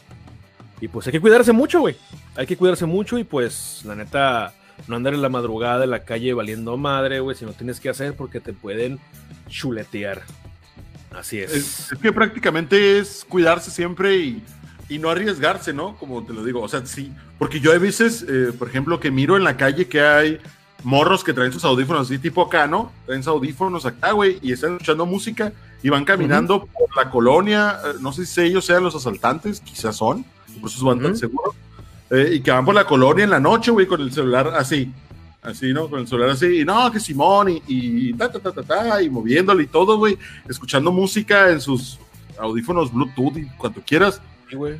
y 0.79 0.87
pues 0.87 1.07
hay 1.07 1.13
que 1.13 1.21
cuidarse 1.21 1.51
mucho, 1.51 1.79
güey. 1.79 1.95
Hay 2.35 2.45
que 2.45 2.57
cuidarse 2.57 2.85
mucho 2.85 3.17
y 3.17 3.23
pues 3.23 3.81
la 3.85 3.95
neta, 3.95 4.53
no 4.87 4.95
andar 4.95 5.13
en 5.13 5.21
la 5.21 5.29
madrugada 5.29 5.83
en 5.83 5.89
la 5.89 6.03
calle 6.03 6.33
valiendo 6.33 6.77
madre, 6.77 7.19
güey, 7.19 7.35
si 7.35 7.45
no 7.45 7.53
tienes 7.53 7.79
que 7.79 7.89
hacer 7.89 8.15
porque 8.15 8.39
te 8.39 8.53
pueden 8.53 8.99
chuletear. 9.49 10.21
Así 11.11 11.39
es. 11.39 11.53
Es, 11.53 11.89
que 11.99 12.13
prácticamente 12.13 12.99
es 12.99 13.25
cuidarse 13.27 13.71
siempre 13.71 14.17
y, 14.17 14.43
no 14.99 15.09
arriesgarse, 15.09 15.73
¿no? 15.73 15.95
Como 15.97 16.23
te 16.23 16.33
lo 16.33 16.45
digo. 16.45 16.61
O 16.61 16.67
sea, 16.67 16.85
sí. 16.85 17.11
Porque 17.39 17.59
yo 17.59 17.71
hay 17.71 17.79
veces, 17.79 18.23
eh, 18.27 18.53
por 18.57 18.69
ejemplo, 18.69 18.99
que 18.99 19.09
miro 19.09 19.35
en 19.35 19.43
la 19.43 19.57
calle 19.57 19.87
que 19.87 20.01
hay 20.01 20.39
morros 20.83 21.23
que 21.23 21.33
traen 21.33 21.51
sus 21.51 21.65
audífonos 21.65 22.03
así 22.07 22.19
tipo 22.19 22.43
acá, 22.43 22.67
¿no? 22.67 22.91
Traen 23.05 23.23
sus 23.23 23.31
audífonos 23.31 23.85
acá, 23.85 24.11
güey, 24.11 24.37
y 24.43 24.51
están 24.51 24.73
escuchando 24.73 25.05
música 25.05 25.51
y 25.81 25.89
van 25.89 26.05
caminando 26.05 26.67
por 26.67 26.95
la 26.95 27.09
colonia. 27.09 27.79
Eh, 27.83 27.93
no 27.99 28.13
sé 28.13 28.27
si 28.27 28.41
ellos 28.41 28.63
sean 28.65 28.83
los 28.83 28.95
asaltantes, 28.95 29.59
quizás 29.59 29.95
son 29.95 30.23
por 30.57 30.69
eso 30.69 30.85
van 30.85 31.01
tan 31.01 31.15
seguros. 31.15 31.55
Eh, 32.09 32.35
y 32.35 32.39
que 32.41 32.51
van 32.51 32.65
por 32.65 32.75
la 32.75 32.85
colonia 32.85 33.23
en 33.23 33.29
la 33.29 33.39
noche, 33.39 33.71
güey, 33.71 33.85
con 33.85 34.01
el 34.01 34.11
celular 34.11 34.53
así. 34.55 34.91
Así, 35.41 35.71
¿no? 35.73 35.89
Con 35.89 35.99
el 35.99 36.07
celular 36.07 36.31
así. 36.31 36.61
Y 36.61 36.65
no, 36.65 36.91
que 36.91 36.99
Simón 36.99 37.49
y, 37.49 37.61
y 37.67 38.13
ta, 38.13 38.31
ta, 38.31 38.39
ta, 38.39 38.51
ta, 38.51 38.63
ta, 38.63 39.01
y 39.01 39.09
moviéndole 39.09 39.63
y 39.63 39.67
todo, 39.67 39.97
güey. 39.97 40.17
Escuchando 40.47 40.91
música 40.91 41.49
en 41.49 41.61
sus 41.61 41.99
audífonos 42.37 42.91
Bluetooth 42.93 43.37
y 43.37 43.45
cuanto 43.57 43.81
quieras. 43.85 44.21
güey. 44.51 44.75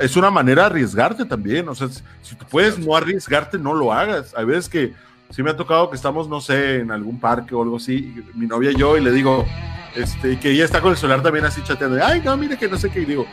Es 0.00 0.16
una 0.16 0.30
manera 0.30 0.62
de 0.62 0.66
arriesgarte 0.66 1.24
también. 1.24 1.68
O 1.68 1.74
sea, 1.74 1.88
si 2.22 2.34
tú 2.36 2.44
puedes 2.48 2.78
no 2.78 2.96
arriesgarte, 2.96 3.58
no 3.58 3.74
lo 3.74 3.92
hagas. 3.92 4.32
Hay 4.36 4.44
veces 4.44 4.68
que 4.68 4.92
sí 5.30 5.42
me 5.42 5.50
ha 5.50 5.56
tocado 5.56 5.90
que 5.90 5.96
estamos, 5.96 6.28
no 6.28 6.40
sé, 6.40 6.80
en 6.80 6.90
algún 6.90 7.18
parque 7.18 7.54
o 7.54 7.62
algo 7.62 7.76
así, 7.76 8.14
mi 8.34 8.46
novia 8.46 8.70
y 8.70 8.76
yo, 8.76 8.96
y 8.96 9.00
le 9.00 9.10
digo, 9.10 9.44
este, 9.94 10.38
que 10.38 10.50
ella 10.50 10.64
está 10.64 10.80
con 10.80 10.92
el 10.92 10.96
celular 10.96 11.22
también 11.22 11.44
así 11.44 11.62
chateando, 11.62 11.98
ay, 12.04 12.22
no, 12.24 12.36
mire 12.36 12.56
que 12.56 12.68
no 12.68 12.78
sé 12.78 12.90
qué, 12.90 13.00
y 13.00 13.04
digo, 13.06 13.26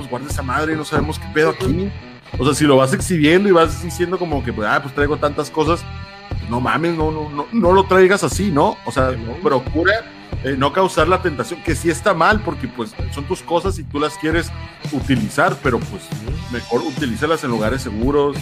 pues 0.00 0.10
guarda 0.10 0.28
esa 0.28 0.42
madre, 0.42 0.76
no 0.76 0.84
sabemos 0.84 1.18
qué 1.18 1.26
pedo 1.34 1.50
aquí. 1.50 1.90
O 2.38 2.44
sea, 2.44 2.54
si 2.54 2.64
lo 2.64 2.76
vas 2.76 2.94
exhibiendo 2.94 3.48
y 3.48 3.52
vas 3.52 3.82
diciendo 3.82 4.18
como 4.18 4.42
que, 4.42 4.52
pues, 4.52 4.66
ah, 4.68 4.80
pues 4.82 4.94
traigo 4.94 5.16
tantas 5.18 5.50
cosas, 5.50 5.84
pues, 6.28 6.50
no 6.50 6.60
mames, 6.60 6.96
no, 6.96 7.10
no, 7.10 7.28
no, 7.28 7.46
no 7.52 7.72
lo 7.72 7.84
traigas 7.84 8.24
así, 8.24 8.50
¿no? 8.50 8.76
O 8.86 8.92
sea, 8.92 9.10
procura 9.42 10.04
eh, 10.42 10.54
no 10.56 10.72
causar 10.72 11.06
la 11.06 11.20
tentación, 11.20 11.62
que 11.62 11.74
sí 11.74 11.90
está 11.90 12.14
mal, 12.14 12.40
porque 12.40 12.66
pues 12.66 12.94
son 13.12 13.24
tus 13.24 13.42
cosas 13.42 13.78
y 13.78 13.84
tú 13.84 14.00
las 14.00 14.16
quieres 14.16 14.50
utilizar, 14.90 15.56
pero 15.62 15.78
pues 15.78 16.02
mejor 16.50 16.80
utilízalas 16.80 17.44
en 17.44 17.50
lugares 17.50 17.82
seguros, 17.82 18.36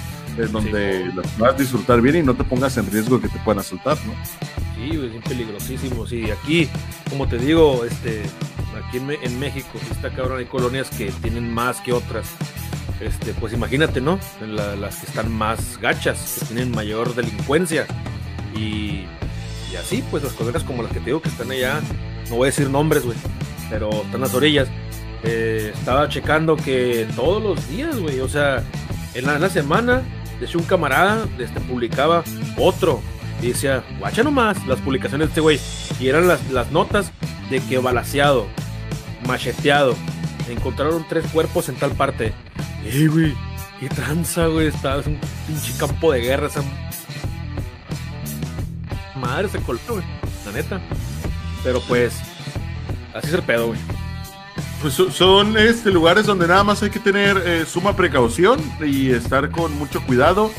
en 0.45 0.53
donde 0.53 1.11
las 1.15 1.39
vas 1.39 1.55
a 1.55 1.59
disfrutar 1.59 2.01
bien 2.01 2.17
y 2.17 2.23
no 2.23 2.35
te 2.35 2.45
pongas 2.45 2.77
en 2.77 2.91
riesgo 2.91 3.19
de 3.19 3.29
que 3.29 3.35
te 3.35 3.39
puedan 3.41 3.61
asaltar, 3.61 3.97
¿no? 4.07 4.13
Sí, 4.77 4.97
es 4.97 5.29
peligrosísimo, 5.29 6.07
sí. 6.07 6.31
Aquí, 6.31 6.69
como 7.11 7.27
te 7.27 7.39
digo, 7.39 7.85
este, 7.85 8.23
aquí 8.77 8.99
en, 8.99 9.39
México, 9.41 9.69
si 9.85 9.93
está 9.93 10.11
cabrón, 10.11 10.39
hay 10.39 10.45
colonias 10.47 10.91
que 10.91 11.11
tienen 11.23 11.53
más 11.53 11.81
que 11.81 11.93
otras. 11.93 12.29
Este, 13.01 13.33
pues 13.35 13.53
imagínate, 13.53 14.01
¿no? 14.01 14.19
las 14.41 14.97
que 14.97 15.07
están 15.07 15.33
más 15.33 15.79
gachas, 15.79 16.39
que 16.41 16.47
tienen 16.47 16.71
mayor 16.71 17.15
delincuencia. 17.15 17.87
Y, 18.55 19.05
y 19.73 19.77
así, 19.79 20.03
pues 20.11 20.23
las 20.23 20.33
colonias 20.33 20.65
como 20.65 20.83
las 20.83 20.93
que 20.93 21.01
te 21.01 21.07
digo 21.07 21.21
que 21.21 21.29
están 21.29 21.51
allá, 21.51 21.81
no 22.29 22.37
voy 22.37 22.47
a 22.47 22.51
decir 22.51 22.71
nombres, 22.71 23.05
güey, 23.05 23.17
pero 23.71 23.91
están 23.91 24.15
en 24.15 24.21
las 24.21 24.35
orillas. 24.35 24.69
Eh, 25.25 25.73
estaba 25.75 26.09
checando 26.09 26.57
que 26.57 27.07
todos 27.17 27.43
los 27.43 27.69
días, 27.69 27.99
güey, 27.99 28.21
o 28.21 28.29
sea, 28.29 28.63
en 29.15 29.27
la, 29.27 29.35
en 29.35 29.43
la 29.43 29.51
semana, 29.51 30.03
desde 30.41 30.59
un 30.59 30.65
camarada 30.65 31.27
este, 31.39 31.61
publicaba 31.61 32.25
otro 32.57 33.01
y 33.43 33.49
decía, 33.49 33.85
guacha 33.99 34.23
nomás 34.23 34.67
las 34.67 34.81
publicaciones 34.81 35.29
de 35.29 35.31
este 35.31 35.41
güey. 35.41 35.61
Y 36.01 36.09
eran 36.09 36.29
las, 36.29 36.51
las 36.51 36.71
notas 36.71 37.13
de 37.51 37.61
que 37.61 37.79
balaseado, 37.79 38.47
macheteado, 39.27 39.95
encontraron 40.49 41.07
tres 41.09 41.27
cuerpos 41.33 41.69
en 41.69 41.77
tal 41.77 41.93
parte. 41.93 42.33
¡Eh, 42.85 43.07
güey! 43.09 43.35
¡Qué 43.81 43.89
tranza, 43.89 44.47
güey! 44.47 44.69
Está, 44.69 44.99
es 44.99 45.07
un 45.07 45.19
pinche 45.47 45.73
campo 45.79 46.13
de 46.13 46.21
guerra 46.21 46.49
esa. 46.49 46.63
Madre 49.15 49.49
se 49.49 49.59
coló, 49.61 49.79
güey. 49.89 50.05
La 50.47 50.53
neta. 50.53 50.81
Pero 51.63 51.81
pues, 51.83 52.15
así 53.15 53.29
es 53.29 53.35
el 53.35 53.43
pedo, 53.43 53.69
güey. 53.69 53.98
Pues 54.81 54.95
son 54.95 55.57
este, 55.57 55.91
lugares 55.91 56.27
donde 56.27 56.47
nada 56.47 56.63
más 56.63 56.83
hay 56.85 56.91
que 56.91 57.01
tener 57.01 57.37
eh, 57.45 57.65
suma 57.67 57.97
precaución 57.97 58.61
y 58.81 59.11
estar 59.11 59.51
con 59.51 59.77
mucho 59.77 60.01
cuidado. 60.07 60.53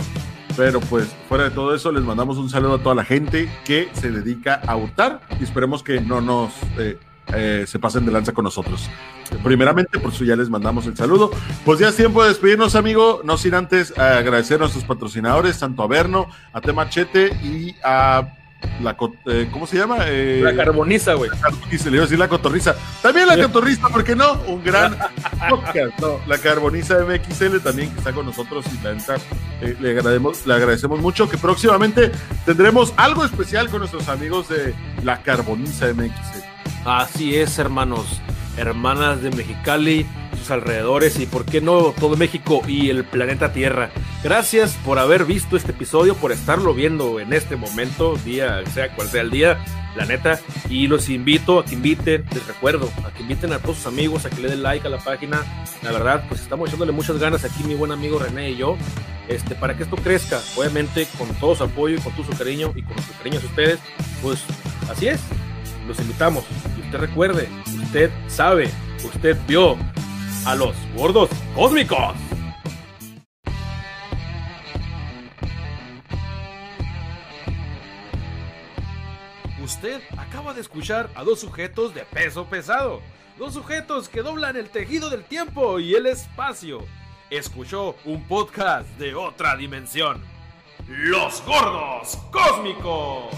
Pero 0.57 0.81
pues 0.81 1.07
fuera 1.29 1.45
de 1.45 1.51
todo 1.51 1.73
eso, 1.73 1.89
les 1.89 2.03
mandamos 2.03 2.37
un 2.37 2.49
saludo 2.49 2.75
a 2.75 2.83
toda 2.83 2.95
la 2.95 3.05
gente 3.05 3.49
que 3.63 3.87
se 3.93 4.11
dedica 4.11 4.55
a 4.67 4.75
hurtar 4.75 5.21
y 5.39 5.43
esperemos 5.45 5.83
que 5.83 6.01
no 6.01 6.19
nos 6.19 6.51
eh, 6.77 6.99
eh, 7.33 7.63
se 7.65 7.79
pasen 7.79 8.05
de 8.05 8.11
lanza 8.11 8.33
con 8.33 8.43
nosotros. 8.43 8.89
Primeramente, 9.41 9.99
por 9.99 10.11
eso 10.11 10.25
ya 10.25 10.35
les 10.35 10.49
mandamos 10.49 10.85
el 10.87 10.97
saludo. 10.97 11.31
Pues 11.63 11.79
ya 11.79 11.87
es 11.87 11.95
tiempo 11.95 12.21
de 12.21 12.29
despedirnos, 12.29 12.75
amigo. 12.75 13.21
No 13.23 13.37
sin 13.37 13.53
antes 13.53 13.97
agradecer 13.97 14.57
a 14.57 14.59
nuestros 14.59 14.83
patrocinadores, 14.83 15.59
tanto 15.59 15.81
a 15.81 15.87
Berno, 15.87 16.27
a 16.51 16.59
Temachete 16.59 17.29
y 17.41 17.75
a 17.83 18.35
la, 18.81 18.95
eh, 19.25 19.49
¿Cómo 19.51 19.67
se 19.67 19.77
llama? 19.77 19.97
Eh, 20.07 20.41
la 20.43 20.55
carboniza, 20.55 21.13
güey. 21.13 21.29
Se 21.77 21.89
le 21.89 21.97
iba 21.97 22.03
a 22.03 22.05
decir 22.05 22.19
la 22.19 22.27
cotorriza. 22.27 22.75
También 23.01 23.27
la 23.27 23.37
cotorriza, 23.37 23.87
¿por 23.89 24.03
qué 24.03 24.15
no? 24.15 24.33
Un 24.47 24.63
gran 24.63 24.97
podcast. 25.49 25.99
No, 25.99 26.19
la 26.27 26.37
carboniza 26.37 26.97
MXL 26.99 27.59
también 27.59 27.91
que 27.91 27.97
está 27.97 28.13
con 28.13 28.25
nosotros 28.25 28.65
y 28.67 28.83
la 28.83 28.91
eh, 29.61 29.75
le, 29.79 29.89
agradecemos, 29.91 30.45
le 30.45 30.53
agradecemos 30.53 30.99
mucho 30.99 31.29
que 31.29 31.37
próximamente 31.37 32.11
tendremos 32.45 32.93
algo 32.97 33.25
especial 33.25 33.69
con 33.69 33.79
nuestros 33.79 34.07
amigos 34.07 34.49
de 34.49 34.73
la 35.03 35.21
carboniza 35.21 35.93
MXL. 35.93 36.43
Así 36.85 37.35
es, 37.35 37.59
hermanos, 37.59 38.21
hermanas 38.57 39.21
de 39.21 39.31
Mexicali 39.31 40.05
alrededores 40.51 41.19
y 41.19 41.25
por 41.25 41.45
qué 41.45 41.61
no 41.61 41.93
todo 41.99 42.15
México 42.15 42.61
y 42.67 42.89
el 42.89 43.03
planeta 43.03 43.51
Tierra. 43.51 43.89
Gracias 44.21 44.77
por 44.83 44.99
haber 44.99 45.23
visto 45.23 45.55
este 45.55 45.71
episodio, 45.71 46.13
por 46.13 46.33
estarlo 46.33 46.73
viendo 46.73 47.21
en 47.21 47.31
este 47.31 47.55
momento, 47.55 48.17
día 48.25 48.61
sea 48.73 48.93
cual 48.93 49.07
sea 49.07 49.21
el 49.21 49.31
día, 49.31 49.57
la 49.95 50.05
neta. 50.05 50.41
Y 50.69 50.87
los 50.87 51.07
invito 51.07 51.59
a 51.59 51.65
que 51.65 51.75
inviten, 51.75 52.25
les 52.33 52.45
recuerdo, 52.45 52.89
a 53.05 53.11
que 53.11 53.21
inviten 53.21 53.53
a 53.53 53.59
todos 53.59 53.77
sus 53.77 53.85
amigos, 53.85 54.25
a 54.25 54.29
que 54.29 54.41
le 54.41 54.49
den 54.49 54.61
like 54.61 54.85
a 54.85 54.89
la 54.89 54.97
página. 54.97 55.41
La 55.83 55.93
verdad, 55.93 56.25
pues 56.27 56.41
estamos 56.41 56.67
echándole 56.67 56.91
muchas 56.91 57.17
ganas 57.17 57.45
aquí 57.45 57.63
mi 57.63 57.75
buen 57.75 57.93
amigo 57.93 58.19
René 58.19 58.51
y 58.51 58.57
yo. 58.57 58.75
Este, 59.29 59.55
para 59.55 59.77
que 59.77 59.83
esto 59.83 59.95
crezca, 59.95 60.41
obviamente 60.57 61.07
con 61.17 61.29
todo 61.35 61.55
su 61.55 61.63
apoyo 61.63 61.95
y 61.95 61.99
con 61.99 62.11
todo 62.13 62.25
su 62.25 62.37
cariño 62.37 62.73
y 62.75 62.81
con 62.81 62.97
su 62.97 63.13
cariño 63.19 63.39
a 63.41 63.45
ustedes, 63.45 63.79
pues 64.21 64.43
así 64.89 65.07
es, 65.07 65.21
los 65.87 65.97
invitamos. 65.99 66.43
Y 66.77 66.81
usted 66.81 66.97
recuerde, 66.97 67.47
usted 67.83 68.09
sabe, 68.27 68.69
usted 69.03 69.37
vio, 69.47 69.77
a 70.45 70.55
los 70.55 70.75
gordos 70.95 71.29
cósmicos. 71.55 72.15
Usted 79.81 80.01
acaba 80.17 80.53
de 80.53 80.59
escuchar 80.59 81.09
a 81.15 81.23
dos 81.23 81.39
sujetos 81.39 81.95
de 81.95 82.03
peso 82.03 82.45
pesado. 82.47 83.01
Dos 83.37 83.53
sujetos 83.53 84.09
que 84.09 84.21
doblan 84.21 84.57
el 84.57 84.69
tejido 84.69 85.09
del 85.09 85.23
tiempo 85.23 85.79
y 85.79 85.95
el 85.95 86.05
espacio. 86.05 86.85
Escuchó 87.29 87.95
un 88.03 88.27
podcast 88.27 88.85
de 88.97 89.15
otra 89.15 89.55
dimensión. 89.55 90.21
Los 90.85 91.41
gordos 91.45 92.17
cósmicos. 92.29 93.33